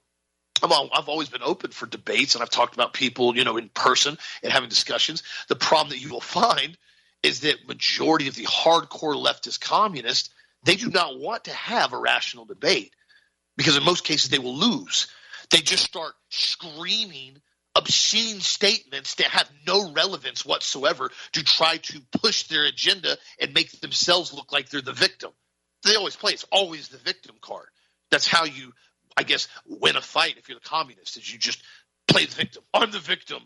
I'm 0.63 0.73
all, 0.73 0.89
I've 0.93 1.09
always 1.09 1.29
been 1.29 1.43
open 1.43 1.71
for 1.71 1.87
debates, 1.87 2.35
and 2.35 2.43
I've 2.43 2.51
talked 2.51 2.75
about 2.75 2.95
people, 2.95 3.37
you 3.37 3.45
know, 3.45 3.57
in 3.57 3.69
person 3.69 4.17
and 4.43 4.53
having 4.53 4.69
discussions. 4.69 5.23
The 5.49 5.57
problem 5.57 5.91
that 5.91 6.01
you 6.01 6.11
will 6.11 6.21
find 6.21 6.77
is 7.25 7.41
that 7.41 7.67
majority 7.67 8.29
of 8.29 8.37
the 8.37 8.45
hardcore 8.45 9.17
leftist 9.17 9.61
communists 9.61 10.31
they 10.65 10.77
do 10.77 10.91
not 10.91 11.19
want 11.19 11.45
to 11.45 11.53
have 11.53 11.93
a 11.93 11.99
rational 11.99 12.47
debate 12.47 12.95
because 13.57 13.77
in 13.77 13.85
most 13.85 14.05
cases 14.05 14.31
they 14.31 14.39
will 14.39 14.57
lose. 14.57 15.09
They 15.51 15.59
just 15.59 15.85
start 15.85 16.15
screaming 16.31 17.37
obscene 17.77 18.41
statements 18.41 19.17
that 19.17 19.27
have 19.27 19.51
no 19.67 19.93
relevance 19.93 20.45
whatsoever 20.45 21.11
to 21.33 21.45
try 21.45 21.77
to 21.77 22.01
push 22.23 22.45
their 22.45 22.65
agenda 22.65 23.17
and 23.39 23.53
make 23.53 23.71
themselves 23.81 24.33
look 24.33 24.53
like 24.53 24.71
they're 24.71 24.81
the 24.81 24.93
victim. 24.93 25.31
They 25.85 25.97
always 25.97 26.17
play 26.17 26.33
it's 26.33 26.47
always 26.51 26.89
the 26.89 26.99
victim 26.99 27.37
card. 27.41 27.67
That's 28.11 28.27
how 28.27 28.45
you, 28.45 28.73
I 29.17 29.23
guess, 29.23 29.49
win 29.67 29.97
a 29.97 30.01
fight 30.01 30.37
if 30.39 30.49
you're 30.49 30.59
the 30.59 30.69
communist. 30.69 31.19
Is 31.19 31.31
you 31.31 31.39
just 31.39 31.63
play 32.09 32.25
the 32.25 32.35
victim. 32.35 32.63
I'm 32.73 32.91
the 32.91 33.01
victim. 33.01 33.43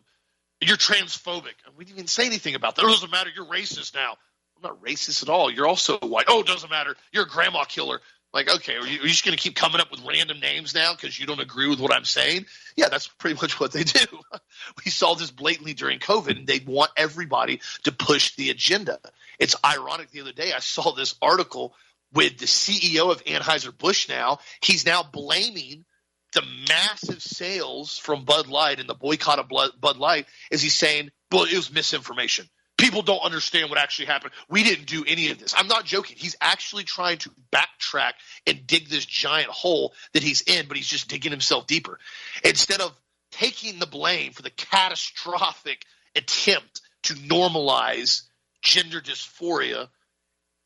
You're 0.60 0.76
transphobic. 0.76 1.54
We 1.76 1.84
didn't 1.84 1.98
even 1.98 2.08
say 2.08 2.26
anything 2.26 2.54
about 2.54 2.76
that. 2.76 2.84
It 2.84 2.88
doesn't 2.88 3.10
matter. 3.10 3.30
You're 3.34 3.46
racist 3.46 3.94
now. 3.94 4.16
I'm 4.56 4.62
not 4.62 4.82
racist 4.82 5.22
at 5.22 5.28
all. 5.28 5.50
You're 5.50 5.68
also 5.68 5.98
white. 5.98 6.26
Oh, 6.28 6.40
it 6.40 6.46
doesn't 6.46 6.70
matter. 6.70 6.96
You're 7.12 7.24
a 7.24 7.28
grandma 7.28 7.64
killer. 7.64 8.00
Like, 8.34 8.52
okay, 8.56 8.74
are 8.74 8.86
you, 8.86 9.00
are 9.00 9.02
you 9.02 9.08
just 9.08 9.24
going 9.24 9.36
to 9.36 9.42
keep 9.42 9.54
coming 9.54 9.80
up 9.80 9.90
with 9.90 10.04
random 10.06 10.38
names 10.38 10.74
now 10.74 10.92
because 10.92 11.18
you 11.18 11.26
don't 11.26 11.40
agree 11.40 11.68
with 11.68 11.80
what 11.80 11.94
I'm 11.94 12.04
saying? 12.04 12.44
Yeah, 12.76 12.88
that's 12.88 13.08
pretty 13.08 13.40
much 13.40 13.58
what 13.58 13.72
they 13.72 13.84
do. 13.84 14.04
we 14.84 14.90
saw 14.90 15.14
this 15.14 15.30
blatantly 15.30 15.72
during 15.72 15.98
COVID, 15.98 16.38
and 16.38 16.46
they 16.46 16.58
want 16.58 16.90
everybody 16.96 17.60
to 17.84 17.92
push 17.92 18.36
the 18.36 18.50
agenda. 18.50 18.98
It's 19.38 19.56
ironic. 19.64 20.10
The 20.10 20.20
other 20.20 20.32
day, 20.32 20.52
I 20.52 20.58
saw 20.58 20.92
this 20.92 21.14
article 21.22 21.74
with 22.12 22.38
the 22.38 22.46
CEO 22.46 23.10
of 23.10 23.24
Anheuser-Busch 23.24 24.08
now. 24.10 24.40
He's 24.60 24.84
now 24.84 25.02
blaming 25.02 25.86
the 26.34 26.42
massive 26.68 27.22
sales 27.22 27.98
from 27.98 28.24
Bud 28.24 28.48
Light 28.48 28.80
and 28.80 28.88
the 28.88 28.94
boycott 28.94 29.38
of 29.38 29.48
Bud 29.48 29.96
Light 29.96 30.26
is 30.50 30.62
he's 30.62 30.76
saying, 30.76 31.10
well, 31.30 31.44
it 31.44 31.56
was 31.56 31.72
misinformation 31.72 32.48
people 32.78 33.02
don't 33.02 33.22
understand 33.22 33.68
what 33.68 33.78
actually 33.78 34.06
happened. 34.06 34.32
We 34.48 34.62
didn't 34.62 34.86
do 34.86 35.04
any 35.06 35.30
of 35.30 35.38
this. 35.38 35.52
I'm 35.54 35.66
not 35.66 35.84
joking. 35.84 36.16
He's 36.18 36.36
actually 36.40 36.84
trying 36.84 37.18
to 37.18 37.30
backtrack 37.52 38.12
and 38.46 38.66
dig 38.66 38.88
this 38.88 39.04
giant 39.04 39.50
hole 39.50 39.92
that 40.14 40.22
he's 40.22 40.40
in, 40.42 40.66
but 40.66 40.78
he's 40.78 40.86
just 40.86 41.08
digging 41.08 41.32
himself 41.32 41.66
deeper. 41.66 41.98
Instead 42.44 42.80
of 42.80 42.96
taking 43.32 43.78
the 43.78 43.86
blame 43.86 44.32
for 44.32 44.42
the 44.42 44.50
catastrophic 44.50 45.84
attempt 46.16 46.80
to 47.02 47.14
normalize 47.14 48.22
gender 48.62 49.00
dysphoria, 49.00 49.88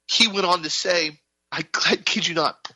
he 0.07 0.29
went 0.29 0.47
on 0.47 0.63
to 0.63 0.71
say, 0.71 1.19
I, 1.51 1.65
I 1.87 1.97
kid 1.97 2.29
you 2.29 2.35
not, 2.35 2.71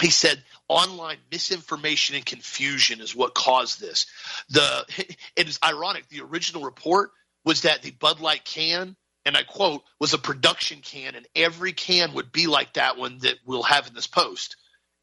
he 0.00 0.10
said 0.10 0.42
online 0.68 1.18
misinformation 1.30 2.16
and 2.16 2.26
confusion 2.26 3.00
is 3.00 3.14
what 3.14 3.34
caused 3.34 3.80
this. 3.80 4.06
The 4.50 4.84
it 5.36 5.48
is 5.48 5.58
ironic. 5.64 6.08
The 6.08 6.22
original 6.22 6.62
report 6.62 7.10
was 7.44 7.62
that 7.62 7.82
the 7.82 7.92
Bud 7.92 8.20
Light 8.20 8.44
can, 8.44 8.96
and 9.24 9.36
I 9.36 9.42
quote, 9.44 9.82
was 10.00 10.12
a 10.14 10.18
production 10.18 10.80
can, 10.80 11.14
and 11.14 11.26
every 11.34 11.72
can 11.72 12.14
would 12.14 12.32
be 12.32 12.46
like 12.46 12.74
that 12.74 12.96
one 12.96 13.18
that 13.18 13.36
we'll 13.44 13.62
have 13.62 13.86
in 13.86 13.94
this 13.94 14.06
post. 14.06 14.56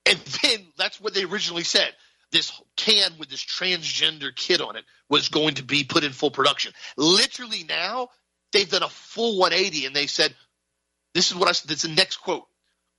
And 0.05 0.19
then 0.43 0.59
that's 0.77 0.99
what 0.99 1.13
they 1.13 1.23
originally 1.23 1.63
said. 1.63 1.93
This 2.31 2.51
can 2.75 3.11
with 3.19 3.29
this 3.29 3.43
transgender 3.43 4.35
kid 4.35 4.59
on 4.59 4.75
it 4.75 4.85
was 5.07 5.29
going 5.29 5.55
to 5.55 5.63
be 5.63 5.83
put 5.83 6.03
in 6.03 6.11
full 6.11 6.31
production. 6.31 6.73
Literally 6.97 7.63
now, 7.63 8.09
they've 8.51 8.69
done 8.69 8.81
a 8.81 8.89
full 8.89 9.37
180 9.37 9.85
and 9.85 9.95
they 9.95 10.07
said, 10.07 10.33
this 11.13 11.29
is 11.29 11.35
what 11.35 11.47
I 11.47 11.51
said. 11.51 11.69
That's 11.69 11.83
the 11.83 11.89
next 11.89 12.17
quote. 12.17 12.47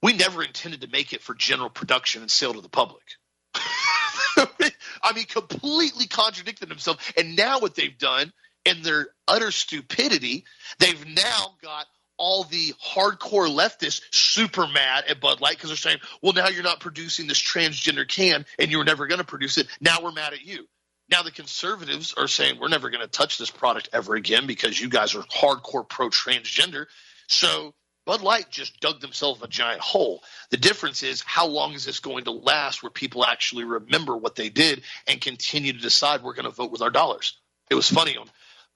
We 0.04 0.12
never 0.12 0.42
intended 0.42 0.82
to 0.82 0.86
make 0.88 1.14
it 1.14 1.22
for 1.22 1.34
general 1.34 1.70
production 1.70 2.20
and 2.20 2.30
sale 2.30 2.52
to 2.52 2.60
the 2.60 2.68
public. 2.68 3.02
I 3.54 5.14
mean, 5.14 5.24
completely 5.24 6.06
contradicted 6.06 6.68
themselves. 6.68 7.00
And 7.16 7.36
now 7.36 7.58
what 7.60 7.74
they've 7.74 7.96
done 7.96 8.30
in 8.66 8.82
their 8.82 9.06
utter 9.26 9.50
stupidity, 9.50 10.44
they've 10.78 11.06
now 11.06 11.54
got 11.62 11.86
all 12.18 12.44
the 12.44 12.74
hardcore 12.86 13.48
leftists 13.48 14.02
super 14.10 14.66
mad 14.66 15.04
at 15.08 15.22
Bud 15.22 15.40
Light 15.40 15.56
because 15.56 15.70
they're 15.70 15.76
saying, 15.78 16.00
well, 16.20 16.34
now 16.34 16.48
you're 16.48 16.62
not 16.62 16.80
producing 16.80 17.26
this 17.26 17.40
transgender 17.40 18.06
can 18.06 18.44
and 18.58 18.70
you 18.70 18.76
were 18.76 18.84
never 18.84 19.06
going 19.06 19.20
to 19.20 19.24
produce 19.24 19.56
it. 19.56 19.68
Now 19.80 20.02
we're 20.02 20.12
mad 20.12 20.34
at 20.34 20.44
you. 20.44 20.66
Now 21.08 21.22
the 21.22 21.30
conservatives 21.30 22.12
are 22.12 22.28
saying 22.28 22.60
we're 22.60 22.68
never 22.68 22.90
going 22.90 23.00
to 23.00 23.08
touch 23.10 23.38
this 23.38 23.50
product 23.50 23.88
ever 23.94 24.16
again 24.16 24.46
because 24.46 24.78
you 24.78 24.90
guys 24.90 25.14
are 25.14 25.22
hardcore 25.22 25.88
pro 25.88 26.10
transgender. 26.10 26.88
So 27.26 27.72
Bud 28.06 28.20
Light 28.20 28.50
just 28.50 28.80
dug 28.80 29.00
themselves 29.00 29.42
a 29.42 29.48
giant 29.48 29.80
hole. 29.80 30.22
The 30.50 30.56
difference 30.56 31.02
is 31.02 31.22
how 31.22 31.46
long 31.46 31.72
is 31.72 31.84
this 31.84 32.00
going 32.00 32.24
to 32.24 32.32
last 32.32 32.82
where 32.82 32.90
people 32.90 33.24
actually 33.24 33.64
remember 33.64 34.16
what 34.16 34.34
they 34.34 34.50
did 34.50 34.82
and 35.06 35.20
continue 35.20 35.72
to 35.72 35.78
decide 35.78 36.22
we're 36.22 36.34
going 36.34 36.44
to 36.44 36.50
vote 36.50 36.70
with 36.70 36.82
our 36.82 36.90
dollars. 36.90 37.38
It 37.70 37.74
was 37.74 37.88
funny 37.88 38.16
on 38.16 38.28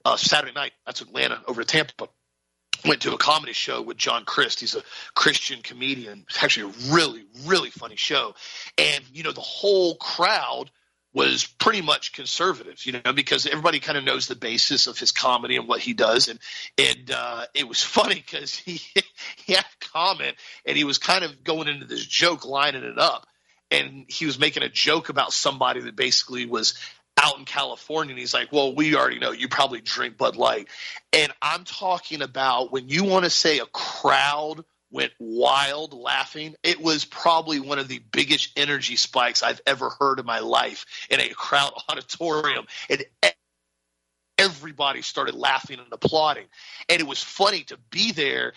uh, 0.03 0.17
Saturday 0.17 0.53
night. 0.53 0.71
That's 0.85 1.01
Atlanta 1.01 1.41
over 1.47 1.61
to 1.61 1.67
Tampa. 1.67 2.07
Went 2.85 3.01
to 3.01 3.13
a 3.13 3.17
comedy 3.17 3.53
show 3.53 3.81
with 3.81 3.97
John 3.97 4.23
Crist. 4.23 4.61
He's 4.61 4.73
a 4.73 4.81
Christian 5.13 5.61
comedian. 5.61 6.25
It's 6.29 6.41
actually 6.41 6.71
a 6.71 6.93
really, 6.93 7.25
really 7.45 7.69
funny 7.69 7.97
show. 7.97 8.35
And, 8.77 9.03
you 9.13 9.23
know, 9.23 9.33
the 9.33 9.41
whole 9.41 9.95
crowd 9.95 10.71
was 11.13 11.45
pretty 11.45 11.81
much 11.81 12.13
conservative, 12.13 12.85
you 12.85 12.93
know, 13.03 13.13
because 13.13 13.47
everybody 13.47 13.79
kind 13.79 13.97
of 13.97 14.03
knows 14.03 14.27
the 14.27 14.35
basis 14.35 14.87
of 14.87 14.99
his 14.99 15.11
comedy 15.11 15.55
and 15.55 15.67
what 15.67 15.79
he 15.79 15.93
does, 15.93 16.27
and 16.27 16.39
and 16.77 17.11
uh, 17.11 17.45
it 17.53 17.67
was 17.67 17.83
funny 17.97 18.15
because 18.15 18.55
he 18.55 18.79
he 19.37 19.53
had 19.53 19.65
a 19.65 19.85
comment 19.85 20.35
and 20.65 20.77
he 20.77 20.83
was 20.83 20.97
kind 20.97 21.23
of 21.23 21.43
going 21.43 21.67
into 21.67 21.85
this 21.85 22.05
joke, 22.05 22.45
lining 22.45 22.83
it 22.83 22.99
up, 22.99 23.27
and 23.71 24.05
he 24.07 24.25
was 24.25 24.39
making 24.39 24.63
a 24.63 24.69
joke 24.69 25.09
about 25.09 25.33
somebody 25.33 25.81
that 25.81 25.95
basically 25.95 26.45
was 26.45 26.75
out 27.21 27.37
in 27.37 27.45
California, 27.45 28.11
and 28.11 28.19
he's 28.19 28.33
like, 28.33 28.51
"Well, 28.51 28.75
we 28.75 28.95
already 28.95 29.19
know. 29.19 29.31
You 29.31 29.49
probably 29.49 29.81
drink 29.81 30.17
Bud 30.17 30.35
Light," 30.35 30.67
and 31.11 31.33
I'm 31.41 31.63
talking 31.63 32.21
about 32.21 32.71
when 32.71 32.87
you 32.87 33.03
want 33.03 33.25
to 33.25 33.31
say 33.31 33.59
a 33.59 33.65
crowd 33.65 34.63
went 34.91 35.11
wild 35.19 35.93
laughing. 35.93 36.55
It 36.63 36.81
was 36.81 37.05
probably 37.05 37.59
one 37.59 37.79
of 37.79 37.87
the 37.87 38.01
biggest 38.11 38.57
energy 38.57 38.95
spikes 38.95 39.43
I've 39.43 39.61
ever 39.65 39.89
heard 39.89 40.19
in 40.19 40.25
my 40.25 40.39
life 40.39 40.85
in 41.09 41.19
a 41.19 41.29
crowd 41.29 41.73
auditorium. 41.89 42.65
And 42.89 43.05
everybody 44.37 45.01
started 45.01 45.35
laughing 45.35 45.79
and 45.79 45.87
applauding. 45.91 46.45
And 46.87 46.99
it 46.99 47.07
was 47.07 47.21
funny 47.21 47.63
to 47.65 47.77
be 47.91 48.11
there 48.13 48.53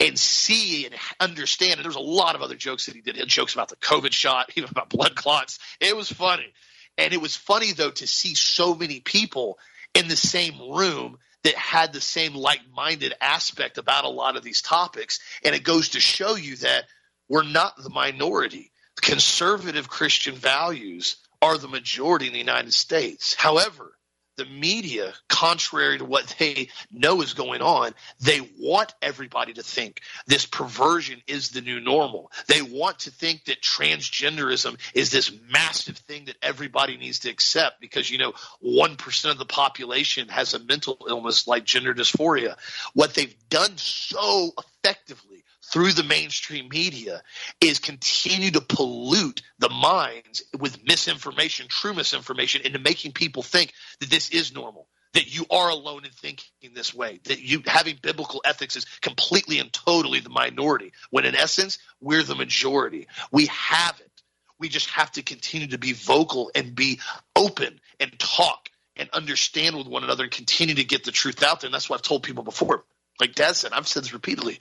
and 0.00 0.18
see 0.18 0.86
and 0.86 0.94
understand. 1.20 1.74
And 1.74 1.84
there's 1.84 1.96
a 1.96 2.00
lot 2.00 2.34
of 2.34 2.42
other 2.42 2.54
jokes 2.54 2.86
that 2.86 2.94
he 2.94 3.00
did. 3.00 3.16
He 3.16 3.20
had 3.20 3.28
jokes 3.28 3.54
about 3.54 3.68
the 3.68 3.76
COVID 3.76 4.12
shot, 4.12 4.52
even 4.56 4.70
about 4.70 4.88
blood 4.90 5.14
clots. 5.14 5.58
It 5.80 5.96
was 5.96 6.10
funny. 6.10 6.52
And 6.96 7.12
it 7.12 7.20
was 7.20 7.34
funny, 7.34 7.72
though, 7.72 7.90
to 7.90 8.06
see 8.06 8.34
so 8.34 8.74
many 8.74 9.00
people 9.00 9.58
in 9.94 10.08
the 10.08 10.16
same 10.16 10.54
room 10.72 11.18
that 11.44 11.54
had 11.54 11.92
the 11.92 12.00
same 12.00 12.34
like-minded 12.34 13.14
aspect 13.20 13.78
about 13.78 14.04
a 14.04 14.08
lot 14.08 14.36
of 14.36 14.42
these 14.42 14.62
topics. 14.62 15.20
And 15.44 15.54
it 15.54 15.62
goes 15.62 15.90
to 15.90 16.00
show 16.00 16.34
you 16.34 16.56
that 16.56 16.84
we're 17.28 17.44
not 17.44 17.76
the 17.76 17.90
minority. 17.90 18.72
Conservative 19.00 19.88
christian 19.88 20.34
values 20.34 21.16
are 21.42 21.58
the 21.58 21.68
majority 21.68 22.26
in 22.26 22.32
the 22.32 22.38
united 22.38 22.72
states. 22.72 23.34
However 23.34 23.93
the 24.36 24.44
media, 24.44 25.12
contrary 25.28 25.98
to 25.98 26.04
what 26.04 26.34
they 26.38 26.68
know 26.90 27.22
is 27.22 27.34
going 27.34 27.62
on, 27.62 27.94
they 28.20 28.40
want 28.58 28.94
everybody 29.00 29.52
to 29.54 29.62
think 29.62 30.00
this 30.26 30.46
perversion 30.46 31.22
is 31.26 31.50
the 31.50 31.60
new 31.60 31.80
normal. 31.80 32.30
They 32.48 32.62
want 32.62 33.00
to 33.00 33.10
think 33.10 33.44
that 33.44 33.60
transgenderism 33.60 34.78
is 34.94 35.10
this 35.10 35.32
massive 35.50 35.96
thing 35.98 36.26
that 36.26 36.36
everybody 36.42 36.96
needs 36.96 37.20
to 37.20 37.30
accept 37.30 37.80
because, 37.80 38.10
you 38.10 38.18
know, 38.18 38.32
1% 38.64 39.30
of 39.30 39.38
the 39.38 39.44
population 39.44 40.28
has 40.28 40.54
a 40.54 40.58
mental 40.58 40.98
illness 41.08 41.46
like 41.46 41.64
gender 41.64 41.94
dysphoria. 41.94 42.56
What 42.94 43.14
they've 43.14 43.34
done 43.48 43.76
so 43.76 44.52
effectively 44.58 45.44
through 45.74 45.90
the 45.90 46.04
mainstream 46.04 46.68
media 46.68 47.20
is 47.60 47.80
continue 47.80 48.52
to 48.52 48.60
pollute 48.60 49.42
the 49.58 49.68
minds 49.68 50.44
with 50.60 50.84
misinformation, 50.86 51.66
true 51.66 51.92
misinformation, 51.92 52.62
into 52.62 52.78
making 52.78 53.10
people 53.10 53.42
think 53.42 53.72
that 53.98 54.08
this 54.08 54.30
is 54.30 54.54
normal, 54.54 54.86
that 55.14 55.34
you 55.34 55.44
are 55.50 55.70
alone 55.70 56.04
in 56.04 56.12
thinking 56.12 56.70
this 56.74 56.94
way, 56.94 57.18
that 57.24 57.40
you 57.40 57.60
having 57.66 57.98
biblical 58.00 58.40
ethics 58.44 58.76
is 58.76 58.84
completely 59.00 59.58
and 59.58 59.72
totally 59.72 60.20
the 60.20 60.28
minority, 60.28 60.92
when 61.10 61.24
in 61.24 61.34
essence, 61.34 61.80
we're 62.00 62.22
the 62.22 62.36
majority. 62.36 63.08
We 63.32 63.46
have 63.46 63.98
it. 63.98 64.22
We 64.60 64.68
just 64.68 64.90
have 64.90 65.10
to 65.12 65.22
continue 65.24 65.66
to 65.68 65.78
be 65.78 65.92
vocal 65.92 66.52
and 66.54 66.76
be 66.76 67.00
open 67.34 67.80
and 67.98 68.16
talk 68.16 68.68
and 68.94 69.10
understand 69.10 69.76
with 69.76 69.88
one 69.88 70.04
another 70.04 70.22
and 70.22 70.32
continue 70.32 70.76
to 70.76 70.84
get 70.84 71.02
the 71.02 71.10
truth 71.10 71.42
out 71.42 71.62
there. 71.62 71.66
And 71.66 71.74
that's 71.74 71.90
what 71.90 71.96
I've 71.96 72.02
told 72.02 72.22
people 72.22 72.44
before. 72.44 72.84
Like 73.18 73.34
Dad 73.34 73.56
said, 73.56 73.72
I've 73.72 73.88
said 73.88 74.04
this 74.04 74.12
repeatedly 74.12 74.60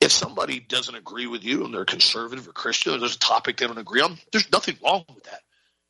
if 0.00 0.10
somebody 0.12 0.60
doesn't 0.60 0.94
agree 0.94 1.26
with 1.26 1.44
you 1.44 1.64
and 1.64 1.74
they're 1.74 1.84
conservative 1.84 2.48
or 2.48 2.52
Christian, 2.52 2.94
or 2.94 2.98
there's 2.98 3.16
a 3.16 3.18
topic 3.18 3.58
they 3.58 3.66
don't 3.66 3.78
agree 3.78 4.00
on, 4.00 4.18
there's 4.32 4.50
nothing 4.50 4.76
wrong 4.82 5.04
with 5.14 5.24
that. 5.24 5.40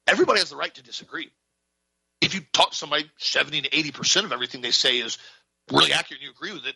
Everybody 0.06 0.40
has 0.40 0.50
the 0.50 0.56
right 0.56 0.74
to 0.74 0.82
disagree. 0.82 1.30
If 2.20 2.34
you 2.34 2.40
talk 2.52 2.70
to 2.70 2.76
somebody, 2.76 3.10
70 3.18 3.62
to 3.62 3.70
80% 3.70 4.24
of 4.24 4.32
everything 4.32 4.60
they 4.60 4.72
say 4.72 4.98
is 4.98 5.18
really 5.72 5.92
accurate 5.92 6.20
and 6.20 6.26
you 6.26 6.30
agree 6.30 6.52
with 6.52 6.66
it, 6.66 6.74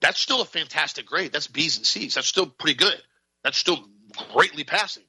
that's 0.00 0.18
still 0.18 0.40
a 0.40 0.46
fantastic 0.46 1.06
grade. 1.06 1.32
That's 1.32 1.46
B's 1.46 1.76
and 1.76 1.86
C's. 1.86 2.14
That's 2.14 2.26
still 2.26 2.46
pretty 2.46 2.76
good. 2.76 3.00
That's 3.44 3.58
still 3.58 3.78
greatly 4.32 4.64
passing. 4.64 5.04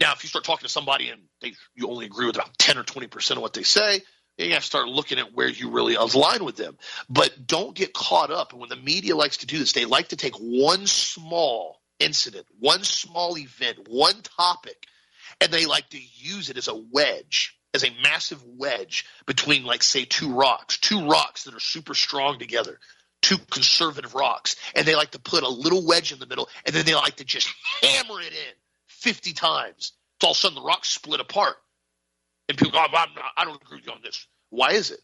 Now, 0.00 0.12
if 0.12 0.22
you 0.22 0.28
start 0.28 0.44
talking 0.44 0.66
to 0.66 0.72
somebody 0.72 1.08
and 1.08 1.22
they, 1.40 1.52
you 1.74 1.88
only 1.88 2.06
agree 2.06 2.26
with 2.26 2.36
about 2.36 2.56
10 2.58 2.78
or 2.78 2.84
20% 2.84 3.32
of 3.32 3.42
what 3.42 3.52
they 3.52 3.62
say, 3.64 4.00
you 4.38 4.52
have 4.52 4.62
to 4.62 4.66
start 4.66 4.88
looking 4.88 5.18
at 5.18 5.34
where 5.34 5.48
you 5.48 5.70
really 5.70 5.94
align 5.94 6.44
with 6.44 6.56
them. 6.56 6.76
But 7.08 7.46
don't 7.46 7.74
get 7.74 7.92
caught 7.92 8.30
up. 8.30 8.52
And 8.52 8.60
when 8.60 8.70
the 8.70 8.76
media 8.76 9.14
likes 9.14 9.38
to 9.38 9.46
do 9.46 9.58
this, 9.58 9.72
they 9.72 9.84
like 9.84 10.08
to 10.08 10.16
take 10.16 10.34
one 10.36 10.86
small 10.86 11.80
incident, 12.00 12.46
one 12.58 12.82
small 12.82 13.36
event, 13.38 13.88
one 13.88 14.20
topic, 14.22 14.86
and 15.40 15.52
they 15.52 15.66
like 15.66 15.88
to 15.90 15.98
use 16.14 16.50
it 16.50 16.56
as 16.56 16.68
a 16.68 16.74
wedge, 16.74 17.56
as 17.74 17.84
a 17.84 17.94
massive 18.02 18.42
wedge 18.44 19.06
between, 19.26 19.64
like, 19.64 19.82
say, 19.82 20.04
two 20.04 20.32
rocks, 20.34 20.78
two 20.78 21.06
rocks 21.06 21.44
that 21.44 21.54
are 21.54 21.60
super 21.60 21.94
strong 21.94 22.38
together, 22.38 22.78
two 23.20 23.38
conservative 23.50 24.14
rocks. 24.14 24.56
And 24.74 24.86
they 24.86 24.94
like 24.94 25.12
to 25.12 25.20
put 25.20 25.42
a 25.42 25.48
little 25.48 25.86
wedge 25.86 26.12
in 26.12 26.18
the 26.18 26.26
middle, 26.26 26.48
and 26.66 26.74
then 26.74 26.84
they 26.84 26.94
like 26.94 27.16
to 27.16 27.24
just 27.24 27.48
hammer 27.82 28.20
it 28.20 28.32
in 28.32 28.54
50 28.88 29.32
times. 29.32 29.92
So 30.20 30.28
all 30.28 30.32
of 30.32 30.36
a 30.36 30.40
sudden 30.40 30.54
the 30.56 30.62
rocks 30.62 30.88
split 30.88 31.20
apart. 31.20 31.56
And 32.48 32.58
people 32.58 32.72
go, 32.72 32.78
oh, 32.78 32.86
I'm 32.86 33.14
not, 33.14 33.24
I 33.36 33.44
don't 33.44 33.60
agree 33.62 33.82
on 33.90 34.00
this. 34.02 34.26
Why 34.50 34.72
is 34.72 34.90
it? 34.90 35.00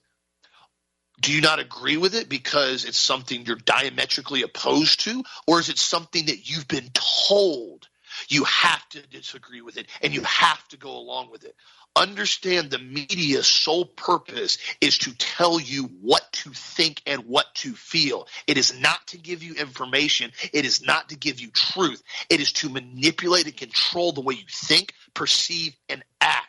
Do 1.20 1.32
you 1.32 1.40
not 1.40 1.58
agree 1.58 1.96
with 1.96 2.14
it 2.14 2.28
because 2.28 2.84
it's 2.84 2.98
something 2.98 3.44
you're 3.44 3.56
diametrically 3.56 4.42
opposed 4.42 5.00
to? 5.00 5.24
Or 5.46 5.58
is 5.58 5.68
it 5.68 5.78
something 5.78 6.26
that 6.26 6.48
you've 6.48 6.68
been 6.68 6.90
told 7.28 7.88
you 8.28 8.44
have 8.44 8.88
to 8.90 9.02
disagree 9.08 9.60
with 9.60 9.76
it 9.76 9.88
and 10.00 10.14
you 10.14 10.22
have 10.22 10.66
to 10.68 10.76
go 10.76 10.96
along 10.96 11.30
with 11.30 11.44
it? 11.44 11.56
Understand 11.96 12.70
the 12.70 12.78
media's 12.78 13.48
sole 13.48 13.86
purpose 13.86 14.58
is 14.80 14.98
to 14.98 15.14
tell 15.16 15.58
you 15.58 15.84
what 16.00 16.32
to 16.32 16.50
think 16.50 17.02
and 17.06 17.24
what 17.24 17.52
to 17.56 17.72
feel. 17.72 18.28
It 18.46 18.56
is 18.56 18.78
not 18.78 19.04
to 19.08 19.18
give 19.18 19.42
you 19.42 19.54
information. 19.54 20.30
It 20.52 20.64
is 20.64 20.82
not 20.82 21.08
to 21.08 21.16
give 21.16 21.40
you 21.40 21.50
truth. 21.50 22.00
It 22.30 22.40
is 22.40 22.52
to 22.54 22.68
manipulate 22.68 23.46
and 23.46 23.56
control 23.56 24.12
the 24.12 24.20
way 24.20 24.34
you 24.34 24.44
think, 24.48 24.92
perceive, 25.14 25.74
and 25.88 26.04
act. 26.20 26.47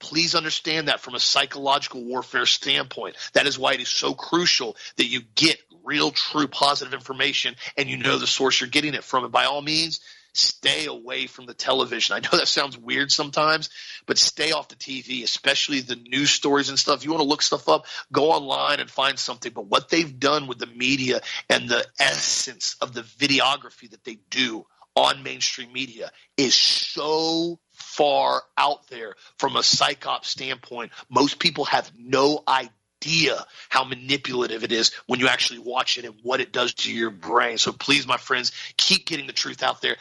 Please 0.00 0.34
understand 0.34 0.88
that 0.88 1.00
from 1.00 1.14
a 1.14 1.20
psychological 1.20 2.04
warfare 2.04 2.46
standpoint. 2.46 3.16
That 3.32 3.46
is 3.46 3.58
why 3.58 3.74
it 3.74 3.80
is 3.80 3.88
so 3.88 4.14
crucial 4.14 4.76
that 4.96 5.06
you 5.06 5.22
get 5.34 5.58
real, 5.84 6.10
true, 6.10 6.46
positive 6.46 6.94
information 6.94 7.56
and 7.76 7.88
you 7.88 7.96
know 7.96 8.18
the 8.18 8.26
source 8.26 8.60
you're 8.60 8.68
getting 8.68 8.94
it 8.94 9.04
from. 9.04 9.24
And 9.24 9.32
by 9.32 9.44
all 9.44 9.62
means, 9.62 10.00
stay 10.34 10.86
away 10.86 11.26
from 11.26 11.46
the 11.46 11.54
television. 11.54 12.14
I 12.14 12.20
know 12.20 12.38
that 12.38 12.48
sounds 12.48 12.78
weird 12.78 13.10
sometimes, 13.10 13.70
but 14.06 14.18
stay 14.18 14.52
off 14.52 14.68
the 14.68 14.76
TV, 14.76 15.24
especially 15.24 15.80
the 15.80 15.96
news 15.96 16.30
stories 16.30 16.68
and 16.68 16.78
stuff. 16.78 16.98
If 16.98 17.04
You 17.04 17.10
want 17.10 17.22
to 17.22 17.28
look 17.28 17.42
stuff 17.42 17.68
up, 17.68 17.86
go 18.12 18.30
online 18.30 18.80
and 18.80 18.90
find 18.90 19.18
something. 19.18 19.52
But 19.52 19.66
what 19.66 19.88
they've 19.88 20.18
done 20.18 20.46
with 20.46 20.58
the 20.58 20.66
media 20.66 21.20
and 21.48 21.68
the 21.68 21.84
essence 21.98 22.76
of 22.80 22.94
the 22.94 23.02
videography 23.02 23.90
that 23.90 24.04
they 24.04 24.18
do 24.30 24.66
on 24.94 25.22
mainstream 25.22 25.72
media 25.72 26.10
is 26.36 26.54
so 26.54 27.58
far 27.88 28.42
out 28.56 28.86
there 28.88 29.14
from 29.38 29.56
a 29.56 29.60
psyop 29.60 30.24
standpoint. 30.24 30.92
Most 31.08 31.38
people 31.38 31.64
have 31.64 31.90
no 31.98 32.44
idea 32.46 33.44
how 33.70 33.84
manipulative 33.84 34.62
it 34.62 34.72
is 34.72 34.92
when 35.06 35.20
you 35.20 35.28
actually 35.28 35.60
watch 35.60 35.96
it 35.96 36.04
and 36.04 36.14
what 36.22 36.40
it 36.40 36.52
does 36.52 36.74
to 36.74 36.92
your 36.92 37.10
brain. 37.10 37.56
So 37.56 37.72
please, 37.72 38.06
my 38.06 38.18
friends, 38.18 38.52
keep 38.76 39.06
getting 39.06 39.26
the 39.26 39.32
truth 39.32 39.62
out 39.62 39.80
there. 39.80 39.96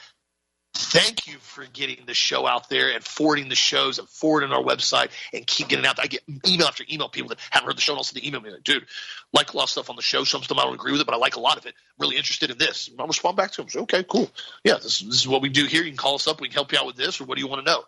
Thank 0.73 1.27
you 1.27 1.37
for 1.39 1.65
getting 1.65 2.05
the 2.05 2.13
show 2.13 2.47
out 2.47 2.69
there 2.69 2.91
and 2.91 3.03
forwarding 3.03 3.49
the 3.49 3.55
shows 3.55 3.99
and 3.99 4.07
forwarding 4.07 4.51
our 4.51 4.61
website 4.63 5.09
and 5.33 5.45
keep 5.45 5.67
getting 5.69 5.85
out 5.85 5.95
there. 5.97 6.03
I 6.03 6.07
get 6.07 6.21
email 6.47 6.67
after 6.67 6.83
email 6.91 7.09
people 7.09 7.29
that 7.29 7.39
haven't 7.49 7.67
heard 7.67 7.77
the 7.77 7.81
show 7.81 7.93
and 7.93 7.97
also 7.97 8.17
they 8.17 8.25
email 8.25 8.41
me 8.41 8.51
like, 8.51 8.63
dude, 8.63 8.85
like 9.33 9.53
a 9.53 9.57
lot 9.57 9.63
of 9.63 9.69
stuff 9.69 9.89
on 9.89 9.95
the 9.95 10.01
show. 10.01 10.23
Some 10.23 10.43
stuff 10.43 10.57
I 10.57 10.63
don't 10.63 10.75
agree 10.75 10.91
with 10.91 11.01
it, 11.01 11.07
but 11.07 11.15
I 11.15 11.17
like 11.17 11.35
a 11.35 11.39
lot 11.41 11.57
of 11.57 11.65
it. 11.65 11.73
Really 11.99 12.15
interested 12.15 12.51
in 12.51 12.57
this. 12.57 12.89
I'll 12.99 13.07
respond 13.07 13.37
back 13.37 13.51
to 13.53 13.61
them. 13.61 13.69
Say, 13.69 13.79
okay, 13.81 14.03
cool. 14.03 14.29
Yeah, 14.63 14.75
this, 14.75 14.99
this 14.99 15.15
is 15.15 15.27
what 15.27 15.41
we 15.41 15.49
do 15.49 15.65
here. 15.65 15.83
You 15.83 15.89
can 15.89 15.97
call 15.97 16.15
us 16.15 16.27
up. 16.27 16.41
We 16.41 16.47
can 16.47 16.55
help 16.55 16.71
you 16.71 16.77
out 16.77 16.85
with 16.85 16.95
this 16.95 17.19
or 17.19 17.25
what 17.25 17.37
do 17.37 17.41
you 17.41 17.47
want 17.47 17.65
to 17.65 17.71
know? 17.71 17.83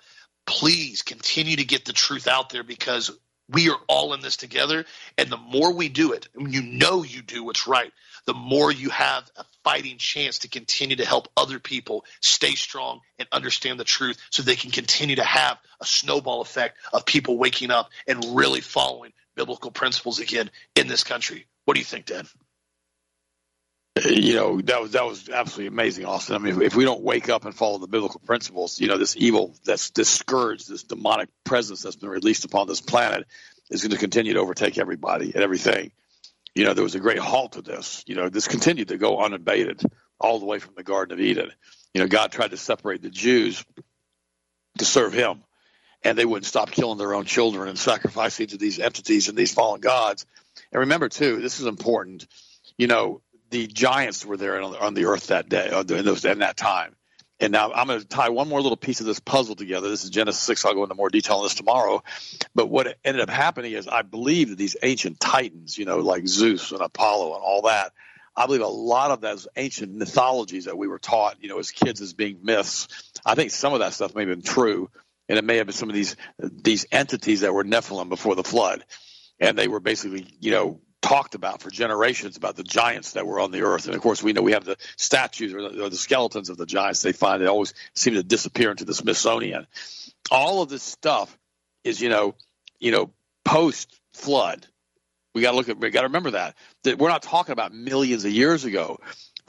Please 0.46 1.04
continue 1.04 1.58
to 1.58 1.66
get 1.66 1.86
the 1.86 1.94
truth 1.94 2.28
out 2.28 2.50
there 2.50 2.64
because 2.64 3.12
We 3.52 3.70
are 3.70 3.78
all 3.88 4.14
in 4.14 4.22
this 4.22 4.38
together. 4.38 4.86
And 5.18 5.30
the 5.30 5.38
more 5.38 5.74
we 5.74 5.90
do 5.90 6.14
it, 6.14 6.28
you 6.38 6.62
know 6.62 7.04
you 7.04 7.22
do 7.22 7.44
what's 7.44 7.68
right, 7.68 7.92
the 8.30 8.34
more 8.36 8.72
you 8.72 8.92
have 8.92 9.28
a 9.38 9.46
fighting 9.64 9.98
chance 9.98 10.38
to 10.38 10.48
continue 10.48 10.96
to 10.96 11.04
help 11.04 11.28
other 11.36 11.58
people 11.58 12.06
stay 12.22 12.54
strong 12.54 13.00
and 13.18 13.28
understand 13.32 13.80
the 13.80 13.84
truth 13.84 14.20
so 14.30 14.44
they 14.44 14.56
can 14.56 14.70
continue 14.70 15.16
to 15.16 15.24
have 15.24 15.58
a 15.82 15.86
snowball 15.86 16.42
effect 16.42 16.78
of 16.94 17.08
people 17.08 17.40
waking 17.40 17.72
up 17.72 17.90
and 18.08 18.24
really 18.38 18.62
following 18.62 19.14
biblical 19.36 19.72
principles 19.72 20.20
again 20.20 20.52
in 20.76 20.88
this 20.88 21.04
country. 21.04 21.48
What 21.66 21.74
do 21.74 21.80
you 21.80 21.86
think, 21.86 22.06
Dan? 22.06 22.28
you 24.06 24.36
know 24.36 24.62
that 24.62 24.80
was 24.80 24.92
that 24.92 25.08
was 25.08 25.28
absolutely 25.28 25.74
amazing, 25.74 26.06
Austin. 26.06 26.36
I 26.36 26.38
mean, 26.38 26.62
if, 26.62 26.76
we 26.76 26.86
don't 26.86 27.02
wake 27.02 27.30
up 27.30 27.46
and 27.46 27.56
follow 27.56 27.80
the 27.80 27.88
biblical 27.88 28.20
principles, 28.20 28.80
you 28.80 28.88
know, 28.88 29.00
this 29.00 29.18
evil 29.18 29.56
that's 29.66 29.90
discouraged, 29.90 30.70
this 30.70 30.84
demonic 30.84 31.30
presence 31.44 31.82
that's 31.82 31.96
been 31.96 32.12
released 32.12 32.46
upon 32.46 32.68
this 32.68 32.80
planet 32.80 33.26
is 33.72 33.82
going 33.82 33.92
to 33.92 33.98
continue 33.98 34.34
to 34.34 34.40
overtake 34.40 34.78
everybody 34.78 35.32
and 35.34 35.44
everything 35.44 35.92
you 36.56 36.66
know, 36.66 36.74
there 36.74 36.84
was 36.84 36.96
a 36.96 37.00
great 37.00 37.20
halt 37.20 37.54
to 37.54 37.62
this. 37.62 38.04
You 38.08 38.16
know, 38.16 38.30
this 38.30 38.48
continued 38.48 38.90
to 38.90 38.98
go 38.98 39.20
unabated 39.20 39.82
all 40.20 40.40
the 40.40 40.46
way 40.46 40.60
from 40.60 40.76
the 40.76 40.84
Garden 40.84 41.18
of 41.18 41.24
Eden. 41.24 41.52
You 41.94 42.02
know, 42.02 42.08
God 42.08 42.32
tried 42.32 42.52
to 42.52 42.58
separate 42.58 43.02
the 43.02 43.10
Jews 43.10 43.64
to 44.78 44.86
serve 44.86 45.14
Him, 45.14 45.44
and 46.04 46.18
they 46.18 46.26
wouldn't 46.26 46.46
stop 46.46 46.72
killing 46.72 46.98
their 46.98 47.14
own 47.14 47.26
children 47.26 47.70
and 47.70 47.78
sacrificing 47.78 48.48
to 48.48 48.58
these 48.58 48.80
entities 48.80 49.30
and 49.30 49.38
these 49.38 49.54
fallen 49.54 49.82
gods. 49.82 50.26
And 50.72 50.82
remember, 50.82 51.10
too, 51.10 51.40
this 51.40 51.60
is 51.60 51.66
important. 51.66 52.28
You 52.78 52.88
know, 52.88 53.22
the 53.50 53.68
giants 53.68 54.26
were 54.26 54.38
there 54.38 54.62
on 54.62 54.94
the, 54.94 55.06
earth 55.06 55.28
that 55.28 55.50
day, 55.50 55.70
uh, 55.70 55.82
in, 55.82 56.06
those, 56.06 56.26
in 56.26 56.40
that 56.40 56.58
time. 56.58 56.96
And 57.40 57.54
now 57.54 57.72
I'm 57.72 57.88
going 57.88 58.00
to 58.00 58.08
tie 58.08 58.30
one 58.30 58.50
more 58.50 58.62
little 58.62 58.78
piece 58.78 59.00
of 59.00 59.06
this 59.06 59.20
puzzle 59.20 59.56
together. 59.56 59.90
This 59.90 60.04
is 60.04 60.10
Genesis 60.10 60.44
6. 60.44 60.66
I'll 60.66 60.74
go 60.74 60.84
into 60.84 60.96
more 60.96 61.10
detail 61.10 61.38
on 61.38 61.44
this 61.44 61.56
tomorrow. 61.56 62.04
But 62.54 62.68
what 62.68 62.98
ended 63.06 63.22
up 63.22 63.30
happening 63.30 63.72
is 63.72 63.88
I 63.88 64.02
believe 64.02 64.50
that 64.50 64.58
these 64.58 64.76
ancient 64.84 65.20
titans, 65.20 65.78
you 65.78 65.86
know, 65.86 66.00
like 66.00 66.28
Zeus 66.28 66.72
and 66.72 66.82
Apollo 66.82 67.36
and 67.36 67.44
all 67.44 67.62
that, 67.64 67.94
I 68.36 68.46
believe 68.46 68.62
a 68.62 68.68
lot 68.68 69.12
of 69.12 69.22
those 69.22 69.48
ancient 69.56 69.94
mythologies 69.94 70.66
that 70.66 70.78
we 70.78 70.88
were 70.88 71.00
taught, 71.00 71.38
you 71.42 71.50
know, 71.50 71.60
as 71.60 71.72
kids 71.72 72.02
as 72.02 72.14
being 72.14 72.40
myths, 72.44 72.88
I 73.26 73.36
think 73.36 73.52
some 73.52 73.74
of 73.74 73.80
that 73.80 73.94
stuff 73.94 74.16
may 74.16 74.22
have 74.22 74.30
been 74.30 74.42
true. 74.42 74.90
And 75.28 75.38
it 75.38 75.44
may 75.44 75.58
have 75.58 75.68
been 75.68 75.76
some 75.76 75.90
of 75.90 75.96
these 75.96 76.16
these 76.40 76.88
entities 76.92 77.42
that 77.42 77.54
were 77.54 77.64
Nephilim 77.64 78.10
before 78.10 78.36
the 78.36 78.44
flood. 78.44 78.84
And 79.40 79.58
they 79.58 79.68
were 79.68 79.80
basically, 79.80 80.28
you 80.40 80.52
know, 80.52 80.82
talked 81.02 81.36
about 81.36 81.62
for 81.62 81.70
generations 81.70 82.38
about 82.38 82.56
the 82.56 82.64
giants 82.64 83.14
that 83.14 83.26
were 83.26 83.40
on 83.40 83.52
the 83.52 83.62
earth. 83.62 83.86
And 83.86 83.96
of 83.96 84.02
course, 84.02 84.22
we 84.22 84.34
know 84.34 84.42
we 84.42 84.52
have 84.52 84.66
the 84.66 84.78
statues 84.98 85.54
or 85.54 85.90
the, 85.90 85.96
skeletons 85.96 86.50
of 86.50 86.58
the 86.58 86.66
giants 86.66 87.02
they 87.02 87.12
find. 87.12 87.42
They 87.42 87.48
always 87.48 87.74
seem 87.96 88.16
to 88.16 88.24
disappear 88.24 88.72
into 88.72 88.86
the 88.86 88.94
Smithsonian. 88.94 89.68
All 90.32 90.62
of 90.62 90.70
this 90.70 90.84
stuff 90.84 91.36
is, 91.84 92.02
you 92.02 92.10
know, 92.10 92.36
you 92.80 92.92
know, 92.92 93.12
post 93.46 94.00
flood. 94.14 94.66
We 95.34 95.42
got 95.42 95.52
to 95.52 95.58
look 95.58 95.70
at. 95.70 95.78
We 95.78 95.90
got 95.90 96.02
to 96.02 96.08
remember 96.08 96.32
that 96.32 96.56
that 96.84 96.98
we're 96.98 97.10
not 97.10 97.22
talking 97.22 97.54
about 97.54 97.74
millions 97.74 98.26
of 98.26 98.32
years 98.32 98.66
ago. 98.66 99.00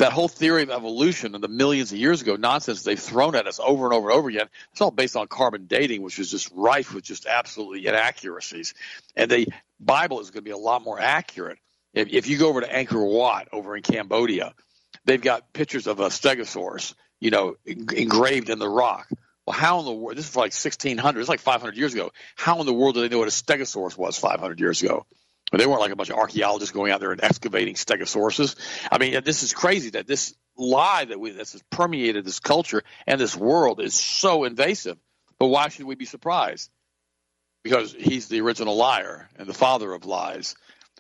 That 0.01 0.15
whole 0.15 0.29
theory 0.29 0.63
of 0.63 0.71
evolution 0.71 1.35
and 1.35 1.45
the 1.45 1.49
millions 1.49 1.93
of 1.93 1.99
years 1.99 2.23
ago 2.23 2.35
nonsense 2.35 2.83
they've 2.85 2.99
thrown 2.99 3.35
at 3.35 3.47
us 3.47 3.61
over 3.63 3.85
and 3.85 3.93
over 3.93 4.09
and 4.09 4.19
over 4.19 4.31
again. 4.31 4.49
It's 4.73 4.81
all 4.81 4.91
based 4.91 5.15
on 5.15 5.29
carbon 5.29 5.67
dating, 5.67 6.01
which 6.01 6.19
is 6.19 6.31
just 6.31 6.51
rife 6.55 6.95
with 6.95 7.05
just 7.05 7.27
absolutely 7.27 7.87
inaccuracies. 7.87 8.73
And 9.15 9.31
the 9.31 9.49
Bible 9.79 10.21
is 10.21 10.31
going 10.31 10.43
to 10.43 10.49
be 10.49 10.53
a 10.53 10.57
lot 10.57 10.83
more 10.83 10.99
accurate. 10.99 11.59
If, 11.93 12.09
if 12.09 12.29
you 12.29 12.39
go 12.39 12.49
over 12.49 12.63
to 12.63 12.67
Angkor 12.67 13.13
Wat 13.13 13.49
over 13.53 13.77
in 13.77 13.83
Cambodia, 13.83 14.55
they've 15.05 15.21
got 15.21 15.53
pictures 15.53 15.87
of 15.87 16.01
a 16.01 16.07
stegosaurus, 16.07 16.95
you 17.21 17.31
know, 17.31 17.57
engraved 17.67 18.49
in 18.49 18.59
the 18.59 18.71
rock. 18.71 19.07
Well, 19.47 19.55
how 19.55 19.81
in 19.81 19.85
the 19.85 19.93
world? 19.93 20.17
This 20.17 20.31
is 20.31 20.35
like 20.35 20.55
1600. 20.55 21.21
It's 21.21 21.29
like 21.29 21.41
500 21.41 21.77
years 21.77 21.93
ago. 21.93 22.11
How 22.37 22.59
in 22.61 22.65
the 22.65 22.73
world 22.73 22.95
do 22.95 23.03
they 23.03 23.11
know 23.11 23.19
what 23.19 23.29
a 23.29 23.31
stegosaurus 23.31 23.99
was 23.99 24.17
500 24.17 24.61
years 24.61 24.83
ago? 24.83 25.05
They 25.59 25.67
weren't 25.67 25.81
like 25.81 25.91
a 25.91 25.97
bunch 25.97 26.11
of 26.11 26.17
archaeologists 26.17 26.73
going 26.73 26.93
out 26.93 27.01
there 27.01 27.11
and 27.11 27.23
excavating 27.23 27.75
stegosauruses. 27.75 28.55
I 28.91 28.99
mean, 28.99 29.21
this 29.25 29.43
is 29.43 29.53
crazy 29.53 29.91
that 29.91 30.07
this 30.07 30.35
lie 30.57 31.05
that 31.07 31.19
we 31.19 31.31
that's 31.31 31.61
permeated 31.71 32.25
this 32.25 32.39
culture 32.39 32.83
and 33.07 33.21
this 33.21 33.37
world 33.37 33.81
is 33.81 33.95
so 33.95 34.45
invasive. 34.45 34.97
But 35.39 35.47
why 35.47 35.69
should 35.69 35.87
we 35.87 35.97
be 35.97 36.05
surprised? 36.05 36.71
Because 37.65 37.93
he's 37.93 38.29
the 38.29 38.41
original 38.41 38.77
liar 38.77 39.29
and 39.37 39.49
the 39.49 39.55
father 39.55 39.93
of 39.93 40.05
lies. 40.05 40.55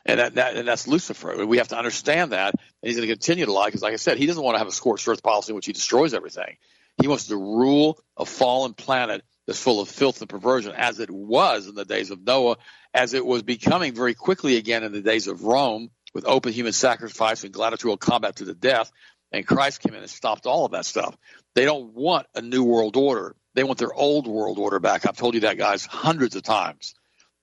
And 0.04 0.18
that, 0.18 0.34
that 0.34 0.56
and 0.56 0.66
that's 0.66 0.88
Lucifer. 0.88 1.44
We 1.46 1.58
have 1.58 1.68
to 1.68 1.78
understand 1.78 2.32
that. 2.32 2.54
And 2.54 2.88
he's 2.88 2.96
going 2.96 3.06
to 3.06 3.14
continue 3.14 3.44
to 3.44 3.52
lie 3.52 3.66
because, 3.66 3.82
like 3.82 3.92
I 3.92 3.96
said, 3.96 4.18
he 4.18 4.26
doesn't 4.26 4.42
want 4.42 4.54
to 4.54 4.58
have 4.58 4.68
a 4.68 4.72
scorched 4.72 5.06
earth 5.06 5.22
policy 5.22 5.52
in 5.52 5.56
which 5.56 5.66
he 5.66 5.72
destroys 5.72 6.14
everything. 6.14 6.56
He 7.00 7.06
wants 7.06 7.26
to 7.26 7.36
rule 7.36 7.98
a 8.16 8.24
fallen 8.24 8.74
planet 8.74 9.22
that's 9.46 9.62
full 9.62 9.80
of 9.80 9.88
filth 9.88 10.20
and 10.20 10.28
perversion, 10.28 10.72
as 10.72 11.00
it 11.00 11.10
was 11.10 11.66
in 11.66 11.74
the 11.74 11.84
days 11.84 12.10
of 12.10 12.24
Noah, 12.24 12.56
as 12.94 13.14
it 13.14 13.24
was 13.24 13.42
becoming 13.42 13.94
very 13.94 14.14
quickly 14.14 14.56
again 14.56 14.84
in 14.84 14.92
the 14.92 15.02
days 15.02 15.26
of 15.26 15.42
Rome, 15.44 15.90
with 16.14 16.26
open 16.26 16.52
human 16.52 16.72
sacrifice 16.72 17.44
and 17.44 17.52
gladiatorial 17.52 17.96
combat 17.96 18.36
to 18.36 18.44
the 18.44 18.54
death. 18.54 18.90
And 19.32 19.46
Christ 19.46 19.80
came 19.80 19.94
in 19.94 20.00
and 20.00 20.10
stopped 20.10 20.46
all 20.46 20.64
of 20.64 20.72
that 20.72 20.84
stuff. 20.84 21.16
They 21.54 21.64
don't 21.64 21.94
want 21.94 22.26
a 22.34 22.42
new 22.42 22.64
world 22.64 22.96
order. 22.96 23.36
They 23.54 23.64
want 23.64 23.78
their 23.78 23.94
old 23.94 24.26
world 24.26 24.58
order 24.58 24.80
back. 24.80 25.06
I've 25.06 25.16
told 25.16 25.34
you 25.34 25.40
that, 25.40 25.58
guys, 25.58 25.86
hundreds 25.86 26.34
of 26.36 26.42
times. 26.42 26.94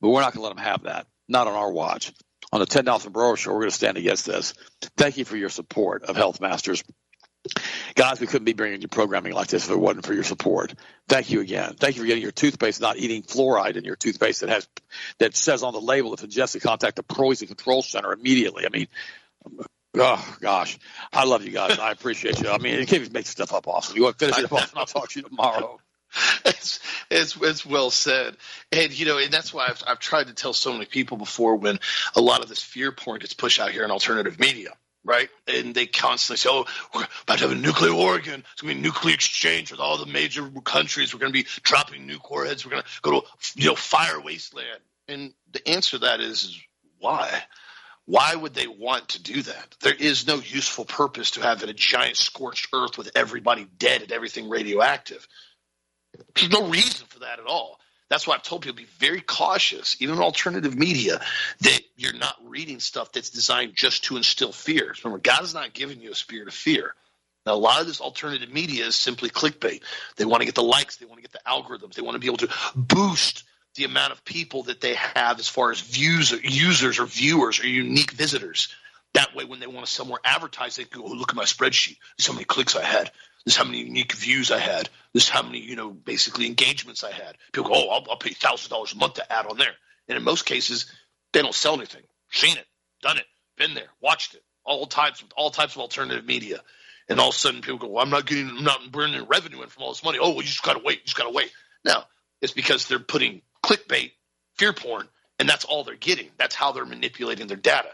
But 0.02 0.10
we're 0.10 0.22
not 0.22 0.34
going 0.34 0.42
to 0.42 0.48
let 0.48 0.56
them 0.56 0.66
have 0.66 0.84
that. 0.84 1.08
Not 1.28 1.48
on 1.48 1.54
our 1.54 1.72
watch. 1.72 2.14
On 2.52 2.60
the 2.60 2.66
Ted 2.66 2.86
Nelson 2.86 3.12
Broer 3.12 3.36
Show, 3.36 3.52
we're 3.52 3.62
going 3.62 3.72
to 3.72 3.76
stand 3.76 3.98
against 3.98 4.26
this. 4.26 4.54
Thank 4.96 5.18
you 5.18 5.26
for 5.26 5.36
your 5.36 5.50
support 5.50 6.04
of 6.04 6.16
Health 6.16 6.40
Masters. 6.40 6.84
Guys, 7.96 8.20
we 8.20 8.28
couldn't 8.28 8.46
be 8.46 8.54
bringing 8.54 8.82
you 8.82 8.88
programming 8.88 9.34
like 9.34 9.48
this 9.48 9.66
if 9.66 9.72
it 9.72 9.80
wasn't 9.80 10.06
for 10.06 10.14
your 10.14 10.24
support. 10.24 10.74
Thank 11.08 11.30
you 11.30 11.42
again. 11.42 11.76
Thank 11.80 11.96
you 11.96 12.02
for 12.02 12.08
getting 12.08 12.24
your 12.24 12.32
toothpaste, 12.32 12.82
not 12.82 12.98
eating 12.98 13.24
fluoride 13.24 13.76
in 13.76 13.84
your 13.84 13.96
toothpaste 13.96 14.42
that 14.42 14.50
has 14.50 14.68
that 15.20 15.36
says 15.36 15.64
on 15.64 15.74
the 15.74 15.82
label 15.82 16.14
if 16.14 16.24
ingested, 16.24 16.62
contact 16.62 16.96
the 16.96 17.04
poison 17.04 17.48
control 17.48 17.82
center 17.82 18.14
immediately. 18.14 18.66
I 18.66 18.70
mean, 18.70 18.88
oh 19.96 20.38
gosh, 20.42 20.78
I 21.12 21.26
love 21.26 21.44
you 21.44 21.52
guys. 21.52 21.80
I 21.80 21.92
appreciate 21.92 22.42
you. 22.42 22.50
I 22.50 22.58
mean, 22.58 22.80
you 22.80 22.86
can't 22.86 23.02
even 23.02 23.14
make 23.14 23.26
stuff 23.26 23.54
up, 23.54 23.68
Austin. 23.68 23.96
You 23.96 24.04
want 24.04 24.18
to 24.20 24.26
finish 24.26 24.44
it 24.44 24.52
off, 24.52 24.72
and 24.72 24.80
I'll 24.80 24.86
talk 24.86 25.10
to 25.10 25.20
you 25.20 25.28
tomorrow. 25.28 25.80
It's, 26.46 26.80
it's 27.12 27.38
it's 27.42 27.66
well 27.66 27.92
said, 27.92 28.38
and 28.72 28.98
you 28.98 29.06
know, 29.06 29.18
and 29.18 29.32
that's 29.32 29.54
why 29.54 29.68
I've 29.68 29.84
I've 29.86 30.00
tried 30.00 30.28
to 30.28 30.34
tell 30.34 30.54
so 30.54 30.72
many 30.72 30.86
people 30.86 31.18
before 31.18 31.58
when 31.58 31.80
a 32.16 32.22
lot 32.22 32.42
of 32.42 32.48
this 32.48 32.64
fear 32.64 32.94
porn 32.94 33.20
gets 33.20 33.34
pushed 33.34 33.60
out 33.60 33.72
here 33.72 33.84
in 33.84 33.92
alternative 33.92 34.40
media 34.40 34.70
right? 35.08 35.30
And 35.48 35.74
they 35.74 35.88
constantly 35.88 36.38
say, 36.38 36.50
"Oh, 36.52 36.66
we're 36.94 37.08
about 37.24 37.40
to 37.40 37.48
have 37.48 37.52
a 37.52 37.56
nuclear 37.56 37.94
war 37.94 38.16
again. 38.16 38.44
It's 38.52 38.62
going 38.62 38.76
to 38.76 38.82
be 38.82 38.88
a 38.88 38.92
nuclear 38.92 39.16
exchange 39.16 39.72
with 39.72 39.80
all 39.80 39.98
the 39.98 40.06
major 40.06 40.48
countries. 40.64 41.14
We're 41.14 41.22
going 41.22 41.34
to 41.34 41.44
be 41.44 41.48
dropping 41.64 42.08
nuke 42.08 42.30
warheads. 42.30 42.66
We're 42.66 42.72
going 42.72 42.84
to 42.84 43.02
go 43.02 43.22
to 43.22 43.28
you 43.56 43.68
know 43.68 43.76
fire 43.76 44.20
wasteland." 44.20 44.82
And 45.08 45.34
the 45.52 45.68
answer 45.68 45.92
to 45.92 46.00
that 46.00 46.20
is, 46.20 46.44
is 46.44 46.62
why? 47.00 47.44
Why 48.06 48.36
would 48.36 48.54
they 48.54 48.68
want 48.68 49.10
to 49.10 49.24
do 49.24 49.42
that? 49.42 49.76
There 49.82 49.94
is 49.94 50.28
no 50.28 50.36
useful 50.36 50.86
purpose 50.86 51.32
to 51.32 51.42
having 51.42 51.70
a 51.70 51.74
giant 51.74 52.18
scorched 52.18 52.70
earth 52.74 52.98
with 52.98 53.12
everybody 53.16 53.68
dead 53.78 54.02
and 54.02 54.12
everything 54.12 54.50
radioactive. 54.50 55.28
There's 56.36 56.52
no 56.52 56.68
reason 56.70 57.06
for 57.08 57.20
that 57.20 57.40
at 57.40 57.46
all. 57.46 57.80
That's 58.10 58.26
why 58.26 58.36
I've 58.36 58.44
told 58.44 58.62
people 58.62 58.78
be 58.78 58.88
very 59.00 59.22
cautious, 59.22 59.98
even 60.00 60.16
in 60.16 60.22
alternative 60.22 60.76
media, 60.78 61.20
that 61.62 61.82
you're 61.98 62.14
not 62.14 62.36
reading 62.46 62.80
stuff 62.80 63.12
that's 63.12 63.30
designed 63.30 63.74
just 63.76 64.06
to 64.06 64.18
instill 64.18 64.54
fear. 64.54 64.94
Remember, 65.04 65.22
God 65.22 65.44
is 65.44 65.54
not 65.54 65.74
giving 65.74 66.00
you 66.00 66.12
a 66.12 66.16
spirit 66.16 66.48
of 66.48 66.54
fear. 66.54 66.94
Now, 67.46 67.54
a 67.54 67.56
lot 67.56 67.82
of 67.82 67.88
this 67.88 68.02
alternative 68.02 68.52
media 68.52 68.86
is 68.86 68.96
simply 68.96 69.30
clickbait. 69.30 69.82
They 70.16 70.26
want 70.26 70.42
to 70.42 70.46
get 70.46 70.56
the 70.56 70.64
likes, 70.64 70.98
they 70.98 71.06
want 71.06 71.18
to 71.18 71.22
get 71.22 71.32
the 71.32 71.42
algorithms, 71.48 71.96
they 71.96 72.02
want 72.02 72.16
to 72.16 72.20
be 72.20 72.28
able 72.28 72.38
to 72.38 72.50
boost 72.76 73.44
the 73.76 73.84
amount 73.84 74.12
of 74.12 74.26
people 74.26 74.64
that 74.64 74.82
they 74.82 74.96
have 74.96 75.40
as 75.40 75.48
far 75.48 75.72
as 75.72 75.80
views, 75.80 76.34
or 76.34 76.38
users, 76.38 77.00
or 77.00 77.06
viewers, 77.06 77.62
or 77.62 77.68
unique 77.68 78.12
visitors. 78.12 78.70
That 79.14 79.36
way, 79.36 79.46
when 79.46 79.60
they 79.60 79.68
want 79.68 79.86
to 79.86 79.92
somewhere 79.92 80.20
advertise, 80.24 80.76
they 80.76 80.84
go, 80.84 81.04
oh, 81.06 81.12
look 81.12 81.30
at 81.30 81.36
my 81.36 81.46
spreadsheet. 81.46 81.98
How 82.26 82.34
many 82.34 82.46
clicks 82.46 82.76
I 82.76 82.84
had. 82.84 83.12
This 83.48 83.54
is 83.54 83.60
how 83.60 83.64
many 83.64 83.80
unique 83.80 84.12
views 84.12 84.52
I 84.52 84.60
had. 84.60 84.90
This 85.14 85.24
is 85.24 85.30
how 85.30 85.42
many, 85.42 85.60
you 85.60 85.78
know, 85.78 85.92
basically 85.92 86.48
engagements 86.48 87.06
I 87.06 87.14
had. 87.14 87.38
People 87.54 87.70
go, 87.70 87.76
oh, 87.78 87.88
I'll, 87.92 88.06
I'll 88.10 88.18
pay 88.18 88.32
thousand 88.32 88.70
dollars 88.72 88.92
a 88.92 88.98
month 88.98 89.14
to 89.14 89.34
add 89.34 89.46
on 89.46 89.58
there. 89.58 89.72
And 90.10 90.18
in 90.18 90.24
most 90.26 90.46
cases, 90.46 90.92
they 91.32 91.42
don't 91.42 91.56
sell 91.56 91.76
anything. 91.76 92.02
Seen 92.30 92.58
it, 92.58 92.66
done 93.02 93.18
it, 93.18 93.24
been 93.58 93.74
there, 93.74 93.88
watched 94.02 94.36
it. 94.36 94.44
All 94.66 94.86
types, 94.86 95.24
all 95.38 95.50
types 95.50 95.76
of 95.76 95.82
alternative 95.82 96.26
media. 96.26 96.60
And 97.08 97.22
all 97.22 97.30
of 97.30 97.36
a 97.36 97.38
sudden, 97.38 97.62
people 97.62 97.78
go, 97.78 97.88
well, 97.88 98.04
I'm 98.04 98.10
not 98.10 98.26
getting, 98.26 98.50
I'm 98.50 98.66
not 98.66 98.92
bringing 98.92 99.26
revenue 99.28 99.62
in 99.62 99.70
from 99.70 99.84
all 99.84 99.94
this 99.94 100.04
money. 100.04 100.18
Oh, 100.22 100.32
well, 100.32 100.42
you 100.42 100.50
just 100.50 100.64
gotta 100.64 100.82
wait. 100.84 100.98
You 100.98 101.06
just 101.06 101.16
gotta 101.16 101.30
wait. 101.30 101.54
No, 101.86 102.04
it's 102.42 102.52
because 102.52 102.90
they're 102.90 103.00
putting 103.00 103.44
clickbait, 103.64 104.12
fear 104.58 104.74
porn, 104.74 105.08
and 105.40 105.48
that's 105.48 105.64
all 105.64 105.86
they're 105.86 105.96
getting. 105.96 106.28
That's 106.38 106.54
how 106.54 106.74
they're 106.74 106.86
manipulating 106.86 107.48
their 107.48 107.56
data 107.56 107.92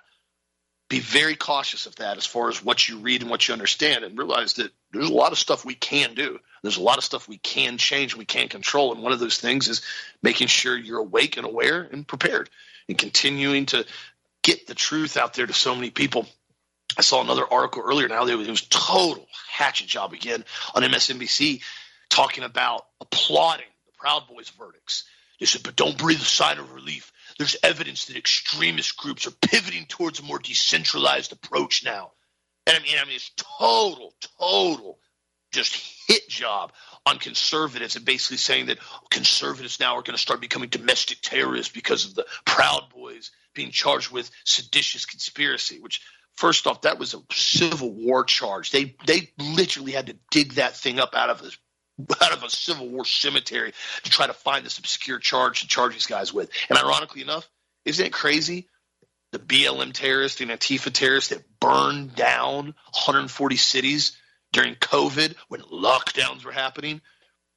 be 0.94 1.00
very 1.00 1.36
cautious 1.36 1.88
of 1.88 1.96
that 1.96 2.18
as 2.18 2.26
far 2.26 2.50
as 2.50 2.64
what 2.64 2.88
you 2.88 3.00
read 3.00 3.22
and 3.22 3.32
what 3.32 3.48
you 3.48 3.54
understand 3.54 4.04
and 4.04 4.16
realize 4.16 4.54
that 4.54 4.72
there's 4.92 5.10
a 5.10 5.14
lot 5.14 5.32
of 5.32 5.40
stuff 5.40 5.66
we 5.66 5.74
can 5.74 6.14
do. 6.14 6.40
There's 6.62 6.78
a 6.78 6.84
lot 6.84 7.00
of 7.00 7.04
stuff 7.04 7.28
we 7.28 7.40
can 7.40 7.80
change 7.80 8.16
we 8.16 8.26
can 8.26 8.48
control. 8.48 8.94
And 8.94 9.02
one 9.02 9.12
of 9.12 9.20
those 9.20 9.40
things 9.40 9.68
is 9.68 9.82
making 10.22 10.48
sure 10.48 10.78
you're 10.78 11.00
awake 11.00 11.38
and 11.38 11.48
aware 11.48 11.82
and 11.82 12.08
prepared 12.08 12.52
and 12.88 12.96
continuing 12.96 13.66
to 13.68 13.88
get 14.44 14.68
the 14.68 14.76
truth 14.76 15.18
out 15.18 15.34
there 15.34 15.48
to 15.48 15.54
so 15.54 15.74
many 15.74 15.90
people. 15.90 16.28
I 16.96 17.02
saw 17.02 17.24
another 17.24 17.52
article 17.52 17.82
earlier 17.84 18.08
now 18.08 18.26
that 18.26 18.40
it 18.40 18.48
was 18.48 18.62
total 18.62 19.28
hatchet 19.50 19.88
job 19.88 20.14
again 20.14 20.46
on 20.76 20.84
msnbc 20.84 21.62
talking 22.10 22.44
about 22.44 22.86
applauding 23.02 23.66
the 23.88 23.94
proud 23.98 24.28
boys 24.28 24.50
verdicts. 24.50 25.06
They 25.40 25.48
said 25.48 25.64
but 25.64 25.76
don't 25.76 25.98
breathe 25.98 26.22
a 26.22 26.26
sigh 26.26 26.54
of 26.54 26.72
relief 26.72 27.12
there's 27.38 27.58
evidence 27.64 28.06
that 28.06 28.18
extremist 28.18 28.98
groups 28.98 29.28
are 29.28 29.32
pivoting 29.42 29.86
towards 29.86 30.20
a 30.20 30.24
more 30.24 30.40
decentralized 30.40 31.32
approach 31.32 31.84
now. 31.84 32.12
And 32.66 32.78
I 32.78 32.80
mean, 32.82 32.96
I 33.00 33.06
mean, 33.06 33.16
it's 33.16 33.32
total, 33.60 34.14
total, 34.40 35.00
just 35.52 35.76
hit 36.08 36.28
job 36.30 36.72
on 37.06 37.20
conservatives 37.20 37.96
and 37.96 38.06
basically 38.06 38.38
saying 38.38 38.68
that 38.68 38.80
conservatives 39.10 39.80
now 39.80 39.96
are 39.96 40.02
going 40.02 40.16
to 40.16 40.22
start 40.22 40.42
becoming 40.42 40.70
domestic 40.70 41.20
terrorists 41.22 41.74
because 41.74 42.06
of 42.06 42.16
the 42.16 42.26
Proud 42.46 42.90
Boys 42.94 43.32
being 43.54 43.72
charged 43.72 44.12
with 44.12 44.32
seditious 44.46 45.06
conspiracy. 45.06 45.80
Which, 45.80 46.02
first 46.36 46.66
off, 46.66 46.82
that 46.82 47.00
was 47.00 47.14
a 47.14 47.22
Civil 47.32 47.94
War 47.94 48.24
charge. 48.24 48.72
They 48.72 48.96
they 49.06 49.32
literally 49.38 49.92
had 49.92 50.08
to 50.08 50.18
dig 50.32 50.54
that 50.54 50.76
thing 50.76 51.00
up 51.00 51.14
out 51.14 51.30
of 51.30 51.42
a 51.42 51.52
out 52.22 52.34
of 52.34 52.44
a 52.44 52.50
Civil 52.50 52.90
War 52.90 53.06
cemetery 53.06 53.74
to 54.04 54.10
try 54.10 54.28
to 54.28 54.34
find 54.34 54.66
this 54.66 54.78
obscure 54.78 55.20
charge 55.20 55.62
to 55.62 55.68
charge 55.68 55.94
these 55.94 56.06
guys 56.06 56.34
with. 56.34 56.50
And 56.70 56.78
ironically 56.78 57.22
enough, 57.22 57.48
isn't 57.86 58.06
it 58.06 58.14
crazy? 58.14 58.68
The 59.32 59.40
BLM 59.40 59.94
terrorists, 59.94 60.38
the 60.38 60.46
Antifa 60.46 60.92
terrorists 60.92 61.32
that 61.32 61.44
burned 61.60 62.16
down 62.16 62.66
140 62.66 63.56
cities 63.56 64.18
during 64.52 64.76
COVID 64.76 65.36
when 65.48 65.62
lockdowns 65.62 66.46
were 66.46 66.52
happening. 66.52 67.02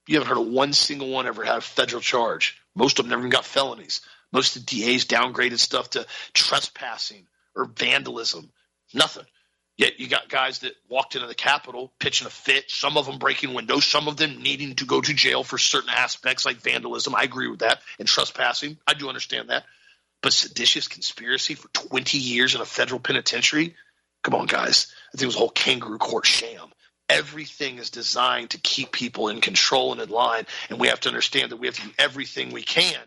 You 0.08 0.18
haven't 0.18 0.28
heard 0.28 0.40
of 0.40 0.52
one 0.52 0.72
single 0.72 1.10
one 1.10 1.26
ever 1.26 1.44
had 1.44 1.58
a 1.58 1.60
federal 1.60 2.00
charge. 2.00 2.58
Most 2.74 2.98
of 2.98 3.04
them 3.04 3.10
never 3.10 3.22
even 3.22 3.30
got 3.30 3.44
felonies. 3.44 4.00
Most 4.32 4.56
of 4.56 4.66
the 4.66 4.80
DAs 4.80 5.04
downgraded 5.04 5.58
stuff 5.58 5.90
to 5.90 6.06
trespassing 6.32 7.26
or 7.54 7.66
vandalism. 7.66 8.50
Nothing. 8.94 9.24
Yet 9.76 10.00
you 10.00 10.08
got 10.08 10.30
guys 10.30 10.60
that 10.60 10.72
walked 10.88 11.16
into 11.16 11.26
the 11.26 11.34
Capitol 11.34 11.92
pitching 11.98 12.26
a 12.26 12.30
fit, 12.30 12.70
some 12.70 12.96
of 12.96 13.04
them 13.04 13.18
breaking 13.18 13.52
windows, 13.52 13.84
some 13.84 14.08
of 14.08 14.16
them 14.16 14.42
needing 14.42 14.74
to 14.76 14.86
go 14.86 15.00
to 15.00 15.12
jail 15.12 15.44
for 15.44 15.58
certain 15.58 15.90
aspects 15.90 16.46
like 16.46 16.56
vandalism. 16.56 17.14
I 17.14 17.24
agree 17.24 17.48
with 17.48 17.60
that. 17.60 17.80
And 17.98 18.08
trespassing. 18.08 18.78
I 18.86 18.94
do 18.94 19.08
understand 19.08 19.50
that. 19.50 19.64
But 20.22 20.32
seditious 20.32 20.88
conspiracy 20.88 21.54
for 21.54 21.68
20 21.68 22.16
years 22.16 22.54
in 22.54 22.62
a 22.62 22.64
federal 22.64 23.00
penitentiary? 23.00 23.74
Come 24.24 24.34
on, 24.34 24.46
guys. 24.46 24.92
I 25.12 25.18
think 25.18 25.24
it 25.24 25.26
was 25.26 25.36
a 25.36 25.40
whole 25.40 25.50
kangaroo 25.50 25.98
court 25.98 26.24
sham. 26.24 26.70
Everything 27.10 27.76
is 27.78 27.90
designed 27.90 28.50
to 28.50 28.58
keep 28.58 28.92
people 28.92 29.28
in 29.28 29.42
control 29.42 29.92
and 29.92 30.00
in 30.00 30.08
line. 30.08 30.46
And 30.70 30.80
we 30.80 30.88
have 30.88 31.00
to 31.00 31.08
understand 31.10 31.52
that 31.52 31.58
we 31.58 31.66
have 31.66 31.76
to 31.76 31.82
do 31.82 31.92
everything 31.98 32.50
we 32.50 32.62
can 32.62 32.98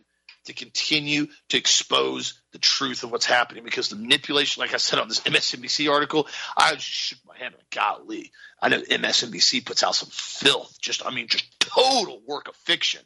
to 0.49 0.53
continue 0.53 1.27
to 1.49 1.57
expose 1.57 2.41
the 2.51 2.59
truth 2.59 3.03
of 3.03 3.11
what's 3.11 3.25
happening 3.25 3.63
because 3.63 3.89
the 3.89 3.95
manipulation, 3.95 4.61
like 4.61 4.73
I 4.73 4.77
said 4.77 4.99
on 4.99 5.07
this 5.07 5.21
MSNBC 5.21 5.91
article, 5.91 6.27
I 6.57 6.73
just 6.73 6.85
shook 6.85 7.19
my 7.27 7.37
head 7.37 7.53
like, 7.53 7.69
golly, 7.69 8.31
I 8.61 8.69
know 8.69 8.81
MSNBC 8.81 9.65
puts 9.65 9.83
out 9.83 9.95
some 9.95 10.09
filth, 10.11 10.77
just, 10.81 11.05
I 11.05 11.11
mean, 11.11 11.27
just 11.27 11.59
total 11.59 12.21
work 12.27 12.47
of 12.47 12.55
fiction. 12.55 13.01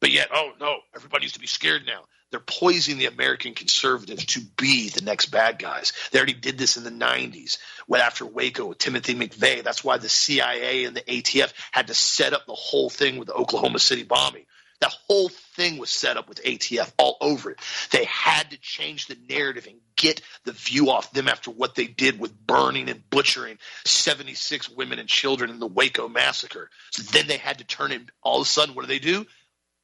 But 0.00 0.10
yet, 0.10 0.28
oh 0.32 0.52
no, 0.60 0.78
everybody 0.94 1.24
needs 1.24 1.34
to 1.34 1.40
be 1.40 1.46
scared 1.46 1.82
now. 1.86 2.02
They're 2.30 2.40
poisoning 2.40 2.98
the 2.98 3.06
American 3.06 3.54
conservatives 3.54 4.24
to 4.26 4.40
be 4.40 4.88
the 4.88 5.02
next 5.02 5.26
bad 5.26 5.58
guys. 5.58 5.92
They 6.10 6.18
already 6.18 6.34
did 6.34 6.58
this 6.58 6.76
in 6.76 6.82
the 6.82 6.90
90s 6.90 7.58
when 7.86 8.00
after 8.00 8.26
Waco 8.26 8.66
with 8.66 8.78
Timothy 8.78 9.14
McVeigh. 9.14 9.62
That's 9.62 9.84
why 9.84 9.98
the 9.98 10.08
CIA 10.08 10.84
and 10.84 10.96
the 10.96 11.02
ATF 11.02 11.52
had 11.70 11.86
to 11.86 11.94
set 11.94 12.32
up 12.32 12.46
the 12.46 12.54
whole 12.54 12.90
thing 12.90 13.18
with 13.18 13.28
the 13.28 13.34
Oklahoma 13.34 13.78
City 13.78 14.02
bombing. 14.02 14.44
That 14.80 14.94
whole 15.08 15.28
thing 15.28 15.78
was 15.78 15.90
set 15.90 16.16
up 16.16 16.28
with 16.28 16.42
ATF 16.42 16.92
all 16.98 17.16
over 17.20 17.50
it. 17.50 17.60
They 17.90 18.04
had 18.04 18.50
to 18.50 18.58
change 18.58 19.06
the 19.06 19.16
narrative 19.28 19.66
and 19.66 19.80
get 19.96 20.20
the 20.44 20.52
view 20.52 20.90
off 20.90 21.12
them 21.12 21.28
after 21.28 21.50
what 21.50 21.74
they 21.74 21.86
did 21.86 22.20
with 22.20 22.46
burning 22.46 22.90
and 22.90 23.08
butchering 23.08 23.58
76 23.86 24.68
women 24.70 24.98
and 24.98 25.08
children 25.08 25.50
in 25.50 25.58
the 25.58 25.66
Waco 25.66 26.08
massacre. 26.08 26.70
So 26.90 27.02
then 27.02 27.26
they 27.26 27.38
had 27.38 27.58
to 27.58 27.64
turn 27.64 27.92
it. 27.92 28.02
All 28.22 28.40
of 28.40 28.46
a 28.46 28.48
sudden, 28.48 28.74
what 28.74 28.82
do 28.82 28.88
they 28.88 28.98
do? 28.98 29.26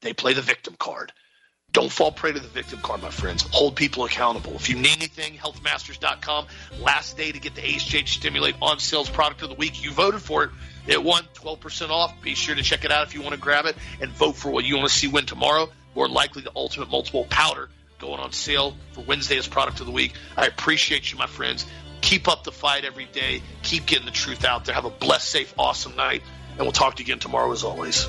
They 0.02 0.12
play 0.12 0.34
the 0.34 0.42
victim 0.42 0.74
card. 0.78 1.12
Don't 1.72 1.90
fall 1.90 2.12
prey 2.12 2.32
to 2.32 2.38
the 2.38 2.48
victim 2.48 2.80
card, 2.80 3.00
my 3.00 3.08
friends. 3.08 3.42
Hold 3.50 3.76
people 3.76 4.04
accountable. 4.04 4.52
If 4.54 4.68
you 4.68 4.76
need 4.76 4.92
anything, 4.92 5.34
healthmasters.com. 5.34 6.46
Last 6.78 7.16
day 7.16 7.32
to 7.32 7.40
get 7.40 7.54
the 7.54 7.62
HGH 7.62 8.08
Stimulate 8.08 8.56
on 8.60 8.78
sales 8.78 9.08
product 9.08 9.40
of 9.42 9.48
the 9.48 9.54
week. 9.54 9.82
You 9.82 9.90
voted 9.90 10.20
for 10.20 10.44
it. 10.44 10.50
It 10.86 11.02
won 11.02 11.24
12% 11.34 11.88
off. 11.88 12.14
Be 12.20 12.34
sure 12.34 12.54
to 12.54 12.62
check 12.62 12.84
it 12.84 12.92
out 12.92 13.06
if 13.06 13.14
you 13.14 13.22
want 13.22 13.34
to 13.34 13.40
grab 13.40 13.64
it 13.64 13.76
and 14.02 14.10
vote 14.10 14.36
for 14.36 14.50
what 14.50 14.64
you 14.64 14.76
want 14.76 14.88
to 14.90 14.94
see 14.94 15.08
win 15.08 15.24
tomorrow. 15.24 15.70
More 15.94 16.08
likely, 16.08 16.42
the 16.42 16.52
ultimate 16.54 16.90
multiple 16.90 17.24
powder 17.30 17.70
going 17.98 18.20
on 18.20 18.32
sale 18.32 18.76
for 18.92 19.00
Wednesday 19.02 19.38
as 19.38 19.48
product 19.48 19.80
of 19.80 19.86
the 19.86 19.92
week. 19.92 20.12
I 20.36 20.46
appreciate 20.46 21.10
you, 21.10 21.16
my 21.16 21.26
friends. 21.26 21.64
Keep 22.02 22.28
up 22.28 22.44
the 22.44 22.52
fight 22.52 22.84
every 22.84 23.06
day. 23.06 23.40
Keep 23.62 23.86
getting 23.86 24.04
the 24.04 24.12
truth 24.12 24.44
out 24.44 24.66
there. 24.66 24.74
Have 24.74 24.84
a 24.84 24.90
blessed, 24.90 25.28
safe, 25.28 25.54
awesome 25.56 25.96
night. 25.96 26.22
And 26.50 26.60
we'll 26.60 26.72
talk 26.72 26.96
to 26.96 27.02
you 27.02 27.06
again 27.06 27.18
tomorrow 27.18 27.50
as 27.50 27.62
always. 27.62 28.08